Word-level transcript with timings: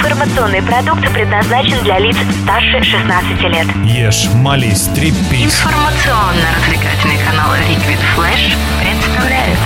Информационный 0.00 0.62
продукт 0.62 1.12
предназначен 1.12 1.78
для 1.84 1.98
лиц 1.98 2.16
старше 2.42 2.82
16 2.82 3.42
лет. 3.42 3.66
Ешь, 3.84 4.28
молись, 4.36 4.88
трепись. 4.94 5.44
Информационно-развлекательный 5.44 7.18
канал 7.18 7.52
Liquid 7.68 8.00
Flash 8.16 8.56
представляет 8.80 9.58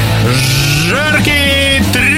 Жаркий 0.89 1.85
треп! 1.93 2.14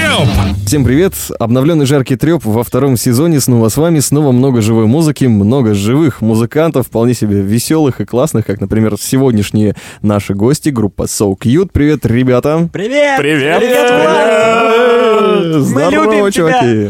Всем 0.67 0.83
привет! 0.83 1.13
Обновленный 1.39 1.85
жаркий 1.85 2.17
треп 2.17 2.43
во 2.45 2.65
втором 2.65 2.97
сезоне 2.97 3.39
снова 3.39 3.69
с 3.69 3.77
вами. 3.77 3.99
Снова 3.99 4.33
много 4.33 4.63
живой 4.63 4.87
музыки, 4.87 5.27
много 5.27 5.75
живых 5.75 6.23
музыкантов, 6.23 6.87
вполне 6.87 7.13
себе 7.13 7.43
веселых 7.43 8.01
и 8.01 8.07
классных, 8.07 8.47
как, 8.47 8.63
например, 8.63 8.95
сегодняшние 8.99 9.77
наши 10.01 10.33
гости, 10.33 10.71
группа 10.71 11.03
So 11.03 11.37
Cute. 11.39 11.69
Привет, 11.71 12.07
ребята! 12.07 12.67
Привет! 12.73 13.21
Привет! 13.21 13.63
Здорово, 15.63 15.91
любим 15.91 16.31
чуваки! 16.33 16.89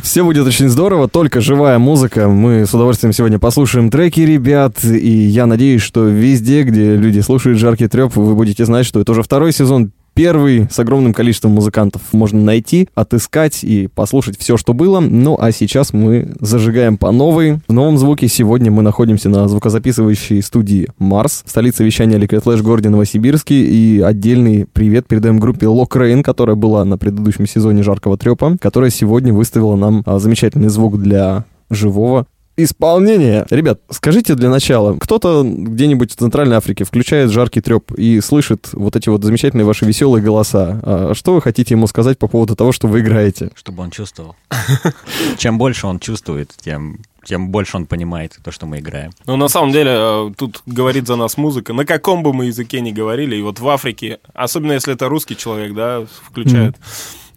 Все 0.02 0.24
будет 0.24 0.46
очень 0.46 0.70
здорово, 0.70 1.08
только 1.08 1.42
живая 1.42 1.78
музыка. 1.78 2.26
Мы 2.28 2.64
с 2.64 2.72
удовольствием 2.72 3.12
сегодня 3.12 3.38
послушаем 3.38 3.90
треки 3.90 4.20
ребят, 4.20 4.82
и 4.82 5.10
я 5.10 5.44
надеюсь, 5.44 5.82
что 5.82 6.04
везде, 6.04 6.62
где 6.62 6.96
люди 6.96 7.20
слушают 7.20 7.58
жаркий 7.58 7.86
треп, 7.86 8.16
вы 8.16 8.34
будете 8.34 8.64
знать, 8.64 8.86
что 8.86 8.98
это 9.00 9.12
уже 9.12 9.22
второй 9.22 9.52
сезон 9.52 9.92
Первый 10.18 10.66
с 10.68 10.76
огромным 10.80 11.14
количеством 11.14 11.52
музыкантов 11.52 12.02
можно 12.10 12.42
найти, 12.42 12.88
отыскать 12.96 13.62
и 13.62 13.86
послушать 13.86 14.36
все, 14.36 14.56
что 14.56 14.74
было. 14.74 14.98
Ну 14.98 15.38
а 15.38 15.52
сейчас 15.52 15.92
мы 15.92 16.34
зажигаем 16.40 16.98
по 16.98 17.12
новой. 17.12 17.60
В 17.68 17.72
новом 17.72 17.98
звуке 17.98 18.26
сегодня 18.26 18.72
мы 18.72 18.82
находимся 18.82 19.28
на 19.28 19.46
звукозаписывающей 19.46 20.42
студии 20.42 20.88
Марс, 20.98 21.44
столице 21.46 21.84
вещания 21.84 22.18
Liquid 22.18 22.42
Flash 22.42 22.62
городе 22.62 22.88
Новосибирске. 22.88 23.64
И 23.64 24.00
отдельный 24.00 24.66
привет 24.66 25.06
передаем 25.06 25.38
группе 25.38 25.66
Lock 25.66 25.90
Rain, 25.90 26.24
которая 26.24 26.56
была 26.56 26.84
на 26.84 26.98
предыдущем 26.98 27.46
сезоне 27.46 27.84
Жаркого 27.84 28.18
Трепа, 28.18 28.56
которая 28.60 28.90
сегодня 28.90 29.32
выставила 29.32 29.76
нам 29.76 30.02
а, 30.04 30.18
замечательный 30.18 30.68
звук 30.68 30.98
для 31.00 31.44
живого 31.70 32.26
исполнения. 32.58 33.46
Ребят, 33.50 33.80
скажите 33.90 34.34
для 34.34 34.50
начала, 34.50 34.98
кто-то 34.98 35.42
где-нибудь 35.44 36.12
в 36.12 36.16
Центральной 36.16 36.56
Африке 36.56 36.84
включает 36.84 37.30
жаркий 37.30 37.60
треп 37.60 37.92
и 37.92 38.20
слышит 38.20 38.70
вот 38.72 38.96
эти 38.96 39.08
вот 39.08 39.22
замечательные 39.22 39.64
ваши 39.64 39.84
веселые 39.84 40.22
голоса. 40.22 40.80
А 40.82 41.12
что 41.14 41.34
вы 41.34 41.40
хотите 41.40 41.74
ему 41.74 41.86
сказать 41.86 42.18
по 42.18 42.26
поводу 42.26 42.56
того, 42.56 42.72
что 42.72 42.88
вы 42.88 43.00
играете? 43.00 43.50
Чтобы 43.54 43.84
он 43.84 43.90
чувствовал. 43.90 44.34
Чем 45.38 45.56
больше 45.56 45.86
он 45.86 46.00
чувствует, 46.00 46.52
тем 46.60 46.98
тем 47.24 47.50
больше 47.50 47.76
он 47.76 47.84
понимает 47.84 48.38
то, 48.42 48.50
что 48.50 48.64
мы 48.64 48.78
играем. 48.78 49.12
Ну, 49.26 49.36
на 49.36 49.48
самом 49.48 49.70
деле, 49.70 49.90
э, 49.92 50.30
тут 50.36 50.62
говорит 50.64 51.06
за 51.06 51.16
нас 51.16 51.36
музыка. 51.36 51.74
На 51.74 51.84
каком 51.84 52.22
бы 52.22 52.32
мы 52.32 52.46
языке 52.46 52.80
ни 52.80 52.90
говорили, 52.90 53.36
и 53.36 53.42
вот 53.42 53.60
в 53.60 53.68
Африке, 53.68 54.18
особенно 54.32 54.72
если 54.72 54.94
это 54.94 55.08
русский 55.10 55.36
человек, 55.36 55.74
да, 55.74 56.06
включает, 56.22 56.76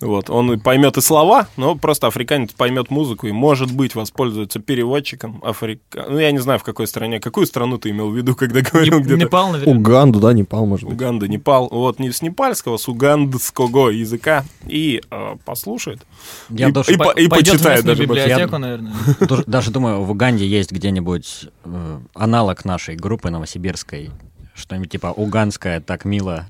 вот, 0.01 0.29
он 0.29 0.59
поймет 0.59 0.97
и 0.97 1.01
слова, 1.01 1.47
но 1.57 1.75
просто 1.75 2.07
африканец 2.07 2.51
поймет 2.53 2.89
музыку 2.89 3.27
и, 3.27 3.31
может 3.31 3.71
быть, 3.71 3.95
воспользуется 3.95 4.59
переводчиком. 4.59 5.41
Африка... 5.45 6.05
Ну, 6.09 6.17
я 6.19 6.31
не 6.31 6.39
знаю, 6.39 6.59
в 6.59 6.63
какой 6.63 6.87
стране. 6.87 7.19
Какую 7.19 7.45
страну 7.45 7.77
ты 7.77 7.91
имел 7.91 8.09
в 8.09 8.15
виду, 8.17 8.35
когда 8.35 8.61
говорил 8.61 8.97
Не- 8.97 9.03
где-то? 9.03 9.19
Непал, 9.19 9.51
наверное. 9.51 9.75
Уганду, 9.75 10.19
да, 10.19 10.33
Непал, 10.33 10.65
может 10.65 10.85
быть. 10.85 10.95
Уганда, 10.95 11.27
Непал. 11.27 11.69
Вот, 11.71 11.99
не 11.99 12.11
с 12.11 12.21
непальского, 12.21 12.77
с 12.77 12.87
угандского 12.87 13.89
языка. 13.89 14.43
И 14.65 15.01
э, 15.09 15.35
послушает. 15.45 16.01
Я 16.49 16.69
и, 16.69 16.71
даже, 16.71 16.91
и, 16.93 16.97
по- 16.97 17.11
и 17.11 17.27
Пойдет 17.27 17.55
в 17.55 17.57
почитает 17.57 17.85
даже. 17.85 18.01
библиотеку, 18.03 18.57
наверное. 18.57 18.93
даже- 19.19 19.43
даже 19.45 19.71
думаю, 19.71 20.03
в 20.03 20.11
Уганде 20.11 20.47
есть 20.47 20.71
где-нибудь 20.71 21.47
э, 21.65 21.99
аналог 22.15 22.65
нашей 22.65 22.95
группы 22.95 23.29
новосибирской. 23.29 24.09
Что-нибудь 24.53 24.91
типа 24.91 25.07
уганская, 25.15 25.79
так 25.79 26.03
мило. 26.05 26.45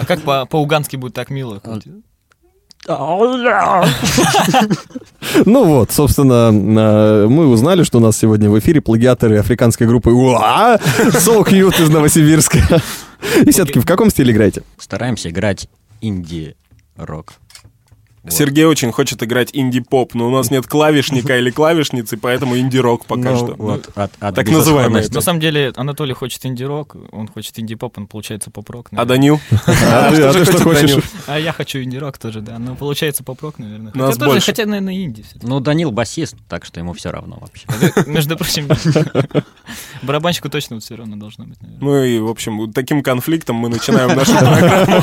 А 0.00 0.04
как 0.04 0.22
по- 0.22 0.46
по-угански 0.46 0.96
будет 0.96 1.14
так 1.14 1.30
мило? 1.30 1.62
Ну 5.44 5.64
вот, 5.64 5.90
собственно, 5.90 6.50
э, 6.52 7.26
мы 7.26 7.48
узнали, 7.48 7.82
что 7.82 7.98
у 7.98 8.00
нас 8.00 8.16
сегодня 8.16 8.48
в 8.48 8.58
эфире 8.60 8.80
плагиаторы 8.80 9.38
африканской 9.38 9.86
группы 9.86 10.10
Уа! 10.10 10.78
So 10.98 11.44
Cute 11.44 11.82
из 11.82 11.90
Новосибирска. 11.90 12.58
И 13.44 13.50
все-таки 13.50 13.80
в 13.80 13.86
каком 13.86 14.10
стиле 14.10 14.32
играете? 14.32 14.62
Стараемся 14.78 15.30
играть 15.30 15.68
инди-рок. 16.00 17.32
Вот. 18.26 18.32
Сергей 18.34 18.64
очень 18.64 18.92
хочет 18.92 19.22
играть 19.22 19.50
инди-поп, 19.52 20.14
но 20.14 20.26
у 20.28 20.30
нас 20.30 20.50
нет 20.50 20.66
клавишника 20.66 21.38
или 21.38 21.50
клавишницы, 21.50 22.16
поэтому 22.16 22.58
инди-рок 22.58 23.06
пока 23.06 23.30
Ну, 23.30 23.36
что. 23.36 23.54
вот, 23.56 23.88
от- 23.94 24.12
от 24.20 24.34
так 24.34 24.48
называемый. 24.50 25.08
На 25.08 25.20
самом 25.20 25.40
деле, 25.40 25.72
Анатолий 25.76 26.12
хочет 26.12 26.44
инди-рок, 26.44 26.96
он 27.12 27.28
хочет 27.28 27.58
инди-поп, 27.58 27.98
он 27.98 28.06
получается 28.06 28.50
поп-рок. 28.50 28.88
А. 28.92 29.04
Данил? 29.04 29.40
А 29.66 30.10
ты- 30.12 30.22
а 30.22 30.32
ты 30.32 30.44
что 30.44 30.58
хочешь? 30.62 31.02
А 31.26 31.38
я 31.38 31.52
хочу 31.52 31.80
инди-рок 31.82 32.18
тоже, 32.18 32.40
да. 32.40 32.58
Но 32.58 32.74
получается 32.74 33.22
поп-рок, 33.24 33.58
наверное. 33.58 33.92
Хотя, 33.92 34.18
тоже, 34.24 34.40
хотя, 34.40 34.66
наверное, 34.66 34.94
инди. 34.94 35.24
Ну, 35.42 35.60
Данил 35.60 35.90
басист, 35.92 36.34
так 36.48 36.64
что 36.64 36.80
ему 36.80 36.92
все 36.92 37.10
равно 37.12 37.38
вообще. 37.40 37.66
Между 38.10 38.36
прочим, 38.36 38.68
барабанщику 40.02 40.48
точно 40.48 40.80
все 40.80 40.96
равно 40.96 41.16
должно 41.16 41.44
быть, 41.44 41.60
наверное. 41.62 41.84
Ну 41.84 42.02
и, 42.04 42.18
в 42.18 42.28
общем, 42.28 42.58
вот 42.58 42.74
таким 42.74 43.02
конфликтом 43.02 43.56
мы 43.56 43.68
начинаем 43.68 44.14
нашу 44.16 44.32
программу. 44.32 45.02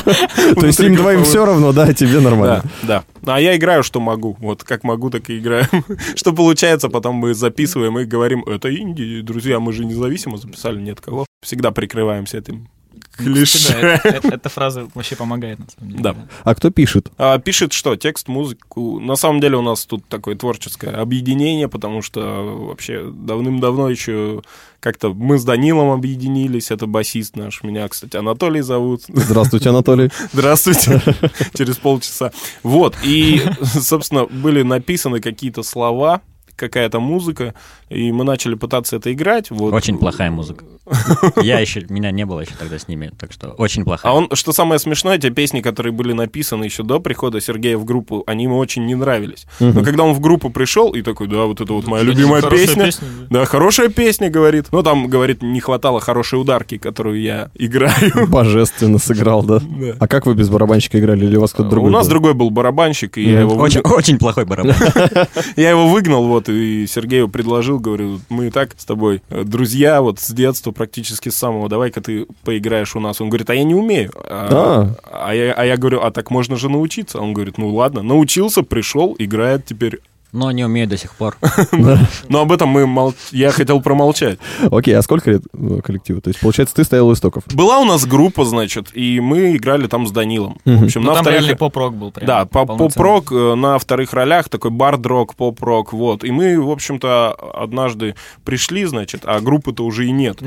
То 0.60 0.66
есть 0.66 0.80
им 0.80 0.94
двоим 0.96 1.24
все 1.24 1.44
равно, 1.44 1.72
да, 1.72 1.92
тебе 1.92 2.14
Да, 2.14 2.20
нормально. 2.20 2.64
да. 2.82 3.04
А 3.26 3.40
я 3.40 3.56
играю, 3.56 3.82
что 3.82 4.00
могу. 4.00 4.36
Вот 4.40 4.64
как 4.64 4.84
могу, 4.84 5.10
так 5.10 5.30
и 5.30 5.38
играю. 5.38 5.66
Что 6.14 6.32
получается, 6.32 6.88
потом 6.88 7.16
мы 7.16 7.34
записываем 7.34 7.98
и 7.98 8.04
говорим, 8.04 8.42
это 8.44 8.74
инди, 8.74 9.20
друзья, 9.22 9.60
мы 9.60 9.72
же 9.72 9.84
независимо 9.84 10.36
записали, 10.36 10.80
нет 10.80 11.00
кого. 11.00 11.26
Всегда 11.42 11.70
прикрываемся 11.70 12.38
этим 12.38 12.68
Кстати, 13.16 13.28
да, 13.28 13.34
клише. 13.34 13.68
это- 13.78 14.08
это- 14.08 14.28
Эта 14.34 14.48
фраза 14.48 14.88
вообще 14.94 15.16
помогает, 15.16 15.58
на 15.58 15.66
самом 15.76 15.90
деле. 15.90 16.02
Да. 16.02 16.16
А 16.44 16.54
кто 16.54 16.70
пишет? 16.70 17.10
А, 17.18 17.38
Пишет 17.38 17.72
что? 17.72 17.96
Текст, 17.96 18.28
музыку. 18.28 18.98
На 19.00 19.16
самом 19.16 19.40
деле 19.40 19.56
у 19.56 19.62
нас 19.62 19.86
тут 19.86 20.06
такое 20.08 20.34
творческое 20.36 20.90
объединение, 20.90 21.68
потому 21.68 22.02
что 22.02 22.20
вообще 22.68 23.10
давным-давно 23.12 23.88
еще 23.90 24.42
как-то 24.80 25.14
мы 25.14 25.38
с 25.38 25.44
Данилом 25.44 25.90
объединились. 25.90 26.70
Это 26.70 26.86
басист 26.86 27.36
наш. 27.36 27.62
Меня, 27.62 27.88
кстати, 27.88 28.16
Анатолий 28.16 28.60
зовут. 28.60 29.02
Здравствуйте, 29.08 29.70
Анатолий. 29.70 30.10
Здравствуйте. 30.32 31.00
Через 31.56 31.76
полчаса. 31.76 32.32
Вот. 32.62 32.94
И, 33.02 33.40
собственно, 33.62 34.26
были 34.26 34.62
написаны 34.62 35.20
какие-то 35.20 35.62
слова, 35.62 36.20
какая-то 36.56 37.00
музыка, 37.00 37.54
и 37.88 38.12
мы 38.12 38.24
начали 38.24 38.54
пытаться 38.54 38.96
это 38.96 39.12
играть. 39.12 39.50
Вот. 39.50 39.72
Очень 39.72 39.98
плохая 39.98 40.30
музыка. 40.30 40.64
Я 41.42 41.60
еще, 41.60 41.84
меня 41.88 42.10
не 42.10 42.26
было 42.26 42.40
еще 42.40 42.52
тогда 42.58 42.78
с 42.78 42.88
ними, 42.88 43.10
так 43.18 43.32
что 43.32 43.50
очень 43.50 43.84
плохая. 43.84 44.12
А 44.12 44.14
он, 44.14 44.28
что 44.34 44.52
самое 44.52 44.78
смешное, 44.78 45.18
те 45.18 45.30
песни, 45.30 45.60
которые 45.60 45.92
были 45.92 46.12
написаны 46.12 46.64
еще 46.64 46.82
до 46.82 47.00
прихода 47.00 47.40
Сергея 47.40 47.78
в 47.78 47.84
группу, 47.84 48.22
они 48.26 48.44
ему 48.44 48.58
очень 48.58 48.84
не 48.86 48.94
нравились. 48.94 49.46
Но 49.60 49.82
когда 49.82 50.04
он 50.04 50.12
в 50.12 50.20
группу 50.20 50.50
пришел 50.50 50.92
и 50.92 51.02
такой, 51.02 51.26
да, 51.26 51.44
вот 51.44 51.60
это 51.60 51.72
вот 51.72 51.86
моя 51.86 52.02
любимая 52.02 52.42
песня. 52.42 52.84
песня, 52.84 53.08
да. 53.30 53.40
Да, 53.40 53.44
хорошая 53.46 53.88
песня, 53.88 54.30
говорит. 54.30 54.66
Ну, 54.72 54.82
там, 54.82 55.08
говорит, 55.08 55.42
не 55.42 55.60
хватало 55.60 56.00
хорошей 56.00 56.40
ударки, 56.40 56.78
которую 56.78 57.20
я 57.20 57.50
играю. 57.54 57.94
Божественно 58.28 58.98
сыграл, 58.98 59.42
да. 59.42 59.60
Да. 59.60 59.96
А 59.98 60.08
как 60.08 60.26
вы 60.26 60.34
без 60.34 60.48
барабанщика 60.48 60.98
играли? 60.98 61.24
Или 61.24 61.36
у 61.36 61.40
вас 61.40 61.52
кто-то 61.52 61.70
другой 61.70 61.90
У 61.90 61.92
нас 61.92 62.06
был? 62.06 62.10
другой 62.10 62.34
был 62.34 62.50
барабанщик, 62.50 63.18
и 63.18 63.22
я 63.22 63.40
его, 63.40 63.54
Очень, 63.56 63.80
очень 63.80 64.18
плохой 64.18 64.44
барабан. 64.44 64.74
я 65.56 65.70
его 65.70 65.88
выгнал, 65.88 66.26
вот, 66.26 66.43
и 66.48 66.86
Сергею 66.86 67.28
предложил, 67.28 67.78
говорю, 67.78 68.20
мы 68.28 68.48
и 68.48 68.50
так 68.50 68.74
с 68.76 68.84
тобой 68.84 69.22
э, 69.30 69.44
друзья, 69.44 70.00
вот, 70.02 70.20
с 70.20 70.30
детства, 70.30 70.70
практически 70.70 71.28
с 71.28 71.36
самого, 71.36 71.68
давай-ка 71.68 72.00
ты 72.00 72.26
поиграешь 72.44 72.96
у 72.96 73.00
нас. 73.00 73.20
Он 73.20 73.28
говорит, 73.28 73.50
а 73.50 73.54
я 73.54 73.64
не 73.64 73.74
умею. 73.74 74.12
А, 74.16 74.94
а 75.04 75.34
я, 75.34 75.52
а 75.52 75.64
я 75.64 75.76
говорю, 75.76 76.00
а 76.02 76.10
так 76.10 76.30
можно 76.30 76.56
же 76.56 76.68
научиться. 76.68 77.18
Он 77.20 77.32
говорит, 77.32 77.58
ну 77.58 77.74
ладно, 77.74 78.02
научился, 78.02 78.62
пришел, 78.62 79.14
играет 79.18 79.66
теперь. 79.66 80.00
Но 80.34 80.50
не 80.50 80.64
умею 80.64 80.88
до 80.88 80.96
сих 80.96 81.14
пор. 81.14 81.36
Но 82.28 82.40
об 82.40 82.50
этом 82.50 82.68
мы 82.68 82.86
мол... 82.86 83.14
я 83.30 83.52
хотел 83.52 83.80
промолчать. 83.80 84.40
Окей, 84.68 84.96
а 84.96 85.02
сколько 85.02 85.30
лет 85.30 85.42
э, 85.52 85.80
коллективу? 85.80 86.20
То 86.20 86.28
есть, 86.28 86.40
получается, 86.40 86.74
ты 86.74 86.82
стоял 86.82 87.06
у 87.06 87.12
истоков. 87.12 87.44
Была 87.54 87.78
у 87.78 87.84
нас 87.84 88.04
группа, 88.04 88.44
значит, 88.44 88.88
и 88.94 89.20
мы 89.20 89.54
играли 89.54 89.86
там 89.86 90.08
с 90.08 90.10
Данилом. 90.10 90.58
В 90.64 90.84
общем, 90.84 91.02
Ну, 91.02 91.08
на 91.08 91.14
там 91.14 91.22
вторых... 91.22 91.38
реальный 91.40 91.56
поп-рок 91.56 91.94
был. 91.94 92.10
прям 92.10 92.26
Да, 92.26 92.46
поп-рок 92.46 93.30
э, 93.30 93.54
на 93.54 93.78
вторых 93.78 94.12
ролях, 94.12 94.48
такой 94.48 94.72
бард-рок, 94.72 95.36
поп-рок, 95.36 95.92
вот. 95.92 96.24
И 96.24 96.32
мы, 96.32 96.60
в 96.60 96.68
общем-то, 96.68 97.32
однажды 97.54 98.16
пришли, 98.44 98.86
значит, 98.86 99.22
а 99.24 99.38
группы-то 99.38 99.84
уже 99.84 100.06
и 100.06 100.10
нет. 100.10 100.40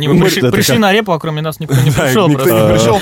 Пришли, 0.51 0.77
на 0.79 0.91
репу, 0.91 1.13
а 1.13 1.19
кроме 1.19 1.41
нас 1.41 1.62
никто 1.62 1.75
не 1.75 1.91
пришел. 1.91 2.27
никто 2.27 2.50
не 2.50 2.73
пришел. 2.73 3.00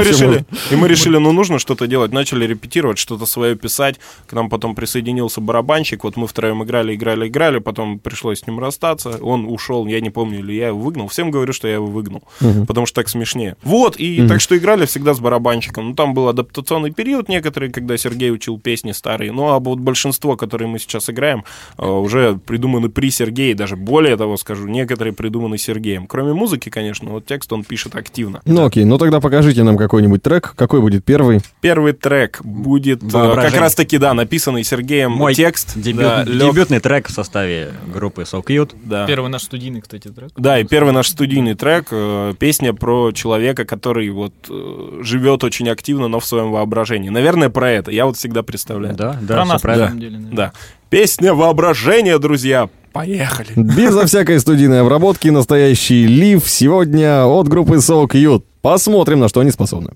решили, 0.00 0.44
и 0.70 0.76
мы 0.76 0.88
решили, 0.88 1.18
ну, 1.18 1.32
нужно 1.32 1.58
что-то 1.58 1.86
делать. 1.86 2.12
Начали 2.12 2.46
репетировать, 2.46 2.96
что-то 2.96 3.26
свое 3.26 3.56
писать. 3.56 3.96
К 4.26 4.32
нам 4.32 4.48
потом 4.48 4.74
присоединился 4.74 5.40
барабанщик. 5.42 6.04
Вот 6.04 6.13
мы 6.16 6.26
втроем 6.26 6.62
играли, 6.62 6.94
играли, 6.94 7.28
играли. 7.28 7.58
Потом 7.58 7.98
пришлось 7.98 8.40
с 8.40 8.46
ним 8.46 8.58
расстаться. 8.58 9.18
Он 9.20 9.46
ушел, 9.46 9.86
я 9.86 10.00
не 10.00 10.10
помню, 10.10 10.40
или 10.40 10.52
я 10.52 10.68
его 10.68 10.78
выгнал. 10.78 11.08
Всем 11.08 11.30
говорю, 11.30 11.52
что 11.52 11.68
я 11.68 11.74
его 11.74 11.86
выгнал. 11.86 12.22
Потому 12.66 12.86
что 12.86 12.96
так 12.96 13.08
смешнее. 13.08 13.56
Вот, 13.62 13.96
и 13.96 14.26
так 14.26 14.40
что 14.40 14.56
играли 14.56 14.86
всегда 14.86 15.14
с 15.14 15.20
барабанщиком. 15.20 15.88
Ну, 15.88 15.94
там 15.94 16.14
был 16.14 16.28
адаптационный 16.28 16.90
период 16.90 17.28
некоторый, 17.28 17.70
когда 17.70 17.96
Сергей 17.96 18.30
учил 18.30 18.58
песни 18.58 18.92
старые. 18.92 19.32
Ну, 19.32 19.48
а 19.48 19.58
вот 19.58 19.78
большинство, 19.78 20.36
которые 20.36 20.68
мы 20.68 20.78
сейчас 20.78 21.10
играем, 21.10 21.44
э, 21.78 21.86
уже 21.86 22.36
придуманы 22.36 22.88
при 22.88 23.10
Сергее. 23.10 23.54
Даже 23.54 23.76
более 23.76 24.16
того 24.16 24.36
скажу, 24.36 24.66
некоторые 24.66 25.12
придуманы 25.12 25.58
Сергеем. 25.58 26.06
Кроме 26.06 26.32
музыки, 26.32 26.68
конечно, 26.68 27.10
вот 27.10 27.26
текст 27.26 27.52
он 27.52 27.64
пишет 27.64 27.94
активно. 27.96 28.40
Ну 28.44 28.64
окей, 28.64 28.84
ну 28.84 28.98
тогда 28.98 29.20
покажите 29.20 29.62
нам 29.62 29.76
какой-нибудь 29.76 30.22
трек. 30.22 30.54
Какой 30.56 30.80
будет 30.80 31.04
первый? 31.04 31.40
Первый 31.60 31.92
трек 31.92 32.40
будет 32.44 33.02
э, 33.02 33.08
как 33.10 33.56
раз-таки, 33.56 33.98
да, 33.98 34.14
написанный 34.14 34.64
Сергеем 34.64 35.12
Мой 35.12 35.34
текст. 35.34 35.78
дебютный 35.78 36.03
Да, 36.04 36.24
Дебют- 36.24 36.52
Дебютный 36.54 36.80
трек 36.80 37.08
в 37.08 37.12
составе 37.12 37.72
группы 37.92 38.22
So 38.22 38.42
Cute. 38.44 38.74
Да. 38.84 39.06
Первый 39.06 39.30
наш 39.30 39.42
студийный, 39.42 39.80
кстати, 39.80 40.08
трек. 40.08 40.30
Да, 40.36 40.58
и 40.58 40.64
первый 40.64 40.92
наш 40.92 41.08
студийный 41.08 41.54
трек, 41.54 41.86
э, 41.90 42.34
песня 42.38 42.72
про 42.74 43.12
человека, 43.12 43.64
который 43.64 44.08
вот 44.10 44.34
э, 44.48 45.00
живет 45.02 45.44
очень 45.44 45.68
активно, 45.68 46.08
но 46.08 46.20
в 46.20 46.24
своем 46.26 46.50
воображении. 46.52 47.08
Наверное, 47.08 47.48
про 47.50 47.70
это. 47.70 47.90
Я 47.90 48.06
вот 48.06 48.16
всегда 48.16 48.42
представляю. 48.42 48.94
Да, 48.96 49.18
да, 49.20 49.34
Про 49.34 49.44
нас, 49.44 49.48
на 49.54 49.58
правильно. 49.58 49.86
самом 49.88 50.00
деле. 50.00 50.16
наверное. 50.18 50.36
Да. 50.36 50.52
Песня 50.90 51.34
воображения, 51.34 52.18
друзья. 52.18 52.68
Поехали. 52.92 53.48
Безо 53.56 54.06
всякой 54.06 54.38
студийной 54.38 54.80
обработки 54.82 55.28
настоящий 55.28 56.06
лив 56.06 56.48
сегодня 56.48 57.24
от 57.26 57.48
группы 57.48 57.76
So 57.76 58.06
Cute. 58.06 58.44
Посмотрим, 58.62 59.20
на 59.20 59.28
что 59.28 59.40
они 59.40 59.50
способны. 59.50 59.90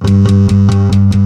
Жаркий 0.00 1.21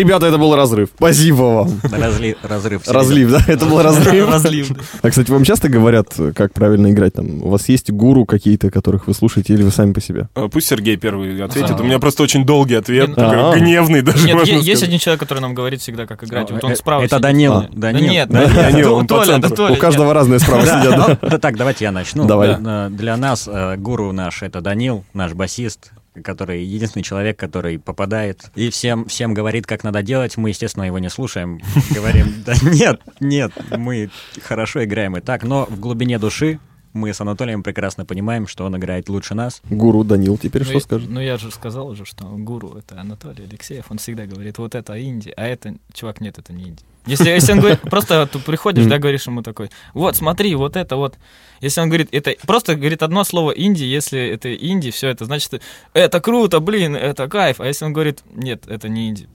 Ребята, 0.00 0.26
это 0.26 0.38
был 0.38 0.54
разрыв. 0.56 0.88
Спасибо 0.96 1.42
вам. 1.42 1.68
Разли- 1.82 2.36
разрыв. 2.42 2.88
Разлив, 2.88 3.30
да? 3.32 3.40
Это 3.46 3.66
был 3.66 3.82
разрыв. 3.82 4.28
Разлив. 4.30 4.70
А, 5.02 5.10
кстати, 5.10 5.30
вам 5.30 5.44
часто 5.44 5.68
говорят, 5.68 6.08
как 6.34 6.54
правильно 6.54 6.90
играть 6.90 7.12
там? 7.14 7.42
У 7.42 7.50
вас 7.50 7.68
есть 7.68 7.90
гуру 7.90 8.24
какие-то, 8.24 8.70
которых 8.70 9.06
вы 9.06 9.14
слушаете, 9.14 9.52
или 9.54 9.62
вы 9.62 9.70
сами 9.70 9.92
по 9.92 10.00
себе? 10.00 10.28
Э, 10.34 10.48
Пусть 10.50 10.68
Сергей 10.68 10.96
первый 10.96 11.38
ответит. 11.42 11.72
А. 11.78 11.82
У 11.82 11.84
меня 11.84 11.98
просто 11.98 12.22
очень 12.22 12.46
долгий 12.46 12.76
ответ, 12.76 13.10
а. 13.16 13.54
гневный 13.56 14.00
даже, 14.02 14.26
Нет, 14.26 14.36
можно 14.36 14.52
е- 14.54 14.60
есть 14.62 14.82
один 14.82 14.98
человек, 14.98 15.20
который 15.20 15.40
нам 15.40 15.54
говорит 15.54 15.80
всегда, 15.82 16.06
как 16.06 16.24
играть. 16.24 16.50
Вот 16.50 16.64
он 16.64 16.72
Э, 16.72 16.76
справа 16.76 17.02
Это. 17.02 17.16
А. 17.16 17.20
Да 17.20 17.28
Данил. 17.28 17.70
нет, 18.10 18.28
Толя, 18.30 19.04
да, 19.04 19.24
центру. 19.24 19.50
Толя. 19.56 19.74
У 19.74 19.76
каждого 19.76 20.14
разные 20.14 20.38
справа 20.38 20.62
сидят, 20.62 20.96
да? 20.96 21.18
Да 21.28 21.38
так, 21.38 21.56
давайте 21.56 21.84
я 21.84 21.92
начну. 21.92 22.24
Давай. 22.24 22.56
Э, 22.58 22.88
Для 22.90 23.16
нас 23.16 23.48
э, 23.52 23.76
гуру 23.76 24.12
наш 24.12 24.42
это 24.42 24.60
Данил, 24.60 25.04
наш 25.12 25.32
басист, 25.34 25.90
который 26.22 26.64
единственный 26.64 27.02
человек, 27.02 27.38
который 27.38 27.78
попадает 27.78 28.50
и 28.54 28.70
всем, 28.70 29.06
всем 29.06 29.34
говорит, 29.34 29.66
как 29.66 29.84
надо 29.84 30.02
делать. 30.02 30.36
Мы, 30.36 30.50
естественно, 30.50 30.84
его 30.84 30.98
не 30.98 31.08
слушаем. 31.10 31.60
Говорим, 31.90 32.42
да 32.44 32.54
нет, 32.62 33.00
нет, 33.20 33.52
мы 33.76 34.10
хорошо 34.42 34.84
играем 34.84 35.16
и 35.16 35.20
так. 35.20 35.42
Но 35.44 35.66
в 35.66 35.78
глубине 35.78 36.18
души 36.18 36.58
Мы 36.92 37.14
с 37.14 37.20
Анатолием 37.20 37.62
прекрасно 37.62 38.04
понимаем, 38.04 38.48
что 38.48 38.64
он 38.64 38.76
играет 38.76 39.08
лучше 39.08 39.34
нас. 39.34 39.62
Гуру 39.70 40.02
Данил 40.02 40.36
теперь 40.38 40.62
Ну, 40.62 40.66
что 40.66 40.74
я- 40.74 40.80
скажет? 40.80 41.08
Ну, 41.08 41.20
я 41.20 41.36
же 41.38 41.50
сказал 41.52 41.88
уже, 41.88 42.04
что 42.04 42.24
гуру— 42.24 42.74
это 42.78 43.00
Анатолий 43.00 43.44
Алексеев. 43.44 43.86
Он 43.90 43.98
всегда 43.98 44.26
говорит, 44.26 44.58
вот 44.58 44.74
это 44.74 45.00
инди, 45.00 45.32
а 45.36 45.46
это... 45.46 45.76
Чувак, 45.92 46.20
нет, 46.20 46.38
это 46.38 46.52
не 46.52 46.64
инди. 46.64 46.82
Если, 47.06 47.30
если 47.30 47.52
он 47.52 47.60
говорит, 47.60 47.80
просто 47.90 48.26
ты 48.26 48.38
приходишь, 48.40 48.86
да, 48.86 48.98
говоришь 48.98 49.26
ему 49.26 49.42
такой, 49.42 49.70
вот, 49.94 50.16
смотри, 50.16 50.54
вот 50.54 50.76
это 50.76 50.96
вот. 50.96 51.16
Если 51.60 51.80
он 51.80 51.88
говорит, 51.88 52.08
это 52.12 52.34
просто 52.46 52.74
говорит 52.74 53.02
одно 53.02 53.22
слово 53.24 53.52
инди, 53.52 53.84
если 53.84 54.20
это 54.28 54.54
инди, 54.54 54.90
все 54.90 55.08
это 55.08 55.24
значит, 55.26 55.62
это 55.92 56.20
круто, 56.20 56.60
блин, 56.60 56.96
это 56.96 57.28
кайф. 57.28 57.60
А 57.60 57.66
если 57.66 57.84
он 57.84 57.92
говорит, 57.92 58.22
нет, 58.34 58.66
это 58.66 58.88
не 58.88 59.08
инди. 59.10 59.28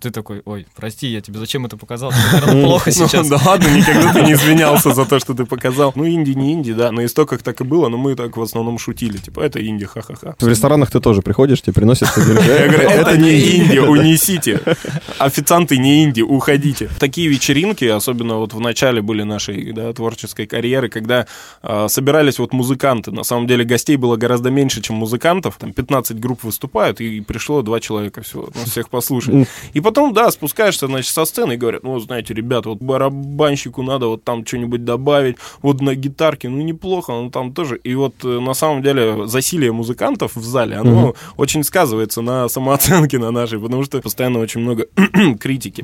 Ты 0.00 0.10
такой, 0.10 0.42
ой, 0.44 0.66
прости, 0.76 1.08
я 1.08 1.20
тебе 1.20 1.38
зачем 1.38 1.66
это 1.66 1.76
показал? 1.76 2.12
Наверное, 2.32 2.64
плохо 2.64 2.90
Ну, 2.96 3.06
сейчас. 3.08 3.28
да 3.28 3.40
ладно, 3.44 3.68
никогда 3.68 4.12
ты 4.12 4.22
не 4.22 4.32
извинялся 4.32 4.94
за 4.94 5.04
то, 5.04 5.18
что 5.18 5.34
ты 5.34 5.44
показал. 5.44 5.92
Ну, 5.96 6.06
инди 6.06 6.30
не 6.30 6.52
инди, 6.52 6.72
да, 6.72 6.92
на 6.92 7.04
истоках 7.04 7.42
так 7.42 7.60
и 7.60 7.64
было, 7.64 7.88
но 7.88 7.96
мы 7.96 8.14
так 8.14 8.36
в 8.36 8.42
основном 8.42 8.78
шутили, 8.78 9.16
типа, 9.18 9.40
это 9.40 9.64
инди, 9.66 9.86
ха-ха-ха. 9.86 10.36
В 10.38 10.46
ресторанах 10.46 10.90
ты 10.90 11.00
тоже 11.00 11.22
приходишь, 11.22 11.62
тебе 11.62 11.72
приносят, 11.72 12.08
ты 12.14 12.20
говоришь, 12.22 12.44
Я 12.44 12.68
говорю, 12.68 12.88
«Э, 12.88 12.92
это 12.92 13.16
не 13.16 13.56
инди, 13.56 13.78
унесите. 13.88 14.60
Официанты 15.18 15.78
не 15.78 16.04
инди, 16.04 16.22
уходите. 16.22 16.88
Такие 16.98 17.28
вечеринки, 17.28 17.84
особенно 17.84 18.36
вот 18.36 18.54
в 18.54 18.60
начале 18.60 19.02
были 19.02 19.22
нашей 19.24 19.72
да, 19.72 19.92
творческой 19.92 20.46
карьеры, 20.46 20.88
когда 20.88 21.26
а, 21.62 21.88
собирались 21.88 22.38
вот 22.38 22.52
музыканты. 22.52 23.10
На 23.10 23.24
самом 23.24 23.46
деле 23.46 23.64
гостей 23.64 23.96
было 23.96 24.16
гораздо 24.16 24.50
меньше, 24.50 24.80
чем 24.80 24.96
музыкантов. 24.96 25.56
Там 25.58 25.72
15 25.72 26.18
групп 26.20 26.44
выступают, 26.44 27.00
и 27.00 27.20
пришло 27.20 27.62
два 27.62 27.80
человека 27.80 28.22
всего, 28.22 28.48
нас 28.54 28.70
всех 28.70 28.88
послушать. 28.90 29.48
И 29.72 29.80
потом, 29.88 30.12
да, 30.12 30.30
спускаешься, 30.30 30.86
значит, 30.86 31.10
со 31.10 31.24
сцены 31.24 31.54
и 31.54 31.56
говорят, 31.56 31.82
ну, 31.82 31.98
знаете, 31.98 32.34
ребята, 32.34 32.68
вот 32.68 32.78
барабанщику 32.78 33.82
надо 33.82 34.08
вот 34.08 34.22
там 34.22 34.44
что-нибудь 34.44 34.84
добавить, 34.84 35.36
вот 35.62 35.80
на 35.80 35.94
гитарке, 35.94 36.50
ну, 36.50 36.58
неплохо, 36.58 37.12
ну, 37.12 37.30
там 37.30 37.54
тоже. 37.54 37.78
И 37.78 37.94
вот 37.94 38.16
э, 38.22 38.28
на 38.38 38.52
самом 38.52 38.82
деле 38.82 39.26
засилие 39.26 39.72
музыкантов 39.72 40.36
в 40.36 40.44
зале, 40.44 40.76
оно 40.76 41.14
очень 41.38 41.64
сказывается 41.64 42.20
на 42.20 42.48
самооценке 42.48 43.18
на 43.18 43.30
нашей, 43.30 43.58
потому 43.58 43.82
что 43.82 44.02
постоянно 44.02 44.40
очень 44.40 44.60
много 44.60 44.88
критики. 45.40 45.82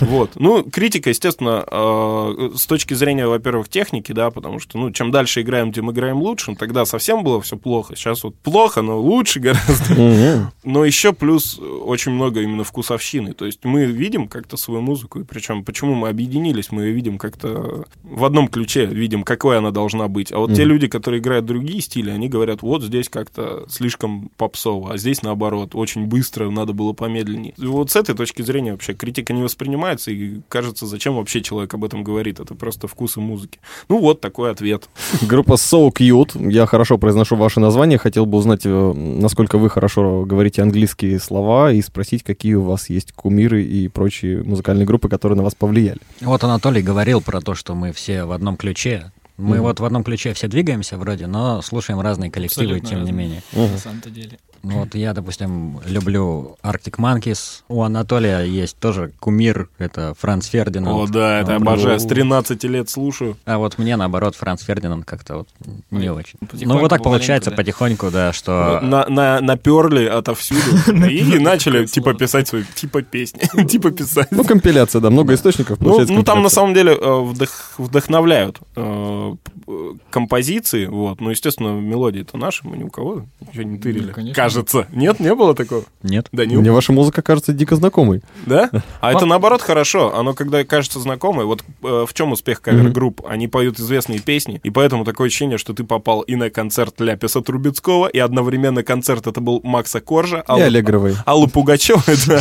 Вот. 0.00 0.30
Ну, 0.36 0.62
критика, 0.62 1.10
естественно, 1.10 1.62
э, 1.70 2.50
с 2.56 2.66
точки 2.66 2.94
зрения, 2.94 3.26
во-первых, 3.26 3.68
техники, 3.68 4.12
да, 4.12 4.30
потому 4.30 4.60
что, 4.60 4.78
ну, 4.78 4.90
чем 4.92 5.10
дальше 5.10 5.42
играем, 5.42 5.74
тем 5.74 5.90
играем 5.90 6.22
лучше. 6.22 6.56
Тогда 6.56 6.86
совсем 6.86 7.22
было 7.22 7.42
все 7.42 7.58
плохо. 7.58 7.96
Сейчас 7.96 8.24
вот 8.24 8.34
плохо, 8.36 8.80
но 8.80 8.98
лучше 8.98 9.40
гораздо. 9.40 10.50
Но 10.64 10.86
еще 10.86 11.12
плюс 11.12 11.58
очень 11.58 12.12
много 12.12 12.40
именно 12.40 12.64
вкусовщины. 12.64 13.34
То 13.42 13.46
есть 13.46 13.64
мы 13.64 13.86
видим 13.86 14.28
как-то 14.28 14.56
свою 14.56 14.82
музыку, 14.82 15.18
и 15.18 15.24
причем 15.24 15.64
почему 15.64 15.94
мы 15.94 16.10
объединились, 16.10 16.70
мы 16.70 16.82
ее 16.84 16.92
видим 16.92 17.18
как-то 17.18 17.86
в 18.04 18.24
одном 18.24 18.46
ключе, 18.46 18.86
видим, 18.86 19.24
какой 19.24 19.58
она 19.58 19.72
должна 19.72 20.06
быть. 20.06 20.30
А 20.30 20.38
вот 20.38 20.54
те 20.54 20.62
Мгм. 20.62 20.70
люди, 20.70 20.86
которые 20.86 21.20
играют 21.20 21.44
другие 21.44 21.80
стили, 21.80 22.10
они 22.10 22.28
говорят, 22.28 22.62
вот 22.62 22.84
здесь 22.84 23.08
как-то 23.08 23.64
слишком 23.68 24.30
попсово, 24.36 24.92
а 24.92 24.96
здесь 24.96 25.22
наоборот, 25.22 25.74
очень 25.74 26.06
быстро, 26.06 26.50
надо 26.50 26.72
было 26.72 26.92
помедленнее. 26.92 27.52
И 27.58 27.66
вот 27.66 27.90
с 27.90 27.96
этой 27.96 28.14
точки 28.14 28.42
зрения 28.42 28.70
вообще 28.70 28.94
критика 28.94 29.32
не 29.32 29.42
воспринимается, 29.42 30.12
и 30.12 30.36
кажется, 30.48 30.86
зачем 30.86 31.16
вообще 31.16 31.42
человек 31.42 31.74
об 31.74 31.84
этом 31.84 32.04
говорит, 32.04 32.38
это 32.38 32.54
просто 32.54 32.86
вкусы 32.86 33.18
музыки. 33.18 33.58
Ну 33.88 33.98
вот 33.98 34.20
такой 34.20 34.52
ответ. 34.52 34.88
Группа 35.20 35.54
So 35.54 35.90
Cute. 35.90 36.48
Я 36.48 36.66
хорошо 36.66 36.96
произношу 36.96 37.34
ваше 37.34 37.58
название. 37.58 37.98
Хотел 37.98 38.24
бы 38.24 38.38
узнать, 38.38 38.60
э, 38.66 38.92
насколько 38.92 39.58
вы 39.58 39.68
хорошо 39.68 40.24
говорите 40.24 40.62
английские 40.62 41.18
слова 41.18 41.72
и 41.72 41.82
спросить, 41.82 42.22
какие 42.22 42.54
у 42.54 42.62
вас 42.62 42.88
есть 42.88 43.10
кумиры 43.10 43.31
и 43.40 43.88
прочие 43.88 44.42
музыкальные 44.42 44.86
группы, 44.86 45.08
которые 45.08 45.36
на 45.36 45.42
вас 45.42 45.54
повлияли. 45.54 45.98
Вот 46.20 46.42
Анатолий 46.44 46.82
говорил 46.82 47.20
про 47.20 47.40
то, 47.40 47.54
что 47.54 47.74
мы 47.74 47.92
все 47.92 48.24
в 48.24 48.32
одном 48.32 48.56
ключе. 48.56 49.10
Мы 49.38 49.56
Мгм. 49.56 49.62
вот 49.64 49.80
в 49.80 49.84
одном 49.84 50.04
ключе 50.04 50.34
все 50.34 50.46
двигаемся 50.46 50.96
вроде, 50.98 51.26
но 51.26 51.62
слушаем 51.62 52.00
разные 52.00 52.30
коллективы, 52.30 52.76
Абсолютно 52.76 52.88
тем 52.88 52.98
не 52.98 53.10
разные. 53.10 53.18
менее. 53.26 53.42
Мгм. 53.52 53.72
На 53.72 53.78
самом-то 53.78 54.10
деле. 54.10 54.38
Ну 54.62 54.80
Вот 54.80 54.94
я, 54.94 55.12
допустим, 55.12 55.80
люблю 55.86 56.56
Arctic 56.62 56.96
Monkeys. 56.98 57.62
У 57.68 57.82
Анатолия 57.82 58.42
есть 58.42 58.76
тоже 58.78 59.12
кумир, 59.18 59.68
это 59.78 60.14
Франц 60.18 60.46
Фердинанд. 60.46 60.96
О, 60.96 61.12
да, 61.12 61.40
это 61.40 61.52
Ну, 61.52 61.56
обожаю. 61.56 61.98
С 61.98 62.04
13 62.04 62.62
лет 62.64 62.88
слушаю. 62.88 63.36
А 63.44 63.58
вот 63.58 63.78
мне, 63.78 63.96
наоборот, 63.96 64.36
Франц 64.36 64.62
Фердинанд 64.62 65.04
как-то 65.04 65.38
вот 65.38 65.48
не 65.90 66.10
очень. 66.10 66.38
Ну, 66.52 66.78
вот 66.78 66.88
так 66.88 67.02
получается 67.02 67.50
да. 67.50 67.56
потихоньку, 67.56 68.10
да, 68.10 68.32
что... 68.32 68.80
на, 68.82 69.06
на, 69.08 69.40
наперли 69.40 70.06
отовсюду 70.06 70.60
и 71.08 71.38
начали 71.38 71.86
типа 71.86 72.14
писать 72.14 72.48
свои 72.48 72.62
типа 72.74 73.02
песни, 73.02 73.64
типа 73.66 73.90
писать. 73.90 74.28
Ну, 74.30 74.44
компиляция, 74.44 75.00
да, 75.00 75.10
много 75.10 75.34
источников. 75.34 75.80
Ну, 75.80 75.86
получается 75.86 76.14
ну, 76.14 76.22
там 76.22 76.42
на 76.42 76.48
самом 76.48 76.74
деле 76.74 76.92
э, 76.92 76.96
вдох- 76.98 77.74
вдохновляют 77.78 78.60
э, 78.76 79.34
э, 79.66 79.72
композиции, 80.10 80.86
вот. 80.86 81.20
Ну, 81.20 81.30
естественно, 81.30 81.80
мелодии-то 81.80 82.36
наши, 82.36 82.66
мы 82.66 82.76
ни 82.76 82.84
у 82.84 82.90
кого 82.90 83.24
ничего 83.40 83.62
не 83.64 83.78
тырили. 83.78 84.12
Ну. 84.54 84.64
Кажется. 84.64 84.86
Нет, 84.92 85.20
не 85.20 85.34
было 85.34 85.54
такого? 85.54 85.84
Нет? 86.02 86.28
Данил? 86.32 86.60
Мне 86.60 86.72
ваша 86.72 86.92
музыка 86.92 87.22
кажется 87.22 87.52
дико 87.52 87.76
знакомой. 87.76 88.22
Да? 88.46 88.70
А 89.00 89.12
это 89.12 89.26
наоборот 89.26 89.62
хорошо. 89.62 90.14
Оно 90.14 90.34
когда 90.34 90.64
кажется 90.64 90.98
знакомое, 91.00 91.46
вот 91.46 91.62
э, 91.82 92.04
в 92.08 92.14
чем 92.14 92.32
успех 92.32 92.60
кавер-групп? 92.60 93.22
Они 93.26 93.48
поют 93.48 93.78
известные 93.78 94.20
песни, 94.20 94.60
и 94.62 94.70
поэтому 94.70 95.04
такое 95.04 95.28
ощущение, 95.28 95.58
что 95.58 95.72
ты 95.72 95.84
попал 95.84 96.22
и 96.22 96.36
на 96.36 96.50
концерт 96.50 97.00
Ляписа 97.00 97.40
Трубецкого, 97.40 98.06
и 98.08 98.18
одновременно 98.18 98.82
концерт 98.82 99.26
это 99.26 99.40
был 99.40 99.60
Макса 99.62 100.00
Коржа, 100.00 100.38
И 100.38 100.42
Аллы, 100.46 100.62
Аллегровой. 100.62 101.16
Аллы 101.26 101.48
Пугачевой, 101.48 102.02
да. 102.26 102.40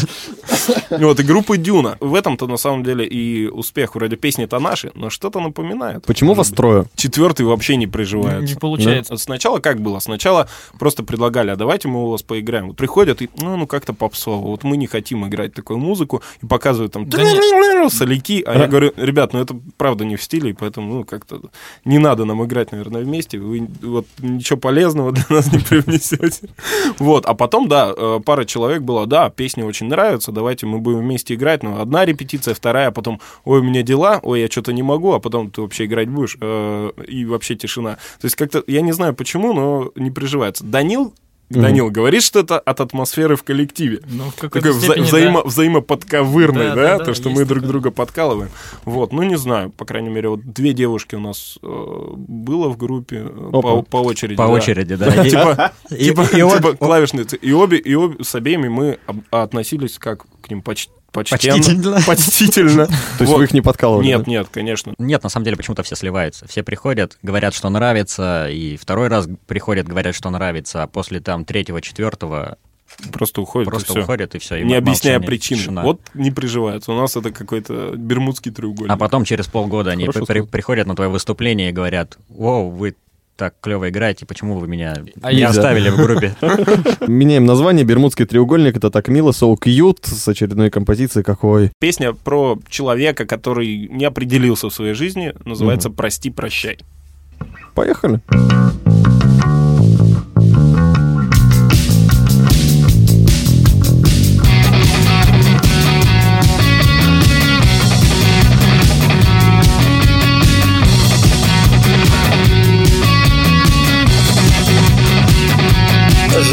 Вот, 0.97 1.19
и 1.19 1.23
группы 1.23 1.57
Дюна. 1.57 1.97
В 1.99 2.15
этом-то 2.15 2.47
на 2.47 2.57
самом 2.57 2.83
деле 2.83 3.05
и 3.05 3.47
успех. 3.47 3.95
Вроде 3.95 4.15
песни-то 4.15 4.59
наши, 4.59 4.91
но 4.95 5.09
что-то 5.09 5.39
напоминает. 5.39 6.05
Почему 6.05 6.33
вас 6.33 6.49
трое? 6.49 6.85
Четвертый 6.95 7.45
вообще 7.45 7.75
не 7.75 7.87
приживается. 7.87 8.53
Не 8.53 8.59
получается. 8.59 9.17
Сначала 9.17 9.59
как 9.59 9.81
было? 9.81 9.99
Сначала 9.99 10.47
просто 10.79 11.03
предлагали, 11.03 11.49
а 11.51 11.55
давайте 11.55 11.87
мы 11.87 12.00
у 12.05 12.11
вас 12.11 12.23
поиграем. 12.23 12.67
Вот 12.67 12.77
приходят 12.77 13.21
и, 13.21 13.29
ну, 13.37 13.57
ну 13.57 13.67
как-то 13.67 13.93
попсово. 13.93 14.47
Вот 14.47 14.63
мы 14.63 14.77
не 14.77 14.87
хотим 14.87 15.27
играть 15.27 15.53
такую 15.53 15.79
музыку. 15.79 16.21
И 16.41 16.45
показывают 16.45 16.93
там 16.93 17.09
соляки. 17.89 18.43
А 18.45 18.57
я 18.57 18.67
говорю, 18.67 18.93
ребят, 18.97 19.33
ну 19.33 19.39
это 19.39 19.55
правда 19.77 20.05
не 20.05 20.15
в 20.15 20.23
стиле, 20.23 20.51
и 20.51 20.53
поэтому, 20.53 20.93
ну, 20.93 21.03
как-то 21.03 21.41
не 21.85 21.97
надо 21.99 22.25
нам 22.25 22.43
играть, 22.45 22.71
наверное, 22.71 23.03
вместе. 23.03 23.39
Вы 23.39 23.67
вот 23.81 24.05
ничего 24.19 24.59
полезного 24.59 25.11
для 25.11 25.25
нас 25.29 25.51
не 25.51 25.59
привнесете. 25.59 26.49
Вот, 26.99 27.25
а 27.25 27.33
потом, 27.33 27.67
да, 27.67 27.93
э, 27.95 28.19
пара 28.25 28.45
человек 28.45 28.81
была, 28.83 29.05
да, 29.05 29.29
песни 29.29 29.63
очень 29.63 29.87
нравятся, 29.87 30.31
давайте 30.31 30.65
мы 30.65 30.79
будем 30.79 30.99
вместе 30.99 31.33
играть. 31.35 31.63
Ну, 31.63 31.79
одна 31.79 32.05
репетиция, 32.05 32.53
вторая, 32.53 32.87
а 32.89 32.91
потом, 32.91 33.19
ой, 33.45 33.59
у 33.59 33.63
меня 33.63 33.81
дела, 33.81 34.19
ой, 34.23 34.41
я 34.41 34.47
что-то 34.47 34.73
не 34.73 34.83
могу, 34.83 35.13
а 35.13 35.19
потом 35.19 35.49
ты 35.49 35.61
вообще 35.61 35.85
играть 35.85 36.09
будешь. 36.09 36.37
э, 36.39 36.91
И 37.07 37.25
вообще 37.25 37.55
тишина. 37.55 37.95
То 38.19 38.25
есть 38.25 38.35
как-то, 38.35 38.63
я 38.67 38.81
не 38.81 38.91
знаю 38.91 39.13
почему, 39.13 39.53
но 39.53 39.91
не 39.95 40.11
приживается. 40.11 40.63
Данил 40.63 41.13
Данил 41.59 41.89
говорит, 41.89 42.23
что 42.23 42.39
это 42.39 42.59
от 42.59 42.79
атмосферы 42.81 43.35
в 43.35 43.43
коллективе. 43.43 43.99
Ну, 44.07 44.25
в 44.25 44.33
Такой 44.35 44.61
вза- 44.61 44.73
степени, 44.79 45.05
взаимо- 45.05 45.43
да. 45.43 45.49
взаимоподковырный, 45.49 46.69
Да, 46.69 46.75
да, 46.75 46.81
да, 46.83 46.97
да, 46.99 47.05
то, 47.05 47.13
что 47.13 47.29
мы 47.29 47.45
друг 47.45 47.59
такое. 47.61 47.67
друга 47.69 47.91
подкалываем. 47.91 48.49
Вот, 48.85 49.11
ну 49.13 49.23
не 49.23 49.37
знаю, 49.37 49.69
по 49.71 49.85
крайней 49.85 50.09
мере, 50.09 50.29
вот 50.29 50.41
две 50.53 50.73
девушки 50.73 51.15
у 51.15 51.19
нас 51.19 51.57
э, 51.61 51.67
было 52.17 52.69
в 52.69 52.77
группе 52.77 53.23
э, 53.25 53.49
по, 53.51 53.59
Опа. 53.59 53.81
по 53.83 53.97
очереди. 53.97 54.35
По 54.35 54.47
да. 54.47 54.53
очереди, 54.53 54.95
да. 54.95 55.07
И- 55.25 55.29
Типа, 55.29 55.73
типа, 55.89 56.25
типа 56.27 56.73
клавишницы. 56.77 57.35
И 57.37 57.51
обе, 57.51 57.77
и 57.77 57.93
обе 57.95 58.23
с 58.23 58.33
обеими 58.35 58.67
мы 58.69 58.97
об- 59.05 59.21
относились 59.31 59.97
как 59.99 60.25
к 60.41 60.49
ним 60.49 60.61
поч- 60.61 60.89
почтенно. 61.11 61.57
Почтительно. 61.57 62.01
Почтительно. 62.05 62.85
То 62.87 62.93
есть 63.19 63.31
Вот. 63.31 63.37
вы 63.39 63.43
их 63.45 63.53
не 63.53 63.61
подкалывали? 63.61 64.05
Нет, 64.07 64.23
да? 64.23 64.31
нет, 64.31 64.47
конечно. 64.51 64.93
Нет, 64.97 65.23
на 65.23 65.29
самом 65.29 65.45
деле 65.45 65.57
почему-то 65.57 65.83
все 65.83 65.95
сливаются. 65.95 66.47
Все 66.47 66.63
приходят, 66.63 67.17
говорят, 67.21 67.53
что 67.53 67.69
нравится, 67.69 68.47
и 68.49 68.77
второй 68.77 69.07
раз 69.07 69.27
приходят, 69.47 69.87
говорят, 69.87 70.15
что 70.15 70.29
нравится, 70.29 70.83
а 70.83 70.87
после 70.87 71.19
там 71.19 71.45
третьего, 71.45 71.81
четвертого 71.81 72.57
Просто 73.13 73.41
уходит. 73.41 73.67
и 73.67 73.69
просто 73.71 73.93
всё. 73.93 74.01
уходят, 74.03 74.35
и 74.35 74.39
все. 74.39 74.61
Не 74.63 74.75
объясняя 74.75 75.19
причины. 75.21 75.81
Вот 75.81 76.01
не 76.13 76.29
приживается. 76.29 76.91
У 76.91 76.95
нас 76.97 77.15
это 77.15 77.31
какой-то 77.31 77.93
бермудский 77.95 78.51
треугольник. 78.51 78.91
А 78.91 78.97
потом 78.97 79.23
через 79.23 79.47
полгода 79.47 79.91
они 79.91 80.07
при- 80.07 80.41
приходят 80.41 80.87
на 80.87 80.95
твое 80.95 81.09
выступление 81.09 81.69
и 81.69 81.71
говорят, 81.71 82.17
«Воу, 82.27 82.69
вы 82.69 82.95
так 83.41 83.55
клево 83.59 83.89
играете, 83.89 84.27
почему 84.27 84.59
вы 84.59 84.67
меня 84.67 84.93
А 85.23 85.33
не 85.33 85.41
оставили 85.41 85.89
в 85.89 85.97
группе?» 85.97 86.35
Меняем 87.07 87.45
название. 87.45 87.83
Бермудский 87.83 88.27
треугольник. 88.27 88.77
Это 88.77 88.91
так 88.91 89.07
мило. 89.07 89.31
So 89.31 89.55
Cute 89.55 90.05
с 90.05 90.27
очередной 90.27 90.69
композицией 90.69 91.23
какой. 91.23 91.71
Песня 91.79 92.13
про 92.13 92.59
человека, 92.69 93.25
который 93.25 93.87
не 93.87 94.05
определился 94.05 94.69
в 94.69 94.73
своей 94.73 94.93
жизни, 94.93 95.33
называется 95.43 95.89
«Прости, 95.89 96.29
прощай». 96.29 96.77
Поехали. 97.73 98.21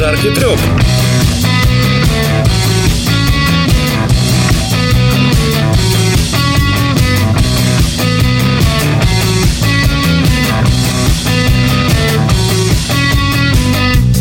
старте 0.09 0.31
трек. 0.31 0.59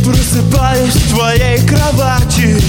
Просыпаюсь 0.04 0.94
в 0.94 1.10
твоей 1.12 1.66
кровати 1.66 2.62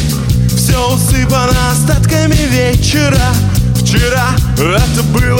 Все 0.55 0.79
усыпано 0.95 1.73
остатками 1.73 2.37
вечера 2.51 3.35
Вчера 3.75 4.29
это 4.57 5.03
было 5.13 5.38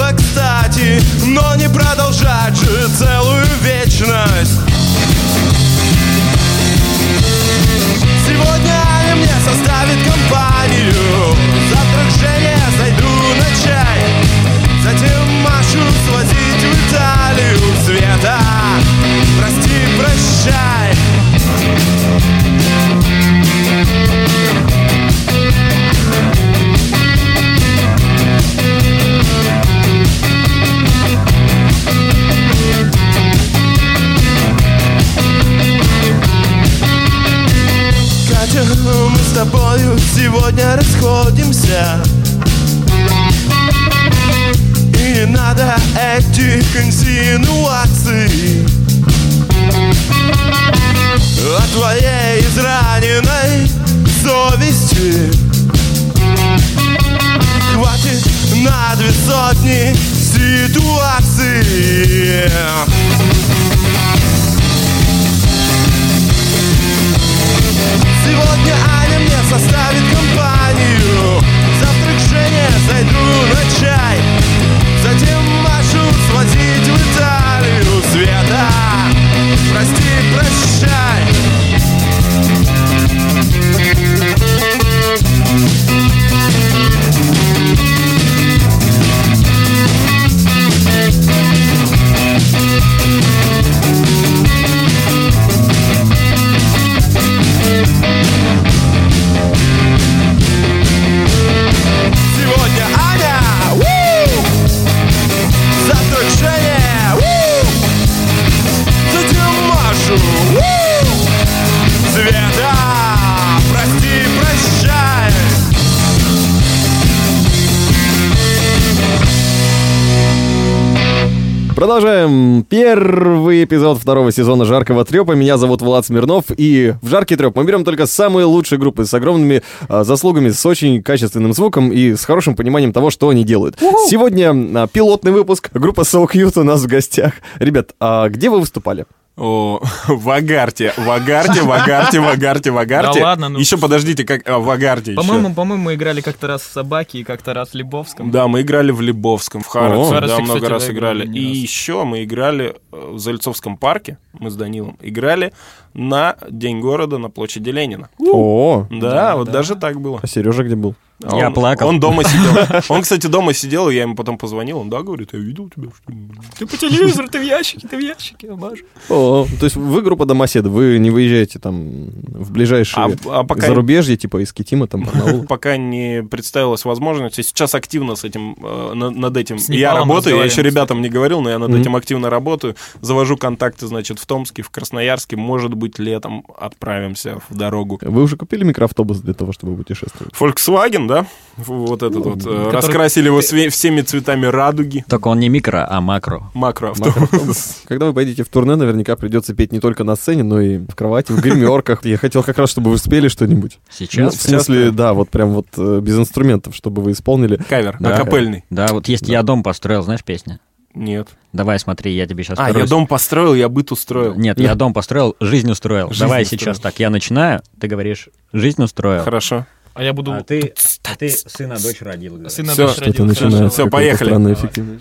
Продолжаем 121.79 122.65
первый 122.65 123.63
эпизод 123.63 123.99
второго 123.99 124.33
сезона 124.33 124.65
«Жаркого 124.65 125.05
трепа». 125.05 125.37
Меня 125.37 125.57
зовут 125.59 125.81
Влад 125.81 126.05
Смирнов, 126.05 126.47
и 126.57 126.95
в 127.01 127.09
«Жаркий 127.09 127.37
треп» 127.37 127.55
мы 127.55 127.63
берем 127.63 127.85
только 127.85 128.07
самые 128.07 128.47
лучшие 128.47 128.81
группы 128.81 129.05
с 129.05 129.14
огромными 129.14 129.62
а, 129.88 130.03
заслугами, 130.03 130.51
с 130.51 130.67
очень 130.67 131.01
качественным 131.05 131.53
звуком 131.53 131.93
и 131.93 132.17
с 132.17 132.25
хорошим 132.25 132.57
пониманием 132.57 132.93
того, 132.93 133.11
что 133.11 133.29
они 133.29 133.45
делают. 133.45 133.77
Сегодня 134.09 134.51
а, 134.51 134.88
пилотный 134.88 135.31
выпуск. 135.31 135.71
Группа 135.73 136.01
So 136.01 136.27
Cute 136.29 136.59
у 136.59 136.64
нас 136.64 136.83
в 136.83 136.88
гостях. 136.88 137.35
Ребят, 137.61 137.95
а 138.01 138.29
где 138.29 138.51
вы 138.51 138.59
выступали? 138.59 139.07
О, 139.38 139.81
в 140.09 140.31
Агарте, 140.31 140.92
в 140.96 141.09
Агарте, 141.09 141.62
в 141.62 141.70
Агарте, 141.70 142.20
в 142.20 142.29
Агарте, 142.29 142.70
в 142.72 142.79
Агарте. 142.79 143.20
Да 143.20 143.27
ладно, 143.27 143.48
ну. 143.48 143.59
Еще 143.59 143.79
подождите, 143.79 144.24
как 144.24 144.48
а, 144.48 144.59
в 144.59 144.68
Агарте 144.68 145.12
еще. 145.12 145.20
По-моему, 145.20 145.55
по-моему, 145.55 145.85
мы 145.85 145.94
играли 145.94 146.20
как-то 146.20 146.48
раз 146.48 146.62
в 146.62 146.72
Собаке 146.72 147.18
и 147.18 147.24
как-то 147.24 147.55
раз 147.55 147.70
в 147.70 147.74
Лебовском. 147.74 148.31
Да, 148.31 148.48
мы 148.48 148.62
играли 148.62 148.90
в 148.90 149.01
Лебовском, 149.01 149.62
в 149.62 149.68
В 149.68 149.72
да, 149.72 149.81
Харовце, 149.81 150.42
много 150.42 150.55
кстати, 150.55 150.64
раз 150.70 150.90
играли. 150.90 151.24
И 151.24 151.48
раз. 151.48 151.57
еще 151.57 152.05
мы 152.05 152.24
играли 152.24 152.74
э, 152.92 153.11
в 153.12 153.18
Зальцовском 153.18 153.77
парке, 153.77 154.18
мы 154.33 154.51
с 154.51 154.57
Данилом, 154.57 154.98
играли 155.01 155.53
на 155.94 156.37
День 156.51 156.81
города 156.81 157.18
на 157.18 157.31
площади 157.31 157.70
Ленина. 157.70 158.09
О, 158.18 158.87
Да, 158.90 159.11
Да, 159.11 159.37
вот 159.37 159.46
да. 159.46 159.53
даже 159.53 159.77
так 159.77 160.01
было. 160.01 160.18
а 160.22 160.27
Сережа 160.27 160.64
где 160.64 160.74
был? 160.74 160.94
А 161.24 161.37
Я 161.37 161.48
он- 161.48 161.54
плакал. 161.54 161.88
Он 161.88 161.98
дома 162.00 162.22
сидел. 162.28 162.83
Он, 162.88 163.02
кстати, 163.02 163.26
дома 163.26 163.52
сидел, 163.52 163.88
и 163.90 163.94
я 163.94 164.02
ему 164.02 164.14
потом 164.14 164.38
позвонил. 164.38 164.78
Он, 164.78 164.88
да, 164.88 165.02
говорит, 165.02 165.31
я 165.33 165.38
видел 165.40 165.68
тебя. 165.68 165.88
что 165.90 166.12
ли?» 166.12 166.18
Ты 166.59 166.66
по 166.66 166.76
телевизору, 166.76 167.28
ты 167.28 167.40
в 167.40 167.42
ящике, 167.42 167.88
ты 167.88 167.96
в 167.96 168.00
ящике, 168.00 168.52
Маша. 168.54 168.85
О, 169.09 169.46
то 169.59 169.64
есть 169.64 169.74
вы 169.76 170.00
группа 170.02 170.26
домоседов, 170.26 170.72
вы 170.72 170.98
не 170.98 171.11
выезжаете 171.11 171.59
там 171.59 172.11
в 172.28 172.52
ближайшие 172.52 173.04
А, 173.26 173.40
а 173.40 173.44
пока, 173.44 173.66
зарубежье, 173.66 174.16
типа 174.16 174.42
из 174.42 174.52
Китима, 174.52 174.87
там, 174.87 175.09
пока 175.48 175.76
не 175.76 176.22
представилась 176.22 176.85
возможность, 176.85 177.38
я 177.38 177.44
сейчас 177.44 177.74
активно 177.74 178.14
с 178.14 178.22
этим, 178.24 178.54
э, 178.62 178.92
на- 178.94 179.11
над 179.11 179.37
этим 179.37 179.57
я 179.68 179.94
работаю, 179.94 180.37
я 180.37 180.44
еще 180.44 180.62
ребятам 180.62 181.02
не 181.02 181.09
говорил, 181.09 181.40
но 181.40 181.50
я 181.50 181.59
над 181.59 181.74
этим 181.74 181.96
активно 181.96 182.31
работаю. 182.31 182.76
Завожу 183.00 183.37
контакты, 183.37 183.87
значит, 183.88 184.20
в 184.20 184.26
Томске, 184.26 184.62
в 184.62 184.70
Красноярске, 184.70 185.37
может 185.37 185.74
быть, 185.74 185.98
летом 185.98 186.44
отправимся 186.57 187.40
в 187.48 187.57
дорогу. 187.57 187.98
Вы 188.02 188.22
уже 188.22 188.37
купили 188.37 188.62
микроавтобус 188.62 189.18
для 189.18 189.35
того, 189.35 189.52
чтобы 189.52 189.76
путешествовать? 189.76 190.33
Volkswagen, 190.38 191.08
да? 191.09 191.27
Вот 191.57 192.05
этот 192.05 192.25
вот. 192.25 192.37
э, 192.37 192.38
который- 192.40 192.71
Раскрасили 192.71 193.27
его 193.27 193.40
све- 193.40 193.68
всеми 193.71 194.03
цветами 194.03 194.47
радуги. 194.47 195.05
Только 195.09 195.27
он 195.27 195.40
не 195.40 195.49
микро, 195.49 195.85
а 195.90 196.01
макро. 196.01 196.42
Макроавтобус. 196.55 197.16
Макроавтобус. 197.16 197.83
Когда 197.87 198.07
вы 198.07 198.12
поедете 198.12 198.44
в 198.44 198.49
турне, 198.49 198.77
наверняка 198.77 199.16
придется 199.16 199.55
петь 199.55 199.73
не 199.73 199.81
только 199.81 200.05
на 200.05 200.14
сцене, 200.14 200.44
но 200.44 200.61
и 200.61 200.79
в 200.79 200.94
кровати, 200.94 201.33
в 201.33 201.40
гримерках. 201.40 202.05
Я 202.05 202.16
хотел 202.16 202.44
как 202.44 202.59
раз, 202.59 202.71
чтобы 202.71 202.90
вы 202.92 202.99
спели 202.99 203.27
что-нибудь. 203.27 203.79
Ну, 203.81 203.92
Сейчас. 203.92 204.35
в 204.37 204.40
смысле, 204.42 204.92
да, 204.92 205.14
вот 205.14 205.31
прям 205.31 205.49
вот 205.51 205.66
э, 205.77 205.99
без 206.01 206.16
инструментов, 206.16 206.77
чтобы 206.77 207.03
вы 207.03 207.11
исполнили. 207.11 207.57
Кавер, 207.68 207.97
Да. 207.99 208.14
акапельный. 208.14 208.64
Да, 208.71 208.87
вот 208.92 209.09
есть 209.09 209.27
«Я 209.29 209.42
дом 209.42 209.64
построил», 209.64 210.03
знаешь 210.03 210.23
песня? 210.23 210.61
Нет. 210.94 211.29
Давай, 211.53 211.79
смотри, 211.79 212.12
я 212.14 212.27
тебе 212.27 212.42
сейчас 212.44 212.59
А, 212.59 212.71
я 212.71 212.87
дом 212.87 213.07
построил, 213.07 213.55
я 213.55 213.68
быт 213.68 213.92
устроил. 213.92 214.35
Нет, 214.35 214.59
я 214.59 214.75
дом 214.75 214.92
построил, 214.92 215.37
жизнь 215.40 215.71
устроил. 215.71 216.09
Жизнь 216.09 216.21
Давай 216.21 216.42
устроил. 216.42 216.61
сейчас 216.61 216.81
так, 216.81 216.99
я 216.99 217.11
начинаю, 217.11 217.62
ты 217.81 217.87
говоришь, 217.88 218.29
жизнь 218.53 218.83
устроил. 218.83 219.23
Хорошо. 219.23 219.66
А 219.94 220.03
я 220.03 220.12
буду... 220.12 220.33
А 220.33 220.42
ты, 220.42 220.74
а 221.05 221.16
ты 221.16 221.29
сына, 221.31 221.77
дочь 221.79 222.01
родил. 222.03 222.35
говоришь. 222.35 222.53
Сына 222.53 222.72
Всё, 222.72 222.87
дочь 222.88 222.98
родил, 222.98 223.24
начинается. 223.24 223.77
какой-то 223.77 223.90
поехали. 223.90 224.29
странный 224.29 224.55
Давай. 224.55 224.98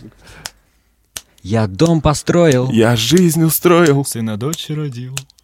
Я 1.43 1.67
дом 1.67 2.02
построил. 2.02 2.69
Я 2.71 2.95
жизнь 2.95 3.43
устроил. 3.43 4.04
Сына 4.04 4.38
дочь 4.38 4.65
родил. 4.69 5.15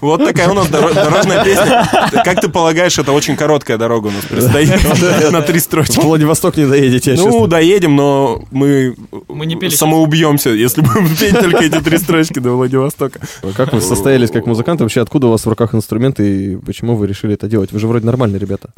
Вот 0.00 0.24
такая 0.24 0.48
у 0.48 0.54
нас 0.54 0.66
доро- 0.68 0.92
дорожная 0.92 1.44
песня. 1.44 1.86
Как 2.24 2.40
ты 2.40 2.48
полагаешь, 2.48 2.98
это 2.98 3.12
очень 3.12 3.36
короткая 3.36 3.78
дорога 3.78 4.08
у 4.08 4.10
нас 4.10 4.24
предстоит 4.24 4.70
на 5.32 5.42
три 5.42 5.60
В 5.60 5.62
строчки. 5.62 6.00
Владивосток 6.00 6.56
не 6.56 6.66
доедете, 6.66 7.14
Ну, 7.14 7.46
доедем, 7.46 7.94
но 7.94 8.42
мы, 8.50 8.96
Мы 9.28 9.46
не 9.46 9.54
пели 9.56 9.74
самоубьемся, 9.74 10.50
если 10.50 10.80
будем 10.80 11.14
петь 11.20 11.38
только 11.38 11.64
эти 11.64 11.80
три 11.80 11.98
строчки 11.98 12.38
до 12.40 12.52
Владивостока. 12.52 13.20
Как 13.56 13.72
вы 13.72 13.80
состоялись 13.80 14.30
как 14.30 14.46
музыканты? 14.46 14.82
Вообще, 14.82 15.02
откуда 15.02 15.28
у 15.28 15.30
вас 15.30 15.44
в 15.44 15.48
руках 15.48 15.74
инструменты 15.74 16.54
и 16.54 16.56
почему 16.56 16.96
вы 16.96 17.06
решили 17.06 17.34
это 17.34 17.46
делать? 17.46 17.70
Вы 17.70 17.78
же 17.78 17.86
вроде 17.86 18.06
нормальные 18.06 18.40
ребята. 18.40 18.70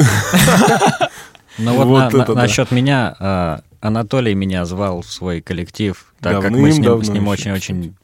Ну 1.59 1.73
вот, 1.75 1.87
Вот 1.87 2.13
на- 2.13 2.19
на- 2.19 2.23
это 2.23 2.35
да. 2.35 2.43
насчет 2.43 2.71
меня, 2.71 3.17
а, 3.19 3.61
Анатолий 3.81 4.35
меня 4.35 4.65
звал 4.65 5.03
в 5.03 5.11
свой 5.11 5.41
коллектив, 5.41 6.07
так 6.21 6.41
как 6.41 6.51
мы 6.51 6.73
с 6.73 6.79
ним, 6.79 7.03
с 7.03 7.09
ним 7.09 7.29
очень-очень 7.29 7.95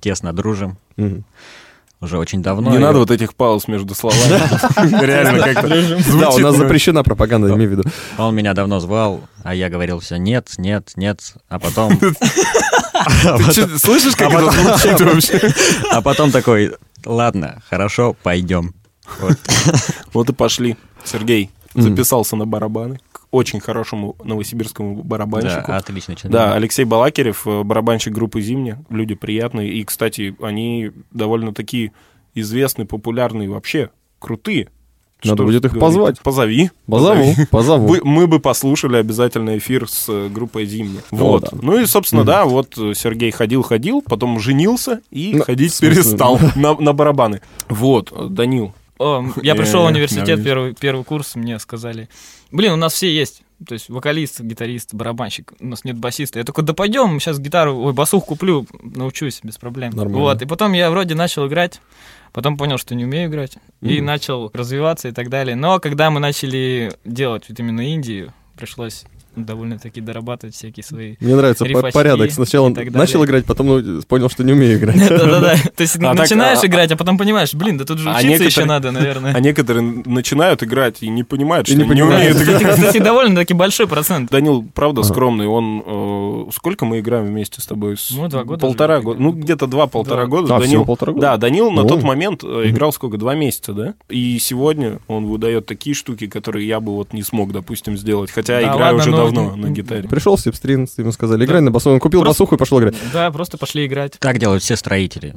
тесно 0.00 0.32
дружим. 0.32 0.76
Мгм. 0.96 1.24
Уже 2.00 2.18
очень 2.18 2.42
давно. 2.42 2.70
Не 2.70 2.78
И 2.78 2.80
надо 2.80 2.98
вот 2.98 3.12
этих 3.12 3.32
пауз 3.34 3.68
между 3.68 3.94
словами. 3.94 4.20
Реально 5.04 5.38
как-то 5.44 5.68
Да, 5.68 6.30
у 6.30 6.38
нас 6.38 6.56
ну, 6.56 6.64
запрещена 6.64 7.04
пропаганда, 7.04 7.54
имею 7.54 7.70
в 7.70 7.72
виду. 7.72 7.84
Он 8.18 8.34
меня 8.34 8.54
давно 8.54 8.80
звал, 8.80 9.20
а 9.44 9.54
я 9.54 9.70
говорил 9.70 10.00
все 10.00 10.16
нет, 10.16 10.48
нет, 10.58 10.90
нет, 10.96 11.34
а 11.48 11.60
потом, 11.60 11.96
Ты 11.98 13.54
чё, 13.54 13.78
слышишь, 13.78 14.16
как 14.16 14.32
это 14.32 14.50
звучит 14.50 15.00
вообще? 15.00 15.54
а 15.92 16.02
потом 16.02 16.32
такой, 16.32 16.72
ладно, 17.04 17.62
хорошо, 17.70 18.16
пойдем. 18.20 18.74
Вот. 20.12 20.28
И 20.28 20.32
пошли. 20.32 20.76
Сергей 21.04 21.50
записался 21.74 22.34
на 22.34 22.46
барабаны 22.46 22.98
очень 23.32 23.58
хорошему 23.58 24.14
новосибирскому 24.22 24.96
Да, 24.96 25.02
барабанщику. 25.02 25.72
отличный 25.72 26.14
человек. 26.14 26.32
Да, 26.32 26.54
Алексей 26.54 26.84
Балакирев, 26.84 27.44
э, 27.46 27.62
барабанщик 27.64 28.12
группы 28.12 28.40
«Зимняя». 28.40 28.84
Люди 28.90 29.14
приятные. 29.16 29.70
И, 29.72 29.82
кстати, 29.84 30.36
они 30.40 30.92
довольно 31.10 31.52
такие 31.52 31.92
известные, 32.34 32.86
популярные 32.86 33.48
вообще, 33.50 33.90
крутые. 34.20 34.68
Надо 35.24 35.36
Что 35.36 35.44
будет 35.44 35.64
их 35.64 35.72
говорить? 35.72 35.80
позвать. 35.80 36.20
Позови. 36.20 36.70
Позову, 36.86 37.32
позову. 37.50 37.86
Вы- 37.86 38.00
мы 38.02 38.26
бы 38.26 38.40
послушали 38.40 38.96
обязательно 38.96 39.56
эфир 39.56 39.88
с 39.88 40.06
э, 40.08 40.28
группой 40.28 40.66
Зимняя. 40.66 41.02
Вот. 41.12 41.42
да. 41.52 41.58
Ну 41.62 41.78
и, 41.78 41.86
собственно, 41.86 42.24
да, 42.24 42.44
вот 42.44 42.76
э, 42.76 42.92
Сергей 42.94 43.30
ходил-ходил, 43.30 44.02
потом 44.02 44.40
женился 44.40 45.00
и 45.12 45.34
Ну, 45.36 45.44
ходить 45.44 45.72
смысле, 45.74 45.94
перестал 46.02 46.40
на, 46.56 46.74
на 46.74 46.92
барабаны. 46.92 47.40
Вот, 47.68 48.12
Данил. 48.34 48.74
О, 49.02 49.24
я 49.42 49.54
пришел 49.54 49.82
в 49.82 49.86
университет, 49.86 50.42
первый, 50.44 50.74
первый 50.74 51.04
курс, 51.04 51.34
мне 51.34 51.58
сказали, 51.58 52.08
блин, 52.50 52.72
у 52.72 52.76
нас 52.76 52.92
все 52.94 53.12
есть. 53.12 53.42
То 53.66 53.74
есть 53.74 53.88
вокалист, 53.88 54.40
гитарист, 54.40 54.92
барабанщик, 54.92 55.52
у 55.60 55.66
нас 55.66 55.84
нет 55.84 55.96
басиста. 55.96 56.40
Я 56.40 56.44
такой, 56.44 56.64
да 56.64 56.74
пойдем, 56.74 57.20
сейчас 57.20 57.38
гитару, 57.38 57.76
ой, 57.78 57.92
басух 57.92 58.26
куплю, 58.26 58.66
научусь 58.82 59.38
без 59.44 59.56
проблем. 59.56 59.90
Нормально. 59.90 60.18
Вот, 60.18 60.42
и 60.42 60.46
потом 60.46 60.72
я 60.72 60.90
вроде 60.90 61.14
начал 61.14 61.46
играть, 61.46 61.80
потом 62.32 62.56
понял, 62.56 62.76
что 62.78 62.96
не 62.96 63.04
умею 63.04 63.28
играть, 63.30 63.58
и 63.80 63.98
Мгм. 63.98 64.06
начал 64.06 64.50
развиваться 64.52 65.08
и 65.08 65.12
так 65.12 65.28
далее. 65.28 65.54
Но 65.54 65.78
когда 65.78 66.10
мы 66.10 66.18
начали 66.18 66.92
делать 67.04 67.44
вот 67.48 67.60
именно 67.60 67.82
Индию, 67.82 68.32
пришлось 68.56 69.04
довольно-таки 69.36 70.00
дорабатывать 70.00 70.54
всякие 70.54 70.84
свои... 70.84 71.16
Мне 71.20 71.34
нравится 71.36 71.64
порядок. 71.92 72.30
Сначала 72.30 72.70
далее. 72.70 72.90
начал 72.92 73.24
играть, 73.24 73.44
потом 73.44 73.66
ну, 73.66 74.02
понял, 74.02 74.28
что 74.28 74.44
не 74.44 74.52
умею 74.52 74.78
играть. 74.78 74.96
Да-да-да. 75.08 75.56
То 75.76 75.82
есть 75.82 75.96
А 76.02 76.14
начинаешь 76.14 76.58
а- 76.62 76.66
играть, 76.66 76.90
а 76.92 76.96
потом 76.96 77.18
понимаешь, 77.18 77.54
блин, 77.54 77.78
да 77.78 77.84
тут 77.84 77.98
же 77.98 78.10
А 78.10 78.18
учиться 78.18 78.44
еще 78.44 78.64
надо, 78.64 78.90
наверное. 78.90 79.34
А 79.36 79.40
некоторые 79.40 79.82
начинают 79.82 80.62
играть 80.62 81.02
и 81.02 81.08
не 81.08 81.24
понимают, 81.24 81.66
что 81.66 81.76
не 81.76 82.02
умеют 82.02 82.40
играть. 82.40 82.62
Кстати, 82.62 82.98
довольно-таки 82.98 83.54
большой 83.54 83.88
процент. 83.88 84.30
Данил, 84.30 84.64
правда, 84.74 85.02
скромный. 85.02 85.46
Он 85.46 85.82
э, 85.86 86.50
сколько 86.52 86.84
мы 86.84 87.00
играем 87.00 87.26
вместе 87.26 87.60
с 87.60 87.66
тобой? 87.66 87.96
Ну, 88.10 88.28
два 88.28 88.44
года 88.44 88.60
Полтора 88.60 89.00
года. 89.00 89.20
Ну, 89.20 89.32
где-то 89.32 89.66
два-полтора 89.66 90.22
Да. 90.22 90.28
года. 90.28 90.56
А, 90.56 90.60
Данил, 90.60 90.84
полтора 90.84 91.12
года? 91.12 91.26
Да, 91.26 91.36
Данил 91.36 91.70
на 91.70 91.84
тот 91.84 92.02
момент 92.02 92.44
э, 92.44 92.64
играл 92.66 92.92
сколько? 92.92 93.16
Два 93.16 93.34
месяца, 93.34 93.72
да? 93.72 93.94
И 94.08 94.38
сегодня 94.38 94.98
он 95.08 95.26
выдает 95.26 95.66
такие 95.66 95.94
штуки, 95.94 96.26
которые 96.26 96.66
я 96.66 96.80
бы 96.80 96.92
вот 96.92 97.12
не 97.12 97.22
смог, 97.22 97.52
допустим, 97.52 97.96
сделать. 97.96 98.30
Хотя 98.30 98.62
играю 98.62 98.96
уже 98.96 99.10
давно 99.24 99.56
ну, 99.56 99.68
на 99.68 99.70
гитаре. 99.70 100.08
Пришел 100.08 100.36
Сипстрин, 100.38 100.88
ему 100.96 101.12
сказали, 101.12 101.44
играй 101.44 101.60
на 101.60 101.70
басу. 101.70 101.90
Он 101.90 102.00
купил 102.00 102.20
Просто- 102.20 102.42
басуху 102.42 102.54
и 102.56 102.58
пошел 102.58 102.80
играть. 102.80 102.94
Да, 103.12 103.30
просто 103.30 103.58
пошли 103.58 103.86
играть. 103.86 104.18
Так 104.18 104.38
делают 104.38 104.62
все 104.62 104.76
строители. 104.76 105.34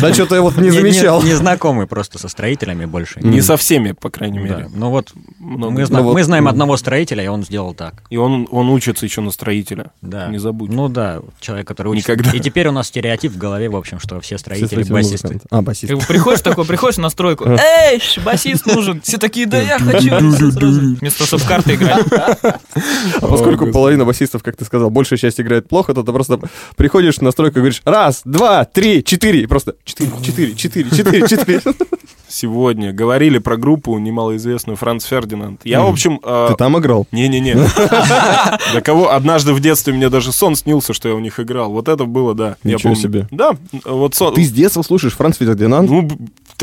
Да 0.00 0.12
что-то 0.12 0.34
я 0.34 0.42
вот 0.42 0.56
не 0.56 0.70
замечал. 0.70 1.22
Не 1.22 1.34
знакомы 1.34 1.86
просто 1.86 2.18
со 2.18 2.28
строителями 2.28 2.84
больше. 2.84 3.20
Не 3.20 3.40
со 3.40 3.56
всеми, 3.56 3.92
по 3.92 4.10
крайней 4.10 4.38
мере. 4.38 4.70
Ну 4.74 4.90
вот, 4.90 5.12
мы, 5.38 5.86
Ну 5.88 6.12
мы 6.12 6.24
знаем 6.24 6.48
одного 6.48 6.76
строителя, 6.76 7.24
и 7.24 7.26
он 7.26 7.44
сделал 7.44 7.74
так. 7.74 8.02
И 8.10 8.16
он, 8.16 8.48
он 8.50 8.68
учится 8.70 9.04
еще 9.04 9.20
на 9.20 9.30
строителя. 9.30 9.90
Да. 10.02 10.28
Не 10.28 10.38
забудь. 10.38 10.70
Ну 10.70 10.88
да, 10.88 11.20
человек, 11.40 11.66
который 11.66 11.88
учится. 11.88 12.12
Никогда. 12.12 12.36
И 12.36 12.40
теперь 12.40 12.68
у 12.68 12.72
нас 12.72 12.88
стереотип 12.88 13.32
в 13.32 13.38
голове, 13.38 13.68
в 13.68 13.76
общем, 13.76 14.00
что 14.00 14.20
все 14.20 14.38
строители 14.38 14.82
басисты. 14.84 15.40
А, 15.50 15.62
басист. 15.62 15.88
Как 15.92 16.00
бы 16.00 16.06
приходишь 16.06 16.40
такой, 16.40 16.64
приходишь 16.64 16.98
на 16.98 17.10
стройку, 17.10 17.46
эй, 17.46 18.00
ш, 18.00 18.20
басист 18.20 18.66
нужен. 18.66 19.00
Все 19.00 19.18
такие, 19.18 19.46
да 19.46 19.60
я 19.60 19.78
хочу. 19.78 20.10
Вместо 20.18 21.18
того, 21.18 21.26
чтобы 21.26 21.44
карты 21.44 21.74
играть. 21.74 22.06
А 23.20 23.26
поскольку 23.26 23.70
половина 23.72 24.04
басистов, 24.04 24.42
как 24.42 24.56
ты 24.56 24.64
сказал, 24.64 24.90
большая 24.90 25.18
часть 25.18 25.40
играет 25.40 25.68
плохо, 25.68 25.94
то 25.94 26.02
ты 26.02 26.12
просто 26.12 26.38
приходишь 26.76 27.20
на 27.20 27.30
стройку 27.30 27.58
и 27.58 27.60
говоришь 27.60 27.82
раз, 27.84 28.22
два, 28.24 28.64
три, 28.64 29.02
четыре, 29.04 29.42
и 29.42 29.46
просто 29.46 29.74
четыре, 29.84 30.10
четыре, 30.22 30.54
четыре, 30.54 30.90
четыре, 30.90 31.28
четыре. 31.28 31.60
Сегодня 32.28 32.92
говорили 32.92 33.38
про 33.38 33.56
группу 33.56 33.96
немалоизвестную 33.98 34.76
Франц 34.76 35.04
Фердинанд. 35.04 35.60
Я, 35.64 35.82
в 35.82 35.88
общем... 35.88 36.18
э, 36.24 36.46
Ты 36.50 36.56
там 36.56 36.76
играл? 36.78 37.06
Не-не-не. 37.12 37.54
До 38.74 38.80
кого 38.80 39.12
однажды 39.12 39.52
в 39.52 39.60
детстве 39.60 39.92
мне 39.92 40.08
даже 40.08 40.32
сон 40.32 40.56
снился, 40.56 40.94
что 40.94 41.08
я 41.08 41.14
у 41.14 41.20
них 41.20 41.38
играл. 41.38 41.70
Вот 41.70 41.86
это 41.88 42.04
было, 42.06 42.34
да. 42.34 42.56
Ничего 42.64 42.94
себе. 42.96 43.28
Да, 43.30 43.52
вот 43.84 44.14
сон. 44.16 44.34
Ты 44.34 44.42
с 44.42 44.50
детства 44.50 44.82
слушаешь 44.82 45.14
Франц 45.14 45.36
Фердинанд? 45.36 45.88
Ну, 45.88 46.08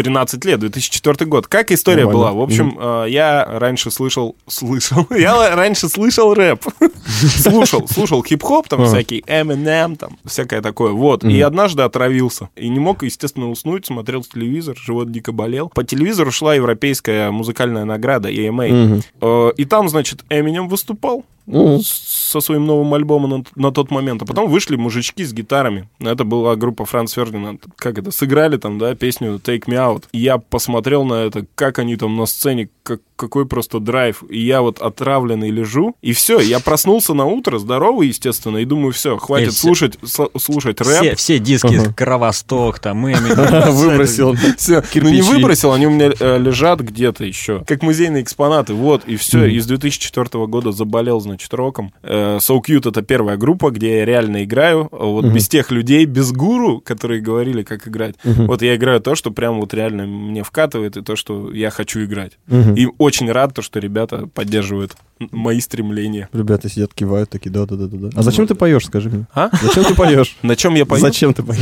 13 0.04 0.44
лет, 0.46 0.60
2004 0.60 1.26
год. 1.30 1.48
Как 1.48 1.72
история 1.72 2.06
Нормально. 2.06 2.20
была? 2.20 2.32
В 2.34 2.42
общем, 2.42 2.78
э, 2.80 3.06
я 3.10 3.46
раньше 3.46 3.92
слышал... 3.92 4.36
Слышал? 4.48 5.06
Я 5.12 5.56
раньше 5.56 5.90
слышал 5.90 6.34
рэп. 6.34 6.64
Слушал, 7.06 7.88
слушал 7.88 8.24
хип-хоп, 8.24 8.68
там 8.68 8.82
Ага. 8.82 8.90
всякий 8.90 9.24
Eminem, 9.28 9.96
там 9.96 10.18
всякое 10.26 10.62
такое. 10.62 10.92
Вот. 10.94 11.24
И 11.24 11.40
однажды 11.42 11.84
отравился. 11.84 12.50
И 12.56 12.68
не 12.70 12.80
мог, 12.80 13.04
естественно, 13.04 13.50
уснуть, 13.50 13.86
смотрел 13.86 14.24
телевизор, 14.24 14.76
живот 14.78 15.12
дико 15.12 15.32
болел. 15.32 15.70
По 15.70 15.84
телевизору 15.84 16.32
шла 16.32 16.56
европейская 16.56 17.30
музыкальная 17.32 17.86
награда 17.86 18.30
EMA. 18.32 19.04
Э, 19.22 19.52
И 19.58 19.66
там, 19.66 19.90
значит, 19.90 20.24
Эминем 20.30 20.68
выступал 20.68 21.26
С- 21.52 22.22
со 22.32 22.40
своим 22.40 22.66
новым 22.66 22.94
альбомом 22.94 23.30
на, 23.30 23.44
на 23.68 23.72
тот 23.72 23.92
момент. 23.92 24.22
А 24.22 24.26
потом 24.26 24.50
вышли 24.50 24.78
мужички 24.78 25.24
с 25.26 25.34
гитарами. 25.34 25.90
Это 26.00 26.24
была 26.24 26.56
группа 26.56 26.86
Франц 26.86 27.14
Фердинанд. 27.14 27.66
Как 27.76 27.98
это? 27.98 28.12
Сыграли 28.12 28.56
там, 28.58 28.80
да, 28.80 28.96
песню 28.96 29.34
Take 29.44 29.66
Me 29.66 29.76
Out. 29.76 30.06
Я 30.14 30.38
посмотрел 30.38 31.04
на 31.04 31.16
это, 31.26 31.46
как 31.56 31.80
они 31.80 31.98
там 31.98 32.16
на 32.16 32.26
сцене, 32.26 32.70
как, 32.84 33.02
какой 33.22 33.46
просто 33.46 33.80
драйв. 33.80 34.24
И 34.30 34.40
я 34.40 34.62
вот 34.62 34.80
отравленный 34.80 35.50
лежу. 35.52 35.96
И 36.02 36.12
все, 36.14 36.40
я 36.40 36.60
проснулся 36.60 37.14
на 37.14 37.26
утро, 37.26 37.60
здоровый, 37.60 38.08
естественно, 38.08 38.58
и 38.58 38.66
думаю, 38.66 38.92
все, 38.92 39.18
хватит 39.18 39.54
все- 39.54 39.62
слушать, 39.62 39.96
сл- 40.02 40.32
слушать 40.40 40.82
рэп. 40.82 40.88
Все, 41.02 41.16
все 41.16 41.40
диски 41.40 41.76
Ага. 41.76 41.94
Кровосток, 41.94 42.80
там, 42.80 43.06
Эминем. 43.08 43.72
Выбросил. 43.74 44.36
Все, 44.58 44.84
ну 44.96 45.10
не 45.10 45.22
выбросил, 45.22 45.72
они 45.72 45.88
у 45.88 45.92
меня 45.92 46.12
э, 46.20 46.38
лежат 46.40 46.82
где-то 46.82 47.24
еще. 47.24 47.64
Как 47.68 47.84
музейные 47.84 48.24
экспонаты, 48.24 48.74
вот, 48.74 49.04
и 49.06 49.16
все. 49.16 49.46
Из 49.46 49.66
2004 49.68 50.48
года 50.48 50.72
заболел, 50.72 51.20
значит, 51.20 51.54
роком. 51.54 51.94
Э, 52.04 52.38
So 52.38 52.60
Cute 52.62 52.90
это 52.90 53.02
первая 53.04 53.38
группа, 53.38 53.70
где 53.72 53.98
я 54.00 54.06
реально 54.06 54.44
играю. 54.44 54.90
Вот 54.92 55.26
Мгм. 55.26 55.34
без 55.36 55.48
тех 55.48 55.70
людей, 55.72 56.06
без 56.06 56.32
гуру, 56.32 56.80
которые 56.82 57.22
говорили, 57.22 57.62
как 57.64 57.88
играть. 57.88 58.16
Вот 58.24 58.62
я 58.62 58.76
играю 58.76 59.00
то, 59.02 59.14
что 59.16 59.30
прям 59.32 59.60
вот 59.60 59.74
реально 59.74 60.08
мне 60.08 60.44
вкатывает, 60.44 60.98
и 60.98 61.02
то, 61.02 61.16
что 61.16 61.52
я 61.54 61.70
хочу 61.70 62.04
играть. 62.04 62.38
И 62.50 62.88
очень 62.98 63.11
рад, 63.20 63.54
то, 63.54 63.62
что 63.62 63.80
ребята 63.80 64.28
поддерживают 64.34 64.94
мои 65.32 65.60
стремления. 65.60 66.30
Ребята 66.34 66.68
сидят, 66.70 66.94
кивают, 66.94 67.30
такие, 67.30 67.52
да-да-да-да. 67.52 68.10
А 68.16 68.22
зачем 68.24 68.48
ты 68.48 68.56
поешь, 68.56 68.86
скажи 68.86 69.10
мне? 69.10 69.26
А? 69.34 69.50
Зачем 69.62 69.84
ты 69.86 69.94
поешь? 69.94 70.36
На 70.42 70.56
чем 70.56 70.74
я 70.76 70.86
пою? 70.86 71.02
Зачем 71.02 71.34
ты 71.34 71.44
поешь? 71.44 71.60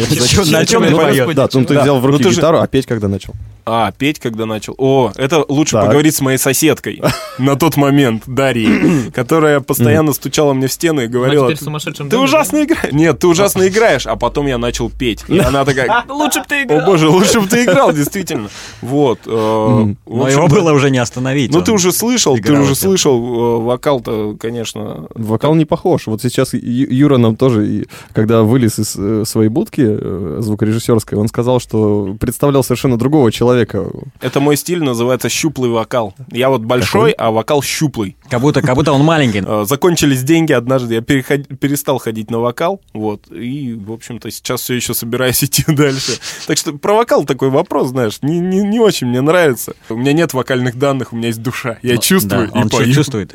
На 0.50 0.66
чем 0.66 0.84
я 0.84 0.96
пою? 0.96 1.34
Да, 1.34 1.50
ну 1.54 1.66
ты 1.66 1.74
Да. 1.74 1.82
взял 1.82 2.00
в 2.00 2.04
Ну, 2.04 2.08
руки 2.12 2.24
ты 2.24 2.30
гитару, 2.30 2.60
а 2.60 2.68
петь 2.68 2.86
когда 2.86 3.08
начал? 3.08 3.34
А, 3.66 3.92
петь 3.92 4.20
когда 4.20 4.46
начал. 4.46 4.76
О, 4.78 5.12
это 5.16 5.44
лучше 5.48 5.76
поговорить 5.76 6.16
с 6.16 6.22
моей 6.22 6.38
соседкой 6.38 7.02
на 7.38 7.56
тот 7.56 7.76
момент, 7.78 8.24
Дарьей, 8.28 9.12
которая 9.14 9.60
постоянно 9.60 10.14
стучала 10.14 10.54
мне 10.54 10.68
в 10.68 10.72
стены 10.72 11.02
и 11.02 11.08
говорила, 11.08 11.54
ты 11.54 12.18
ужасно 12.18 12.64
играешь. 12.64 12.94
Нет, 12.94 13.20
ты 13.20 13.28
ужасно 13.28 13.68
играешь. 13.68 14.08
А 14.08 14.16
потом 14.16 14.48
я 14.48 14.58
начал 14.58 14.90
петь. 14.90 15.24
И 15.28 15.38
она 15.38 15.66
такая, 15.66 15.88
да? 15.88 16.06
Лучше 16.14 16.40
бы 16.40 16.46
ты 16.48 16.56
о 16.56 16.64
играл. 16.64 16.86
боже, 16.86 17.10
лучше 17.10 17.42
бы 17.42 17.48
ты 17.48 17.64
играл, 17.66 17.92
действительно. 17.94 18.50
Вот. 18.82 19.20
э, 19.26 19.30
Но 19.30 19.96
общем, 20.24 20.38
его 20.38 20.48
да. 20.48 20.56
было 20.56 20.72
уже 20.72 20.90
не 20.90 20.98
остановить. 20.98 21.39
Ну 21.48 21.60
он 21.60 21.64
ты 21.64 21.72
уже 21.72 21.92
слышал, 21.92 22.38
ты 22.38 22.54
уже 22.54 22.76
слышал 22.76 23.18
э, 23.18 23.64
вокал-то, 23.64 24.36
конечно. 24.40 25.08
Вокал 25.16 25.56
не 25.56 25.66
похож. 25.66 26.08
Вот 26.08 26.22
сейчас 26.22 26.54
Юра 26.54 27.18
нам 27.18 27.36
тоже, 27.36 27.86
когда 28.14 28.44
вылез 28.44 28.80
из 28.80 28.96
э, 28.98 29.24
своей 29.26 29.50
будки 29.50 29.86
э, 29.86 30.38
звукорежиссерской, 30.40 31.18
он 31.18 31.28
сказал, 31.28 31.60
что 31.60 32.16
представлял 32.20 32.64
совершенно 32.64 32.98
другого 32.98 33.32
человека. 33.32 33.86
Это 34.22 34.40
мой 34.40 34.58
стиль, 34.58 34.84
называется 34.84 35.30
щуплый 35.30 35.70
вокал. 35.70 36.14
Я 36.32 36.50
вот 36.50 36.62
большой, 36.62 37.12
а 37.12 37.32
вокал 37.32 37.62
щуплый. 37.62 38.16
Как 38.30 38.42
будто, 38.42 38.62
как 38.62 38.76
будто 38.76 38.92
он 38.92 39.04
маленький. 39.04 39.44
Э, 39.46 39.66
Закончились 39.68 40.24
деньги 40.24 40.52
однажды, 40.54 40.96
я 40.96 41.02
переход- 41.02 41.48
перестал 41.60 41.98
ходить 41.98 42.30
на 42.30 42.40
вокал, 42.40 42.82
вот, 42.94 43.32
и, 43.32 43.74
в 43.74 43.92
общем-то, 43.92 44.30
сейчас 44.32 44.62
все 44.62 44.76
еще 44.76 44.94
собираюсь 44.94 45.44
идти 45.44 45.64
дальше. 45.68 46.20
Так 46.48 46.58
что 46.58 46.74
про 46.74 46.94
вокал 46.96 47.26
такой 47.26 47.50
вопрос, 47.50 47.90
знаешь, 47.90 48.20
не, 48.22 48.40
не, 48.40 48.62
не 48.62 48.80
очень 48.80 49.08
мне 49.08 49.22
нравится. 49.22 49.74
У 49.90 49.96
меня 49.96 50.14
нет 50.14 50.34
вокальных 50.34 50.78
данных, 50.78 51.12
у 51.14 51.16
меня 51.16 51.28
есть 51.28 51.42
душа. 51.42 51.80
Я 51.82 51.98
чувствую 51.98 52.50
Да, 52.52 52.60
и 52.60 52.64
он 52.64 52.70
пою. 52.70 52.94
чувствует. 52.94 53.32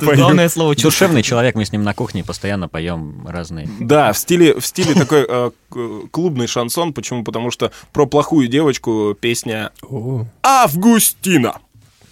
пою. 0.00 0.16
Главное 0.16 0.48
слово. 0.48 0.74
Душевный 0.74 1.22
человек, 1.22 1.54
мы 1.54 1.64
с 1.64 1.72
ним 1.72 1.82
на 1.82 1.94
кухне 1.94 2.24
постоянно 2.24 2.68
поем 2.68 3.26
разные. 3.26 3.68
Да, 3.80 4.12
в 4.12 4.18
стиле, 4.18 4.58
в 4.60 4.66
стиле 4.66 4.94
такой 4.94 5.24
э, 5.28 5.50
клубный 6.10 6.46
шансон. 6.46 6.92
Почему? 6.92 7.24
Потому 7.24 7.50
что 7.50 7.72
про 7.92 8.06
плохую 8.06 8.48
девочку 8.48 9.16
песня 9.18 9.70
Августина. 10.42 11.58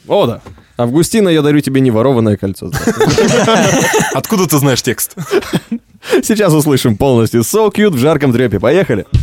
О, 0.08 0.26
да. 0.26 0.40
Августина, 0.78 1.28
я 1.30 1.42
дарю 1.42 1.60
тебе 1.60 1.80
неворованное 1.80 2.36
кольцо. 2.36 2.70
Откуда 4.14 4.46
ты 4.46 4.58
знаешь 4.58 4.82
текст? 4.82 5.14
Сейчас 6.22 6.52
услышим 6.52 6.96
полностью 6.96 7.40
So 7.40 7.72
Cute 7.72 7.90
в 7.90 7.98
жарком 7.98 8.32
трепе. 8.32 8.60
Поехали. 8.60 9.06
Ешь, 9.12 9.16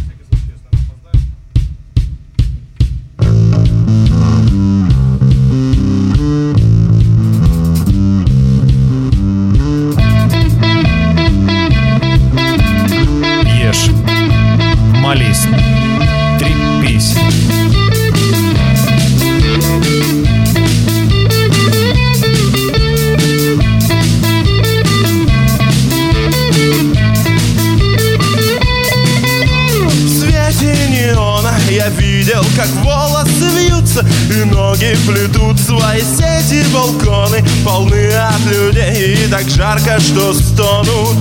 людей 39.72 39.72
И 39.72 39.72
так 39.72 39.80
жарко, 39.80 40.00
что 40.00 40.32
стонут 40.34 41.16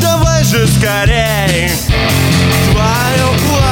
Давай 0.00 0.44
же 0.44 0.66
скорей 0.66 1.70
Твое 2.72 3.38
платье 3.48 3.65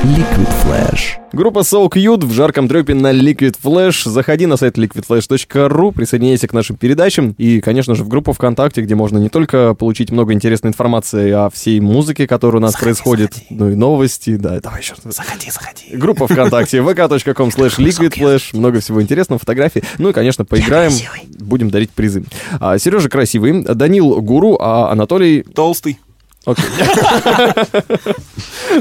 slash 0.00 0.16
liquidflash 0.16 1.20
Группа 1.32 1.60
Soul 1.60 1.88
Cute 1.88 2.24
в 2.26 2.32
жарком 2.32 2.66
трепе 2.68 2.94
на 2.94 3.12
Liquid 3.12 3.56
Flash. 3.62 4.08
Заходи 4.08 4.46
на 4.46 4.56
сайт 4.56 4.76
liquidflash.ru, 4.78 5.92
присоединяйся 5.92 6.48
к 6.48 6.52
нашим 6.52 6.76
передачам 6.76 7.34
и, 7.38 7.60
конечно 7.60 7.94
же, 7.94 8.02
в 8.02 8.08
группу 8.08 8.32
ВКонтакте, 8.32 8.82
где 8.82 8.96
можно 8.96 9.18
не 9.18 9.28
только 9.28 9.74
получить 9.74 10.10
много 10.10 10.32
интересной 10.32 10.70
информации 10.70 11.30
о 11.30 11.48
всей 11.50 11.80
музыке, 11.80 12.26
которая 12.26 12.60
у 12.60 12.62
нас 12.62 12.74
происходит, 12.74 13.34
но 13.50 13.70
и 13.70 13.76
новости. 13.76 14.36
Да, 14.36 14.58
давай 14.60 14.80
еще 14.80 14.94
раз. 14.94 15.14
Заходи, 15.14 15.50
заходи. 15.50 15.96
Группа 15.96 16.26
ВКонтакте 16.26 16.78
vk.com 16.82 17.48
slash 17.48 17.78
liquidflash. 17.78 18.56
Много 18.56 18.80
всего 18.80 19.00
интересного, 19.00 19.38
фотографий. 19.38 19.84
Ну 19.98 20.08
и, 20.08 20.12
конечно, 20.12 20.44
поиграем, 20.44 20.92
будем 21.38 21.70
дарить 21.70 21.90
призы. 21.90 22.24
А, 22.58 22.76
Сережа 22.78 23.08
красивый, 23.08 23.62
Данил 23.62 24.20
гуру, 24.20 24.56
а 24.60 24.90
Анатолий... 24.90 25.42
Толстый. 25.42 25.98
Окей. 26.46 26.64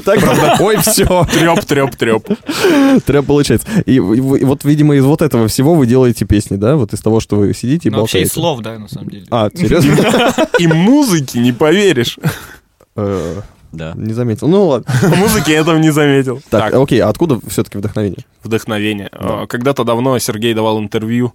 Так, 0.05 0.19
ой, 0.61 0.77
все. 0.77 1.25
Треп, 1.31 1.65
треп, 1.65 1.95
треп. 1.95 2.27
Треп 3.05 3.25
получается. 3.25 3.67
И, 3.85 3.99
вот, 3.99 4.63
видимо, 4.63 4.95
из 4.95 5.03
вот 5.03 5.21
этого 5.21 5.47
всего 5.47 5.73
вы 5.75 5.87
делаете 5.87 6.25
песни, 6.25 6.55
да? 6.57 6.75
Вот 6.75 6.93
из 6.93 6.99
того, 7.01 7.19
что 7.19 7.35
вы 7.37 7.53
сидите 7.53 7.89
и 7.89 7.91
Ну, 7.91 8.01
вообще 8.01 8.21
из 8.21 8.33
болтаете. 8.33 8.33
слов, 8.33 8.59
да, 8.61 8.79
на 8.79 8.87
самом 8.87 9.09
деле. 9.09 9.25
А, 9.31 9.49
серьезно? 9.53 10.33
И 10.59 10.67
музыки 10.67 11.37
не 11.39 11.51
поверишь. 11.51 12.17
Э, 12.95 13.41
Да. 13.71 13.93
Не 13.95 14.13
заметил. 14.13 14.47
Ну 14.47 14.67
ладно. 14.67 14.85
Музыки 15.17 15.51
я 15.51 15.63
там 15.63 15.81
не 15.81 15.89
заметил. 15.91 16.41
Так, 16.49 16.73
окей, 16.73 16.99
а 17.01 17.09
откуда 17.09 17.39
все-таки 17.49 17.77
вдохновение? 17.77 18.25
вдохновение. 18.43 19.09
Э, 19.11 19.45
Когда-то 19.47 19.83
давно 19.83 20.17
Сергей 20.19 20.53
давал 20.53 20.79
интервью 20.79 21.33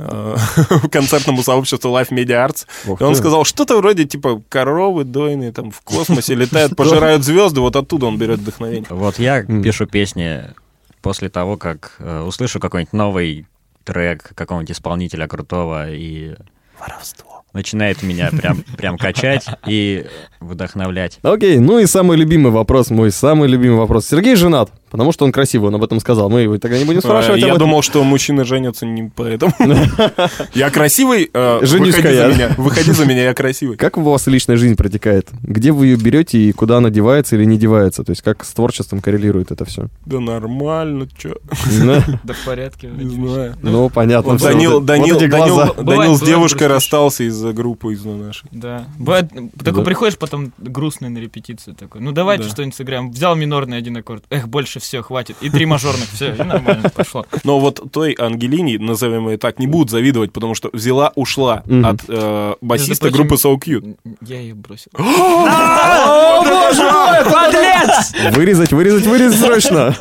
концертному 0.90 1.42
сообществу 1.42 1.90
Life 1.90 2.10
Media 2.10 2.46
Arts. 2.46 2.66
И 2.98 3.02
он 3.02 3.14
сказал, 3.14 3.44
что-то 3.44 3.76
вроде 3.78 4.04
типа 4.04 4.42
коровы 4.48 5.04
дойные 5.04 5.52
там 5.52 5.70
в 5.70 5.80
космосе 5.82 6.34
летают, 6.34 6.76
пожирают 6.76 7.24
звезды, 7.24 7.60
вот 7.60 7.76
оттуда 7.76 8.06
он 8.06 8.18
берет 8.18 8.40
вдохновение. 8.40 8.86
Вот 8.90 9.18
я 9.18 9.42
пишу 9.42 9.86
песни 9.86 10.44
после 11.02 11.28
того, 11.28 11.56
как 11.56 11.96
э, 11.98 12.20
услышу 12.22 12.60
какой-нибудь 12.60 12.92
новый 12.92 13.46
трек 13.84 14.32
какого-нибудь 14.34 14.72
исполнителя 14.72 15.26
крутого 15.26 15.90
и 15.90 16.34
Воровство. 16.78 17.44
начинает 17.52 18.02
меня 18.02 18.30
прям, 18.30 18.62
прям 18.76 18.98
качать 18.98 19.46
и 19.66 20.06
вдохновлять. 20.40 21.18
Окей, 21.22 21.58
ну 21.58 21.78
и 21.78 21.86
самый 21.86 22.16
любимый 22.16 22.52
вопрос, 22.52 22.90
мой 22.90 23.10
самый 23.10 23.48
любимый 23.48 23.78
вопрос. 23.78 24.06
Сергей 24.06 24.36
женат, 24.36 24.70
потому 24.90 25.12
что 25.12 25.24
он 25.24 25.32
красивый, 25.32 25.68
он 25.68 25.74
об 25.76 25.84
этом 25.84 26.00
сказал. 26.00 26.28
Мы 26.30 26.42
его 26.42 26.58
тогда 26.58 26.78
не 26.78 26.84
будем 26.84 27.00
спрашивать 27.00 27.38
Э, 27.38 27.40
Я 27.40 27.46
об 27.52 27.56
этом. 27.56 27.68
думал, 27.68 27.82
что 27.82 28.02
мужчины 28.04 28.44
женятся 28.44 28.86
не 28.86 29.10
поэтому. 29.14 29.52
Я 30.54 30.70
красивый, 30.70 31.30
э, 31.32 31.58
выходи 31.62 32.14
я. 32.14 32.28
за 32.30 32.34
меня. 32.34 32.54
Выходи 32.56 32.92
за 32.92 33.06
меня, 33.06 33.24
я 33.24 33.34
красивый. 33.34 33.76
Как 33.76 33.96
у 33.98 34.02
вас 34.02 34.26
личная 34.26 34.56
жизнь 34.56 34.76
протекает? 34.76 35.28
Где 35.42 35.72
вы 35.72 35.86
ее 35.86 35.96
берете 35.96 36.38
и 36.38 36.52
куда 36.52 36.78
она 36.78 36.90
девается 36.90 37.36
или 37.36 37.44
не 37.44 37.56
девается? 37.58 38.04
То 38.04 38.10
есть 38.10 38.22
как 38.22 38.44
с 38.44 38.52
творчеством 38.52 39.00
коррелирует 39.00 39.50
это 39.50 39.64
все? 39.64 39.86
Да 40.06 40.20
нормально, 40.20 41.06
чё, 41.16 41.34
Да 41.82 42.32
в 42.34 42.44
порядке. 42.44 42.88
не 42.88 43.14
знаю. 43.26 43.56
Ну, 43.62 43.88
понятно. 43.90 44.36
Данил, 44.38 44.80
Данил, 44.80 46.16
с 46.16 46.20
девушкой 46.22 46.66
расстался 46.68 47.24
из-за 47.24 47.52
группы 47.52 47.92
из 47.92 48.04
нашей. 48.04 48.48
Да. 48.50 48.86
Бывает, 48.98 49.30
такой 49.62 49.84
приходишь 49.84 50.18
потом 50.18 50.52
грустный 50.58 51.08
на 51.08 51.18
репетицию 51.18 51.74
такой. 51.74 52.00
Ну 52.00 52.12
давайте 52.12 52.44
Да. 52.44 52.50
что-нибудь 52.50 52.74
сыграем. 52.74 53.10
Взял 53.10 53.34
минорный 53.36 53.78
один 53.78 53.96
аккорд. 53.96 54.24
Эх, 54.30 54.48
больше 54.48 54.79
все, 54.80 55.02
хватит. 55.02 55.36
И 55.40 55.50
три 55.50 55.66
мажорных, 55.66 56.08
все, 56.12 56.34
и 56.34 56.42
нормально 56.42 56.90
пошло. 56.90 57.26
Но 57.44 57.60
вот 57.60 57.80
той 57.92 58.14
Ангелине, 58.18 58.78
назовем 58.78 59.28
ее 59.28 59.38
так, 59.38 59.58
не 59.58 59.66
будут 59.66 59.90
завидовать, 59.90 60.32
потому 60.32 60.54
что 60.54 60.70
взяла, 60.72 61.12
ушла 61.14 61.62
от 61.84 62.00
э, 62.08 62.54
басиста 62.60 63.10
группы 63.10 63.34
So 63.36 63.54
Cute. 63.56 63.96
Я 64.22 64.40
ее 64.40 64.54
бросил. 64.54 64.90
Вырезать, 68.32 68.72
вырезать, 68.72 69.06
вырезать 69.06 69.38
срочно. 69.40 69.94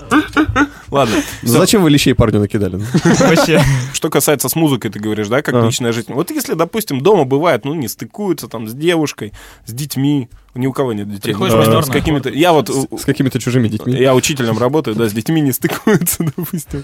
Ладно. 0.89 1.15
Ну, 1.43 1.49
Зачем 1.49 1.83
вы 1.83 1.89
лещей 1.89 2.13
парню 2.15 2.39
накидали? 2.39 2.77
Вообще. 3.19 3.61
Что 3.93 4.09
касается 4.09 4.49
с 4.49 4.55
музыкой, 4.55 4.91
ты 4.91 4.99
говоришь, 4.99 5.27
да, 5.27 5.41
как 5.41 5.55
А. 5.55 5.65
личная 5.65 5.91
жизнь. 5.91 6.13
Вот 6.13 6.31
если, 6.31 6.53
допустим, 6.53 7.01
дома 7.01 7.25
бывает, 7.25 7.65
ну, 7.65 7.73
не 7.73 7.87
стыкуются 7.87 8.47
там 8.47 8.67
с 8.67 8.73
девушкой, 8.73 9.33
с 9.65 9.73
детьми, 9.73 10.29
ни 10.55 10.67
у 10.67 10.73
кого 10.73 10.93
нет 10.93 11.09
детей. 11.09 11.29
Приходишь 11.29 11.53
ну, 11.53 11.61
в 11.61 11.65
повторный 11.65 11.87
с 11.87 11.89
какими-то... 11.91 12.29
Я 12.29 12.53
вот... 12.53 12.69
у- 12.69 12.97
С 12.97 13.05
какими-то 13.05 13.39
чужими 13.39 13.67
детьми. 13.67 13.93
Я 13.93 14.15
учителем 14.15 14.57
работаю, 14.57 14.95
да, 14.95 15.07
с 15.07 15.13
детьми 15.13 15.41
не 15.41 15.51
стыкуются, 15.51 16.23
допустим. 16.35 16.83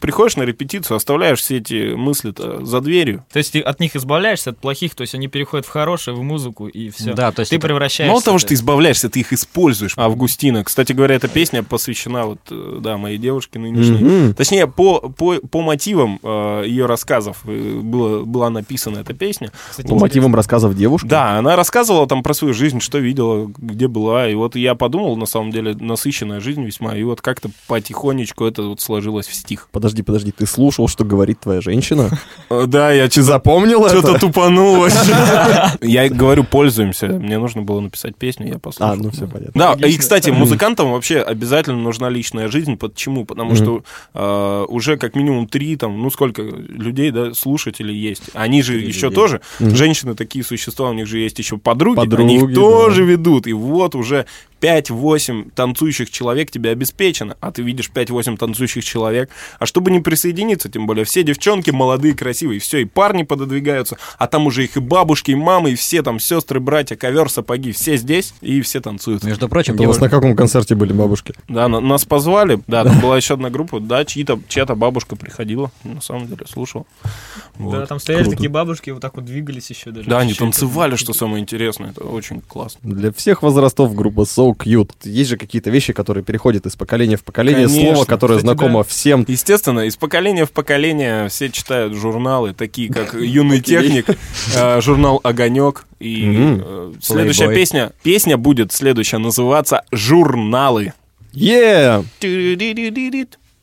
Приходишь 0.00 0.36
на 0.36 0.42
репетицию, 0.42 0.96
оставляешь 0.96 1.40
все 1.40 1.58
эти 1.58 1.94
мысли-то 1.94 2.64
за 2.64 2.80
дверью. 2.80 3.24
То 3.32 3.38
есть 3.38 3.52
ты 3.52 3.60
от 3.60 3.80
них 3.80 3.96
избавляешься, 3.96 4.50
от 4.50 4.58
плохих, 4.58 4.94
то 4.94 5.02
есть 5.02 5.14
они 5.14 5.28
переходят 5.28 5.66
в 5.66 5.68
хорошее, 5.70 6.16
в 6.16 6.22
музыку, 6.22 6.66
и 6.66 6.90
все. 6.90 7.14
Да, 7.14 7.32
то 7.32 7.40
есть 7.40 7.50
ты 7.50 7.56
это- 7.56 7.66
превращаешься... 7.66 8.10
Мало 8.10 8.22
того, 8.22 8.38
что 8.38 8.48
ты 8.48 8.54
избавляешься, 8.54 9.08
ты 9.08 9.20
их 9.20 9.32
используешь. 9.32 9.94
Августина. 9.96 10.64
Кстати 10.64 10.92
говоря, 10.92 11.14
эта 11.16 11.28
песня 11.28 11.62
посвящена 11.62 12.26
вот, 12.26 12.40
э, 12.50 12.78
да, 12.80 12.96
моей 12.96 13.18
девушке 13.18 13.58
нынешней. 13.58 13.98
Мгм. 14.04 14.34
Точнее, 14.34 14.66
по, 14.66 15.00
по, 15.00 15.36
по 15.36 15.62
мотивам 15.62 16.18
э, 16.22 16.64
ее 16.66 16.86
рассказов 16.86 17.38
э, 17.44 17.80
было, 17.82 18.24
была 18.24 18.50
написана 18.50 18.98
эта 18.98 19.12
песня. 19.14 19.50
По 19.88 19.94
мотивам 19.96 20.34
рассказов 20.34 20.76
девушки. 20.76 21.06
Да, 21.06 21.38
она 21.38 21.56
рассказывала 21.56 22.06
там 22.06 22.22
про 22.22 22.34
свою 22.34 22.54
жизнь, 22.54 22.80
что 22.80 22.93
видела, 22.98 23.50
где 23.58 23.88
была. 23.88 24.28
И 24.28 24.34
вот 24.34 24.56
я 24.56 24.74
подумал, 24.74 25.16
на 25.16 25.26
самом 25.26 25.50
деле, 25.50 25.74
насыщенная 25.74 26.40
жизнь 26.40 26.62
весьма. 26.64 26.96
И 26.96 27.02
вот 27.02 27.20
как-то 27.20 27.50
потихонечку 27.66 28.44
это 28.44 28.62
вот 28.62 28.80
сложилось 28.80 29.26
в 29.26 29.34
стих. 29.34 29.68
Подожди, 29.72 30.02
подожди, 30.02 30.32
ты 30.32 30.46
слушал, 30.46 30.88
что 30.88 31.04
говорит 31.04 31.40
твоя 31.40 31.60
женщина? 31.60 32.10
Э, 32.50 32.64
Да, 32.66 32.92
я 32.92 33.08
Ты 33.08 33.22
запомнил 33.22 33.88
что-то 33.88 34.18
тупанул. 34.18 34.86
Я 35.80 36.08
говорю, 36.08 36.44
пользуемся. 36.44 37.06
Мне 37.08 37.38
нужно 37.38 37.62
было 37.62 37.80
написать 37.80 38.16
песню, 38.16 38.48
я 38.48 38.58
послушал. 38.58 38.94
А, 38.94 38.96
ну 38.96 39.10
все 39.10 39.26
понятно. 39.26 39.52
Да, 39.54 39.86
и, 39.86 39.96
кстати, 39.96 40.30
музыкантам 40.30 40.92
вообще 40.92 41.20
обязательно 41.20 41.78
нужна 41.78 42.08
личная 42.08 42.48
жизнь. 42.48 42.76
Почему? 42.76 43.24
Потому 43.24 43.54
что 43.54 43.84
э, 44.14 44.64
уже 44.68 44.96
как 44.96 45.14
минимум 45.14 45.46
три, 45.46 45.76
там, 45.76 46.00
ну 46.02 46.10
сколько 46.10 46.42
людей, 46.42 47.10
да, 47.10 47.34
слушателей 47.34 47.96
есть. 47.96 48.22
Они 48.34 48.62
же 48.62 48.78
еще 48.78 49.10
тоже, 49.10 49.40
женщины 49.60 50.14
такие 50.14 50.44
существа, 50.44 50.90
у 50.90 50.92
них 50.92 51.06
же 51.06 51.18
есть 51.18 51.38
еще 51.38 51.58
подруги, 51.58 51.98
они 52.00 52.08
Подруги, 52.08 52.34
их 52.34 52.54
тоже 52.84 53.04
ведут. 53.04 53.46
И 53.46 53.52
вот 53.52 53.94
уже 53.94 54.26
5-8 54.60 55.50
танцующих 55.54 56.10
человек 56.10 56.50
тебе 56.50 56.70
обеспечено, 56.70 57.36
а 57.40 57.52
ты 57.52 57.62
видишь 57.62 57.90
5-8 57.94 58.36
танцующих 58.36 58.84
человек. 58.84 59.30
А 59.58 59.66
чтобы 59.66 59.90
не 59.90 60.00
присоединиться, 60.00 60.68
тем 60.68 60.86
более 60.86 61.04
все 61.04 61.22
девчонки 61.22 61.70
молодые, 61.70 62.14
красивые, 62.14 62.60
все, 62.60 62.78
и 62.78 62.84
парни 62.84 63.22
пододвигаются, 63.24 63.96
а 64.18 64.26
там 64.26 64.46
уже 64.46 64.64
их 64.64 64.76
и 64.76 64.80
бабушки, 64.80 65.32
и 65.32 65.34
мамы, 65.34 65.72
и 65.72 65.74
все 65.74 66.02
там 66.02 66.18
сестры, 66.18 66.60
братья, 66.60 66.96
ковер, 66.96 67.28
сапоги, 67.30 67.72
все 67.72 67.96
здесь, 67.96 68.34
и 68.40 68.60
все 68.62 68.80
танцуют. 68.80 69.22
Между 69.24 69.48
прочим, 69.48 69.74
Это 69.74 69.82
у 69.82 69.86
вас 69.86 69.96
девушка- 69.96 70.04
на 70.04 70.20
каком 70.20 70.36
концерте 70.36 70.74
были 70.74 70.92
бабушки? 70.92 71.34
Да, 71.48 71.68
на- 71.68 71.80
нас 71.80 72.04
позвали, 72.04 72.60
да, 72.66 72.84
там 72.84 73.00
была 73.00 73.16
еще 73.16 73.34
одна 73.34 73.50
группа, 73.50 73.80
да, 73.80 74.04
чьи-то, 74.04 74.40
чья-то 74.48 74.74
бабушка 74.74 75.16
приходила, 75.16 75.70
на 75.84 76.00
самом 76.00 76.26
деле, 76.26 76.46
слушала. 76.48 76.84
Да, 77.04 77.10
Вот. 77.64 77.88
там 77.88 77.98
стояли 78.00 78.22
Круто. 78.22 78.36
такие 78.36 78.50
бабушки, 78.50 78.90
вот 78.90 79.00
так 79.02 79.14
вот 79.16 79.24
двигались 79.24 79.70
еще 79.70 79.90
даже. 79.90 80.08
Да, 80.08 80.18
они 80.20 80.34
танцевали, 80.34 80.96
что 80.96 81.12
самое 81.12 81.42
интересное, 81.42 81.90
это 81.90 82.02
очень 82.04 82.40
классно. 82.40 82.80
Для 82.82 83.12
всех 83.12 83.42
возрастов 83.42 83.94
группа 83.94 84.22
So 84.22 84.53
Cute. 84.54 84.90
Есть 85.04 85.30
же 85.30 85.36
какие-то 85.36 85.70
вещи, 85.70 85.92
которые 85.92 86.24
переходят 86.24 86.66
из 86.66 86.76
поколения 86.76 87.16
в 87.16 87.24
поколение. 87.24 87.66
Конечно. 87.66 87.92
Слово, 87.92 88.04
которое 88.06 88.36
Кстати, 88.38 88.54
знакомо 88.54 88.82
да. 88.82 88.88
всем. 88.88 89.24
Естественно, 89.28 89.80
из 89.80 89.96
поколения 89.96 90.46
в 90.46 90.52
поколение 90.52 91.28
все 91.28 91.50
читают 91.50 91.94
журналы, 91.94 92.54
такие 92.54 92.92
как 92.92 93.14
«Юный 93.20 93.60
техник», 93.60 94.06
э, 94.56 94.80
журнал 94.80 95.20
«Огонек». 95.22 95.86
И 96.00 96.58
э, 96.60 96.92
следующая 97.00 97.46
Playboy. 97.46 97.54
песня, 97.54 97.92
песня 98.02 98.36
будет 98.36 98.72
следующая 98.72 99.18
называться 99.18 99.84
«Журналы». 99.90 100.92
Yeah! 101.32 102.04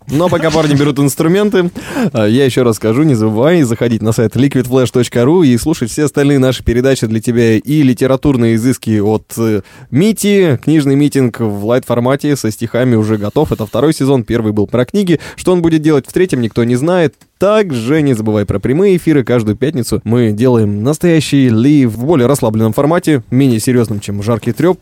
Но 0.10 0.30
пока 0.30 0.50
парни 0.50 0.76
берут 0.76 1.00
инструменты, 1.00 1.70
а, 2.12 2.26
я 2.26 2.46
еще 2.46 2.64
раз 2.64 2.78
скажу, 2.78 3.04
не 3.04 3.16
забывай 3.16 3.62
заходить 3.64 4.02
на 4.02 4.12
сайт 4.12 4.36
liquidflash.ru 4.36 5.46
и 5.46 5.58
слушать 5.58 5.92
все 5.92 6.06
остальные 6.06 6.40
наши 6.40 6.64
передачи 6.64 7.06
для 7.08 7.22
тебя 7.22 7.58
и 7.58 7.84
литературные 7.84 8.56
изыски 8.56 9.00
от 9.00 9.32
э, 9.38 9.62
Мити, 9.92 10.60
книжный 10.64 10.96
митинг 10.96 11.40
в 11.40 11.66
лайт-формате 11.66 12.36
со 12.36 12.52
стихами 12.52 12.96
уже 12.96 13.18
готов. 13.18 13.52
Это 13.52 13.66
второй 13.66 13.94
сезон, 13.94 14.24
первый 14.24 14.54
был 14.54 14.68
про 14.68 14.86
книги. 14.86 15.20
Что 15.36 15.54
он 15.54 15.62
будет 15.62 15.82
делать 15.82 16.08
в 16.08 16.14
третьем, 16.14 16.42
никто 16.42 16.64
не 16.64 16.76
знает. 16.76 17.16
Также 17.38 18.02
не 18.02 18.14
забывай 18.14 18.46
про 18.46 18.60
прямые 18.60 18.98
эфиры. 18.98 19.24
Каждую 19.24 19.56
пятницу 19.56 20.02
мы 20.04 20.32
делаем 20.32 20.84
настоящий 20.84 21.50
ли 21.50 21.86
в 21.86 22.04
более 22.04 22.28
расслабленном 22.28 22.74
формате, 22.74 23.24
менее 23.32 23.60
серьезном, 23.60 24.00
чем 24.00 24.22
жаркий 24.22 24.52
треп. 24.52 24.80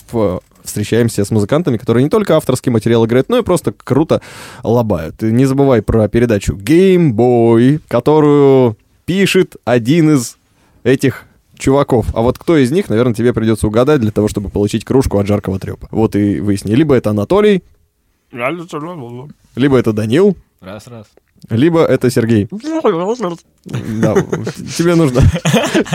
Встречаемся 0.63 1.26
с 1.26 1.32
музыкантами, 1.32 1.78
которые 1.78 2.04
не 2.04 2.10
только 2.10 2.36
авторский 2.36 2.72
материал 2.72 3.06
играют, 3.06 3.30
но 3.30 3.38
и 3.38 3.43
просто 3.43 3.72
круто 3.72 4.22
лобают. 4.63 5.24
И 5.24 5.32
не 5.32 5.45
забывай 5.45 5.82
про 5.82 6.08
передачу 6.08 6.56
Game 6.56 7.12
Boy, 7.12 7.82
которую 7.88 8.78
пишет 9.06 9.56
один 9.65 10.15
из 10.15 10.38
этих 10.84 11.26
чуваков. 11.58 12.08
А 12.13 12.22
вот 12.22 12.38
кто 12.38 12.58
из 12.58 12.72
них, 12.72 12.89
наверное, 12.89 13.13
тебе 13.13 13.34
придется 13.34 13.67
угадать 13.67 14.02
для 14.02 14.12
того, 14.12 14.28
чтобы 14.28 14.50
получить 14.50 14.86
кружку 14.86 15.19
от 15.19 15.28
жаркого 15.28 15.60
трепа. 15.60 15.88
Вот 15.91 16.15
и 16.15 16.39
выясни. 16.39 16.74
Либо 16.74 16.95
это 16.95 17.10
Анатолий, 17.10 17.63
либо 19.56 19.78
это 19.78 19.93
Данил, 19.93 20.38
Раз, 20.62 20.88
раз. 20.88 21.08
Либо 21.49 21.84
это 21.86 22.10
Сергей. 22.10 22.47
Да, 23.65 24.15
тебе 24.78 24.95
нужно. 24.95 25.21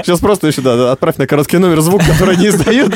Сейчас 0.03 0.21
просто 0.21 0.47
еще, 0.47 0.61
да, 0.61 0.93
отправь 0.93 1.17
на 1.19 1.27
короткий 1.27 1.59
номер 1.59 1.81
звук, 1.81 2.03
который 2.05 2.37
не 2.37 2.49
издают. 2.49 2.95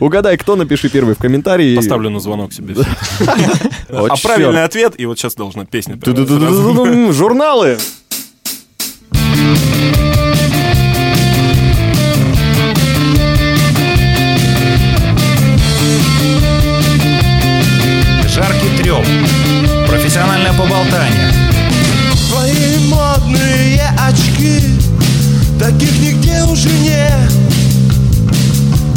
Угадай, 0.00 0.36
кто, 0.36 0.56
напиши 0.56 0.88
первый 0.88 1.14
в 1.14 1.18
комментарии. 1.18 1.76
Поставлю 1.76 2.10
на 2.10 2.20
звонок 2.20 2.52
себе. 2.52 2.74
А 3.88 4.16
правильный 4.22 4.64
ответ, 4.64 4.94
и 4.98 5.06
вот 5.06 5.18
сейчас 5.18 5.34
должна 5.34 5.64
песня. 5.64 5.98
Журналы. 7.12 7.78
Жаркий 18.28 18.82
треп. 18.82 19.06
Профессиональное 20.12 20.52
поболтание. 20.52 21.32
Твои 22.28 22.78
модные 22.90 23.82
очки 23.98 24.60
Таких 25.58 25.98
нигде 26.00 26.42
уже 26.42 26.68
нет 26.68 27.32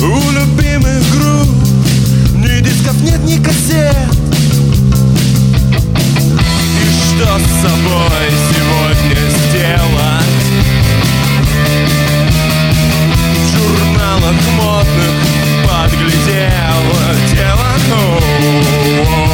У 0.01 0.32
любимых 0.32 1.10
групп 1.13 1.47
Ни 2.34 2.60
дисков 2.60 2.99
нет, 3.01 3.23
ни 3.23 3.41
кассет 3.41 3.95
И 6.82 6.86
что 7.08 7.39
с 7.39 7.62
собой 7.62 8.28
сегодня 8.51 9.21
сделать? 9.30 10.45
В 13.32 13.45
журналах 13.56 14.36
модных 14.58 15.15
подглядела 15.63 17.15
тело 17.32 17.71
О-о-о. 17.93 19.24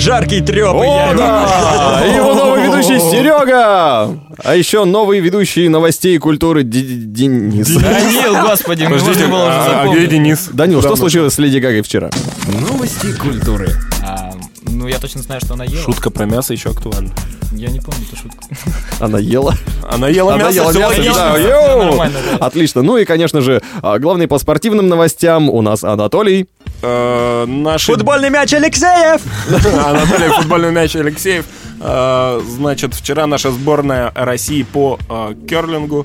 Жаркий 0.00 0.40
треп. 0.40 0.68
О, 0.74 1.14
да! 1.16 2.02
И 2.06 2.14
его 2.16 2.34
новый 2.34 2.62
ведущий 2.64 2.98
Серега! 2.98 4.18
А 4.42 4.54
еще 4.56 4.84
новый 4.84 5.20
ведущий 5.20 5.68
новостей 5.68 6.16
и 6.16 6.18
культуры 6.18 6.62
Ди- 6.62 6.82
Ди- 6.82 7.28
Денис. 7.28 7.68
Данил, 7.68 8.42
господи, 8.42 8.84
мы 8.84 8.98
Подождите, 8.98 9.26
можно 9.26 9.28
было 9.28 9.42
уже 9.48 9.52
а- 9.52 9.60
а 9.60 9.84
где 9.84 9.88
запомнить. 9.90 10.08
Денис? 10.10 10.48
Данил, 10.52 10.80
что 10.80 10.96
случилось 10.96 11.34
с 11.34 11.38
Леди 11.38 11.58
Гагой 11.58 11.82
вчера? 11.82 12.10
Новости 12.48 13.12
культуры. 13.20 13.68
А, 14.02 14.30
Ну, 14.66 14.86
я 14.88 14.98
точно 14.98 15.20
знаю, 15.22 15.40
что 15.44 15.54
она 15.54 15.64
ела. 15.64 15.82
Шутка 15.82 16.10
про 16.10 16.24
мясо 16.26 16.52
еще 16.54 16.70
актуальна. 16.70 17.10
Я 17.52 17.68
не 17.68 17.80
помню 17.80 18.00
эту 18.06 18.16
шутку. 18.16 18.44
Она 19.00 19.18
ела. 19.18 19.54
Она 19.90 20.08
ела 20.08 20.34
Она 20.34 20.44
мясо, 20.44 20.54
ела 20.56 20.70
всё 20.70 20.78
мясо, 20.80 20.96
логично. 20.96 21.14
да, 21.14 21.34
Всё 21.34 21.48
йоу! 21.48 21.84
нормально, 21.84 22.18
да. 22.38 22.46
Отлично. 22.46 22.82
Ну 22.82 22.96
и, 22.96 23.04
конечно 23.04 23.40
же, 23.40 23.60
а, 23.82 23.98
главный 23.98 24.28
по 24.28 24.38
спортивным 24.38 24.88
новостям 24.88 25.50
у 25.50 25.60
нас 25.60 25.82
Анатолий. 25.82 26.46
Э, 26.82 27.44
Наши 27.46 27.92
Футбольный 27.92 28.30
мяч 28.30 28.52
Алексеев! 28.52 29.20
Анатолий 29.86 30.28
футбольный 30.30 30.72
мяч 30.72 30.96
Алексеев. 30.96 31.44
Э, 31.80 32.40
Значит, 32.48 32.94
вчера 32.94 33.26
наша 33.26 33.50
сборная 33.50 34.12
России 34.14 34.62
по 34.62 34.98
э, 35.08 35.34
керлингу 35.48 36.04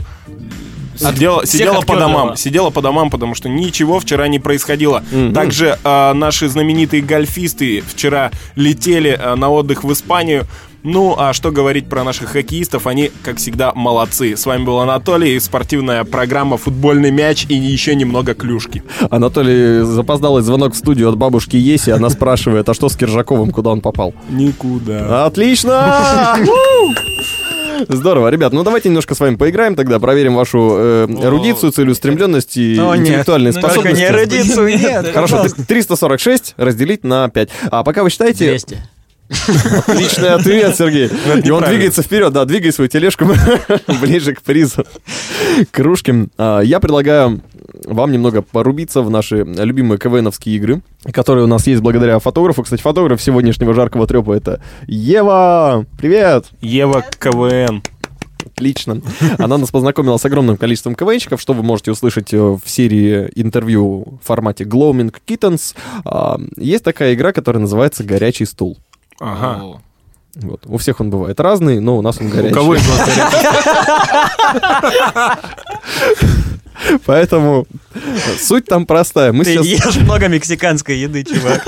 сидела, 0.98 1.46
сидела 1.46 1.82
по 1.82 1.96
домам. 1.98 2.36
Сидела 2.36 2.70
по 2.70 2.82
домам, 2.82 3.10
потому 3.10 3.36
что 3.36 3.50
ничего 3.50 4.00
вчера 4.00 4.28
не 4.28 4.40
происходило. 4.40 5.04
Также 5.34 5.78
э, 5.84 6.14
наши 6.14 6.48
знаменитые 6.48 7.02
гольфисты 7.02 7.82
вчера 7.82 8.32
летели 8.56 9.18
э, 9.20 9.36
на 9.36 9.50
отдых 9.50 9.84
в 9.84 9.92
Испанию. 9.92 10.46
Ну, 10.88 11.16
а 11.18 11.34
что 11.34 11.50
говорить 11.52 11.90
про 11.90 12.04
наших 12.04 12.30
хоккеистов? 12.30 12.86
Они, 12.86 13.12
как 13.24 13.38
всегда, 13.38 13.72
молодцы. 13.74 14.38
С 14.38 14.46
вами 14.46 14.64
был 14.66 14.80
Анатолий 14.80 15.36
и 15.36 15.40
спортивная 15.40 16.04
программа 16.04 16.58
«Футбольный 16.58 17.10
мяч» 17.10 17.48
и 17.50 17.56
еще 17.56 17.96
немного 17.96 18.36
клюшки. 18.36 18.84
Анатолий 19.10 19.84
запоздалый 19.84 20.44
звонок 20.44 20.74
в 20.74 20.78
студию 20.78 21.10
от 21.10 21.18
бабушки 21.18 21.56
Еси. 21.56 21.90
Она 21.90 22.12
спрашивает, 22.12 22.70
а 22.70 22.76
что 22.76 22.88
с 22.90 22.96
Киржаковым, 22.96 23.50
куда 23.50 23.72
он 23.72 23.82
попал? 23.82 24.14
Никуда. 24.30 25.26
Отлично! 25.26 26.38
Здорово, 27.90 28.30
ребят, 28.30 28.54
ну 28.54 28.64
давайте 28.64 28.88
немножко 28.88 29.16
с 29.16 29.20
вами 29.20 29.36
поиграем 29.36 29.76
тогда, 29.76 30.00
проверим 30.00 30.36
вашу 30.36 30.76
э, 30.78 31.08
эрудицию, 31.24 31.72
целеустремленность 31.74 32.56
и 32.56 32.80
О, 32.80 32.96
нет. 32.96 33.08
интеллектуальные 33.08 33.52
Ну, 33.54 33.60
Только 33.60 33.74
способности. 33.74 34.02
не 34.02 34.08
эрудицию, 34.08 34.68
нет. 34.80 35.12
Хорошо, 35.14 35.44
т- 35.44 35.64
346 35.68 36.54
разделить 36.58 37.04
на 37.04 37.28
5. 37.28 37.50
А 37.72 37.84
пока 37.84 38.04
вы 38.04 38.10
считаете... 38.12 38.50
200. 38.50 38.78
Отличный 39.88 40.30
ответ, 40.30 40.76
Сергей. 40.76 41.10
И 41.44 41.50
он 41.50 41.64
двигается 41.64 42.04
вперед, 42.04 42.32
да, 42.34 42.46
двигай 42.46 42.72
свою 42.72 42.88
тележку 42.90 43.26
ближе 44.02 44.34
к 44.34 44.42
призу. 44.42 44.86
Кружки. 45.72 46.30
А, 46.38 46.62
Я 46.62 46.80
предлагаю 46.80 47.42
вам 47.86 48.12
немного 48.12 48.42
порубиться 48.42 49.02
в 49.02 49.10
наши 49.10 49.38
любимые 49.44 49.98
КВНовские 49.98 50.56
игры, 50.58 50.82
которые 51.12 51.46
у 51.46 51.48
нас 51.48 51.66
есть 51.68 51.82
благодаря 51.82 52.20
фотографу. 52.20 52.64
Кстати, 52.64 52.82
фотограф 52.82 53.22
сегодняшнего 53.22 53.74
жаркого 53.74 54.08
трепа 54.08 54.34
это 54.34 54.62
Ева! 54.88 55.86
Привет! 55.98 56.46
Ева 56.62 57.04
КВН. 57.20 57.82
Отлично. 58.46 59.02
Она 59.38 59.58
нас 59.58 59.72
познакомила 59.72 60.18
с 60.18 60.26
огромным 60.26 60.56
количеством 60.56 60.96
КВНщиков, 60.96 61.42
что 61.42 61.54
вы 61.54 61.64
можете 61.64 61.92
услышать 61.92 62.32
э, 62.34 62.38
в 62.38 62.62
серии 62.66 63.30
интервью 63.36 64.20
в 64.22 64.26
формате 64.26 64.64
Gloaming 64.64 65.14
Kittens. 65.28 65.76
А, 66.06 66.40
Есть 66.56 66.84
такая 66.84 67.16
игра, 67.16 67.34
которая 67.34 67.62
называется 67.62 68.04
«Горячий 68.04 68.46
стул». 68.46 68.78
Ага. 69.20 69.64
О, 69.64 69.82
Вот. 70.36 70.62
У 70.66 70.78
всех 70.78 71.00
он 71.02 71.10
бывает 71.10 71.40
разный, 71.40 71.80
но 71.80 71.98
у 71.98 72.02
нас 72.02 72.20
он 72.20 72.28
У 72.28 72.30
горячий. 72.30 72.54
кого 72.54 72.76
из 72.76 72.86
вас 72.88 73.00
горячий? 73.08 73.38
Поэтому 77.06 77.66
суть 78.40 78.66
там 78.66 78.86
простая. 78.86 79.32
Мы 79.32 79.44
Ты 79.46 79.54
сейчас... 79.54 79.66
ешь 79.66 79.96
много 79.98 80.28
мексиканской 80.28 80.98
еды, 81.00 81.24
чувак. 81.24 81.66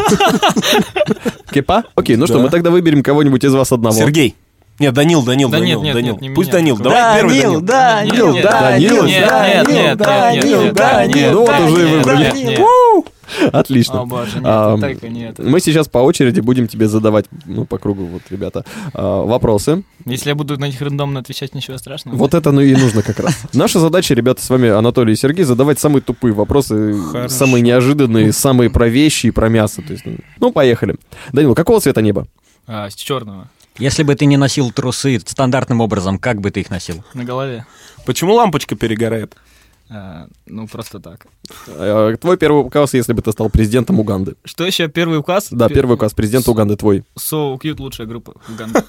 Кепа? 1.52 1.86
Окей, 1.96 2.18
ну 2.18 2.26
что, 2.28 2.36
Да. 2.38 2.44
мы 2.44 2.50
тогда 2.50 2.70
выберем 2.72 3.04
кого-нибудь 3.04 3.44
из 3.44 3.54
вас 3.54 3.72
одного. 3.72 3.96
Сергей. 3.96 4.36
Нет, 4.80 4.94
Данил, 4.94 5.24
Данил, 5.24 5.50
Да 5.50 5.58
Данил, 5.60 5.82
нет, 5.82 5.86
нет, 5.86 5.96
Данил. 5.96 6.14
нет, 6.14 6.22
не 6.22 6.30
Пусть 6.32 6.50
меня. 6.50 6.60
Данил. 6.60 6.78
Давай 6.78 7.16
первый 7.20 7.40
Данил. 7.40 7.62
Данил, 7.62 8.34
Нет, 8.34 8.44
Данил, 8.44 9.04
нет, 9.06 9.08
нет, 9.08 9.68
нет, 9.68 9.98
Данил, 9.98 10.62
нет, 10.62 10.74
Данил, 10.76 11.16
нет, 11.16 11.32
Ну 11.34 11.40
вот 11.46 11.52
нет, 11.52 11.70
уже 11.70 11.82
и 11.82 11.86
нет, 11.90 11.98
выбрали. 11.98 12.24
нет, 12.24 12.36
нет. 12.60 12.60
Отлично. 13.52 14.02
О, 14.02 14.06
боже, 14.06 14.36
нет, 14.36 14.44
А, 14.46 14.78
только 14.78 15.10
нет. 15.10 15.40
Мы 15.40 15.60
сейчас 15.60 15.88
по 15.88 15.98
очереди 15.98 16.40
будем 16.40 16.68
тебе 16.68 16.88
задавать, 16.88 17.26
ну, 17.46 17.66
по 17.66 17.78
кругу, 17.78 18.06
вот, 18.06 18.22
ребята, 18.30 18.64
а, 18.94 19.24
вопросы. 19.26 19.84
Если 20.06 20.30
я 20.30 20.36
буду 20.36 20.58
на 20.58 20.66
них 20.66 20.80
рандомно 20.82 21.20
отвечать, 21.20 21.54
ничего 21.54 21.78
страшного. 21.78 22.16
Вот 22.16 22.34
это, 22.34 22.52
ну, 22.52 22.62
и 22.62 22.76
нужно 22.76 23.02
как 23.02 23.20
раз. 23.20 23.38
Наша 23.54 23.80
задача, 23.80 24.14
ребята, 24.14 24.42
с 24.44 24.50
вами 24.50 24.70
Анатолий 24.70 25.14
и 25.14 25.16
Сергей, 25.18 25.44
задавать 25.44 25.80
самые 25.80 26.02
тупые 26.02 26.34
вопросы, 26.34 26.94
Хорошо. 27.12 27.34
самые 27.34 27.62
неожиданные, 27.62 28.32
самые 28.32 28.70
про 28.70 28.88
вещи 28.88 29.28
и 29.28 29.32
про 29.32 29.50
мясо. 29.50 29.82
То 29.82 29.92
есть, 29.94 30.06
ну, 30.06 30.18
ну, 30.40 30.52
поехали. 30.52 30.96
Данил, 31.34 31.54
какого 31.56 31.82
цвета 31.82 32.02
небо? 32.02 32.28
А, 32.66 32.90
с 32.90 32.96
черного. 32.96 33.50
Если 33.80 34.04
бы 34.04 34.16
ты 34.16 34.26
не 34.26 34.38
носил 34.38 34.72
трусы 34.72 35.20
стандартным 35.20 35.82
образом, 35.82 36.18
как 36.18 36.42
бы 36.42 36.52
ты 36.52 36.62
их 36.62 36.70
носил? 36.70 37.04
На 37.14 37.24
голове. 37.24 37.66
Почему 38.06 38.34
лампочка 38.34 38.76
перегорает? 38.76 39.36
А, 39.90 40.28
ну, 40.46 40.68
просто 40.68 41.00
так. 41.00 41.28
Э, 41.68 42.16
Твой 42.20 42.38
первый 42.38 42.60
указ, 42.60 42.94
если 42.94 43.14
бы 43.14 43.22
ты 43.22 43.32
стал 43.32 43.50
президентом 43.50 44.00
Уганды. 44.00 44.36
Что 44.44 44.66
еще? 44.66 44.90
Первый 44.90 45.20
указ? 45.20 45.48
Да, 45.50 45.70
первый 45.70 45.94
указ 45.94 46.14
президента 46.14 46.52
Уганды 46.52 46.76
твой. 46.76 47.06
So 47.18 47.58
Cute 47.58 47.80
лучшая 47.80 48.06
группа 48.08 48.34
Уганды. 48.50 48.82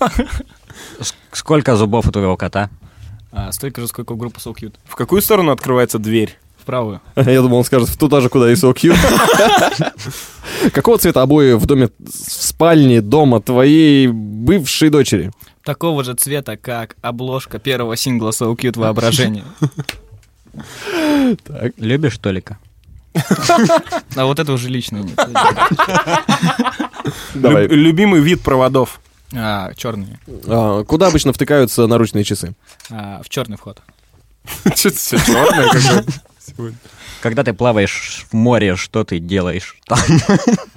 Сколько 1.33 1.77
зубов 1.77 2.09
у 2.09 2.11
твоего 2.11 2.37
кота? 2.37 2.71
А, 3.31 3.53
столько 3.53 3.81
же, 3.81 3.87
сколько 3.89 4.13
у 4.13 4.17
группы 4.17 4.41
So 4.41 4.53
Cute. 4.55 4.75
В 4.87 4.97
какую 4.97 5.23
сторону 5.23 5.53
открывается 5.53 5.99
дверь? 5.99 6.37
Правую. 6.69 7.01
Я 7.17 7.41
думал, 7.41 7.57
он 7.57 7.65
скажет, 7.65 7.89
в 7.89 7.97
туда 7.97 8.21
же, 8.21 8.29
куда 8.29 8.53
и 8.53 8.55
so 8.55 8.75
cute. 8.75 8.95
Какого 10.73 10.99
цвета 10.99 11.23
обои 11.23 11.55
в 11.55 11.65
доме, 11.65 11.89
в 11.99 12.11
спальне 12.11 13.01
дома 13.01 13.41
твоей 13.41 14.09
бывшей 14.09 14.91
дочери? 14.91 15.33
Такого 15.65 16.05
же 16.05 16.13
цвета, 16.13 16.59
как 16.59 16.97
обложка 17.01 17.59
первого 17.59 17.97
сингла 17.97 18.33
So 18.33 18.55
Cute 18.55 18.79
Воображение. 18.79 19.45
Любишь 21.79 22.19
Толика? 22.19 22.59
А 24.15 24.27
вот 24.27 24.39
это 24.39 24.53
уже 24.53 24.69
личное 24.69 25.05
нет. 25.05 25.17
Давай. 27.35 27.63
Люб- 27.63 27.73
любимый 27.73 28.21
вид 28.21 28.43
проводов. 28.43 29.01
А, 29.35 29.73
черные. 29.75 30.19
А, 30.47 30.85
Куда 30.85 31.07
обычно 31.07 31.33
втыкаются 31.33 31.87
наручные 31.87 32.25
часы? 32.25 32.53
А, 32.91 33.23
в 33.25 33.31
черный 33.31 33.57
вход. 33.57 33.81
Что-то 34.75 34.97
все 34.97 35.17
черное 35.19 36.05
какое. 36.49 36.75
Когда 37.21 37.45
ты 37.45 37.53
плаваешь 37.53 38.27
в 38.31 38.35
море, 38.35 38.77
что 38.77 39.05
ты 39.05 39.19
делаешь 39.19 39.77
там? 39.87 39.99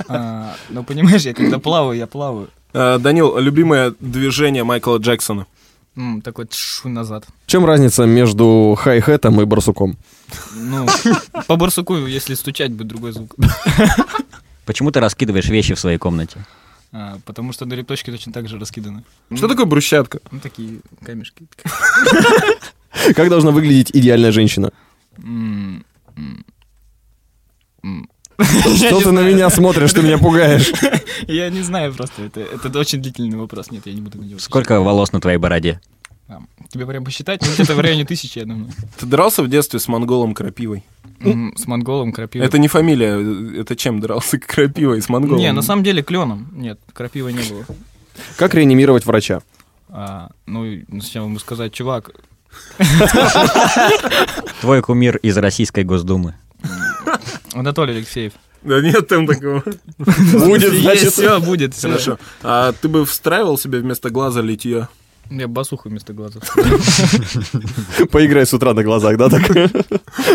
А, 0.07 0.55
ну, 0.69 0.84
понимаешь, 0.84 1.22
я 1.22 1.34
когда 1.34 1.57
плаваю, 1.59 1.97
я 1.97 2.07
плаваю. 2.07 2.49
Э, 2.74 2.97
Данил, 2.99 3.38
любимое 3.38 3.93
движение 3.99 4.63
Майкла 4.63 4.97
Джексона. 4.97 5.47
Такой 6.24 6.47
тшу 6.47 6.89
назад. 6.89 7.26
В 7.45 7.47
чем 7.47 7.65
разница 7.65 8.05
между 8.05 8.78
хай-хетом 8.80 9.41
и 9.41 9.45
барсуком? 9.45 9.97
Ну, 10.55 10.88
по 11.47 11.57
барсуку, 11.57 11.97
если 11.97 12.34
стучать, 12.36 12.72
будет 12.72 12.88
другой 12.88 13.11
звук. 13.11 13.36
Почему 14.65 14.91
ты 14.91 14.99
раскидываешь 15.01 15.49
вещи 15.49 15.74
в 15.74 15.80
своей 15.80 15.97
комнате? 15.97 16.45
А, 16.93 17.17
потому 17.26 17.51
что 17.53 17.65
на 17.65 17.74
репточке 17.74 18.11
точно 18.11 18.32
так 18.32 18.47
же 18.47 18.59
раскиданы. 18.59 19.03
Что 19.36 19.47
такое 19.47 19.65
брусчатка? 19.65 20.19
Ну, 20.32 20.39
такие 20.39 20.80
камешки. 21.05 21.45
Как 23.15 23.30
должна 23.30 23.51
выглядеть 23.51 23.91
идеальная 23.93 24.32
женщина? 24.32 24.72
Что 28.76 29.01
ты 29.01 29.11
на 29.11 29.22
меня 29.22 29.49
смотришь, 29.49 29.93
ты 29.93 30.01
меня 30.01 30.17
пугаешь? 30.17 30.72
Я 31.28 31.49
не 31.49 31.61
знаю 31.61 31.93
просто, 31.93 32.24
это, 32.24 32.41
это 32.41 32.80
очень 32.80 33.01
длительный 33.01 33.38
вопрос. 33.38 33.69
Нет, 33.72 33.86
я 33.86 33.93
не 33.93 34.01
буду 34.01 34.17
на 34.17 34.24
него 34.24 34.39
Сколько 34.39 34.82
волос 34.82 35.11
на 35.11 35.22
твоей 35.22 35.38
бороде? 35.38 35.80
А, 36.28 36.39
Тебе 36.69 36.88
прям 36.88 37.03
посчитать? 37.03 37.41
Ну, 37.41 37.53
где-то 37.53 37.76
в 37.76 37.80
районе 37.80 38.05
тысячи, 38.05 38.39
я 38.39 38.45
думаю. 38.45 38.72
Ты 38.97 39.05
дрался 39.05 39.43
в 39.43 39.49
детстве 39.49 39.80
с 39.80 39.88
монголом 39.88 40.34
Крапивой? 40.34 40.84
С 41.55 41.67
монголом, 41.67 42.11
крапивой. 42.11 42.47
Это 42.47 42.57
не 42.57 42.67
фамилия, 42.67 43.59
это 43.59 43.76
чем 43.76 43.99
дрался? 43.99 44.39
Крапивой 44.47 45.01
с 45.01 45.09
монголом? 45.09 45.39
Не, 45.39 45.51
на 45.51 45.61
самом 45.61 45.84
деле 45.84 46.01
кленом. 46.01 46.47
Нет, 46.51 46.80
крапива 46.93 47.28
не 47.28 47.43
было. 47.47 47.65
Как 48.38 48.55
реанимировать 48.55 49.05
врача? 49.05 49.41
А, 49.89 50.32
ну, 50.47 50.65
зачем 50.99 51.26
ему 51.26 51.38
сказать, 51.38 51.74
чувак, 51.74 52.11
Твой 54.61 54.81
кумир 54.81 55.17
из 55.17 55.37
Российской 55.37 55.83
Госдумы. 55.83 56.35
Анатолий 57.53 57.95
Алексеев. 57.95 58.33
Да 58.63 58.79
нет 58.81 59.07
там 59.07 59.25
такого. 59.25 59.63
Будет, 59.97 60.73
Есть, 60.73 61.13
все, 61.13 61.39
будет. 61.39 61.75
Хорошо. 61.75 62.19
А 62.43 62.73
ты 62.73 62.87
бы 62.87 63.05
встраивал 63.05 63.57
себе 63.57 63.79
вместо 63.79 64.09
глаза 64.09 64.41
литье? 64.41 64.87
Я 65.31 65.47
басуху 65.47 65.89
вместо 65.89 66.13
глазов. 66.13 66.43
Поиграй 68.11 68.45
с 68.45 68.53
утра 68.53 68.73
на 68.73 68.83
глазах, 68.83 69.17
да, 69.17 69.29
так? 69.29 69.47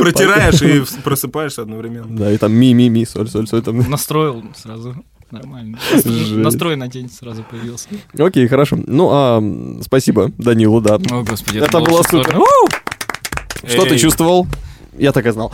Протираешь 0.01 0.63
и 0.63 0.83
просыпаешься 1.03 1.63
одновременно. 1.63 2.17
Да, 2.17 2.33
и 2.33 2.39
там 2.39 2.53
ми-ми-ми, 2.53 3.05
соль-соль-соль 3.05 3.63
там. 3.63 3.79
Настроил 3.91 4.43
сразу. 4.57 4.97
Нормально. 5.39 5.79
Настрой 6.05 6.77
на 6.77 6.89
день 6.89 7.09
сразу 7.09 7.45
появился. 7.49 7.89
Окей, 8.19 8.47
хорошо. 8.49 8.79
Ну, 8.87 9.09
а, 9.11 9.43
спасибо 9.83 10.31
Данилу, 10.39 10.81
да. 10.81 10.97
О, 11.11 11.23
господи, 11.23 11.59
Это 11.59 11.81
было 11.81 12.01
очень 12.01 12.11
супер. 12.23 12.41
Что 13.69 13.87
ты 13.87 13.99
чувствовал? 13.99 14.47
Я 14.99 15.13
так 15.13 15.27
и 15.27 15.31
знал. 15.31 15.53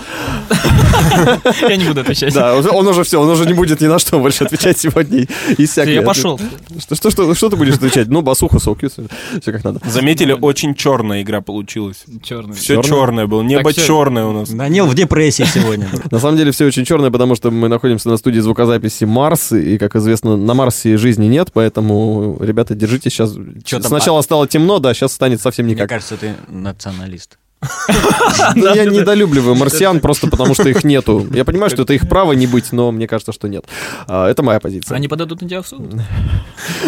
Я 1.69 1.77
не 1.77 1.85
буду 1.85 2.01
отвечать. 2.01 2.35
Да, 2.35 2.57
он 2.57 2.87
уже 2.87 3.05
все, 3.05 3.21
он 3.21 3.29
уже 3.29 3.47
не 3.47 3.55
будет 3.55 3.81
ни 3.81 3.87
на 3.87 3.99
что 3.99 4.19
больше 4.19 4.45
отвечать 4.45 4.79
сегодня. 4.79 5.27
И 5.59 5.67
всякое. 5.67 5.95
Я 5.95 6.03
пошел. 6.03 6.41
Что, 6.79 6.95
что, 6.95 7.11
что, 7.11 7.35
что 7.35 7.51
ты 7.51 7.57
будешь 7.57 7.75
отвечать? 7.75 8.09
Ну, 8.09 8.23
басуху, 8.23 8.59
соки, 8.61 8.89
все 8.89 9.53
как 9.53 9.65
надо. 9.65 9.81
Заметили, 9.89 10.33
очень 10.33 10.75
черная 10.75 11.23
игра 11.23 11.41
получилась. 11.41 12.05
Черный. 12.23 12.55
Все 12.55 12.81
черное 12.83 13.27
было, 13.27 13.43
небо 13.43 13.73
черное 13.73 14.25
у 14.25 14.33
нас. 14.33 14.51
Данил 14.51 14.87
в 14.87 14.95
депрессии 14.95 15.45
сегодня. 15.45 15.89
На 16.11 16.19
самом 16.19 16.37
деле 16.37 16.53
все 16.53 16.67
очень 16.67 16.85
черное, 16.85 17.11
потому 17.11 17.35
что 17.35 17.51
мы 17.51 17.69
находимся 17.69 18.09
на 18.09 18.17
студии 18.17 18.41
звукозаписи 18.41 19.05
Марс, 19.05 19.53
и, 19.53 19.79
как 19.79 19.97
известно, 19.97 20.37
на 20.37 20.55
Марсе 20.55 20.97
жизни 20.97 21.27
нет, 21.27 21.51
поэтому, 21.53 22.39
ребята, 22.41 22.75
держитесь 22.75 23.13
сейчас. 23.13 23.35
Сначала 23.67 24.23
стало 24.23 24.47
темно, 24.47 24.79
да, 24.79 24.95
сейчас 24.95 25.13
станет 25.13 25.41
совсем 25.41 25.67
Мне 25.67 25.75
никак. 25.75 25.89
кажется, 25.89 26.17
ты 26.17 26.35
националист. 26.49 27.39
Ну, 28.57 28.75
я 28.75 28.85
недолюбливаю 28.85 29.55
марсиан 29.55 30.01
просто 30.01 30.29
потому, 30.29 30.55
что 30.55 30.69
их 30.69 30.85
нету. 30.85 31.27
Я 31.33 31.45
понимаю, 31.45 31.71
что 31.71 31.83
это 31.83 31.93
их 31.93 32.09
право 32.09 32.33
не 32.33 32.47
быть, 32.47 32.73
но 32.73 32.91
мне 32.93 33.07
кажется, 33.07 33.33
что 33.33 33.49
нет. 33.49 33.65
А, 34.07 34.29
Это 34.29 34.43
моя 34.43 34.61
позиция. 34.61 34.97
Они 34.97 35.09
подадут 35.09 35.43
на 35.43 35.49
тебя 35.49 35.63
в 35.63 35.67
суд? 35.67 35.81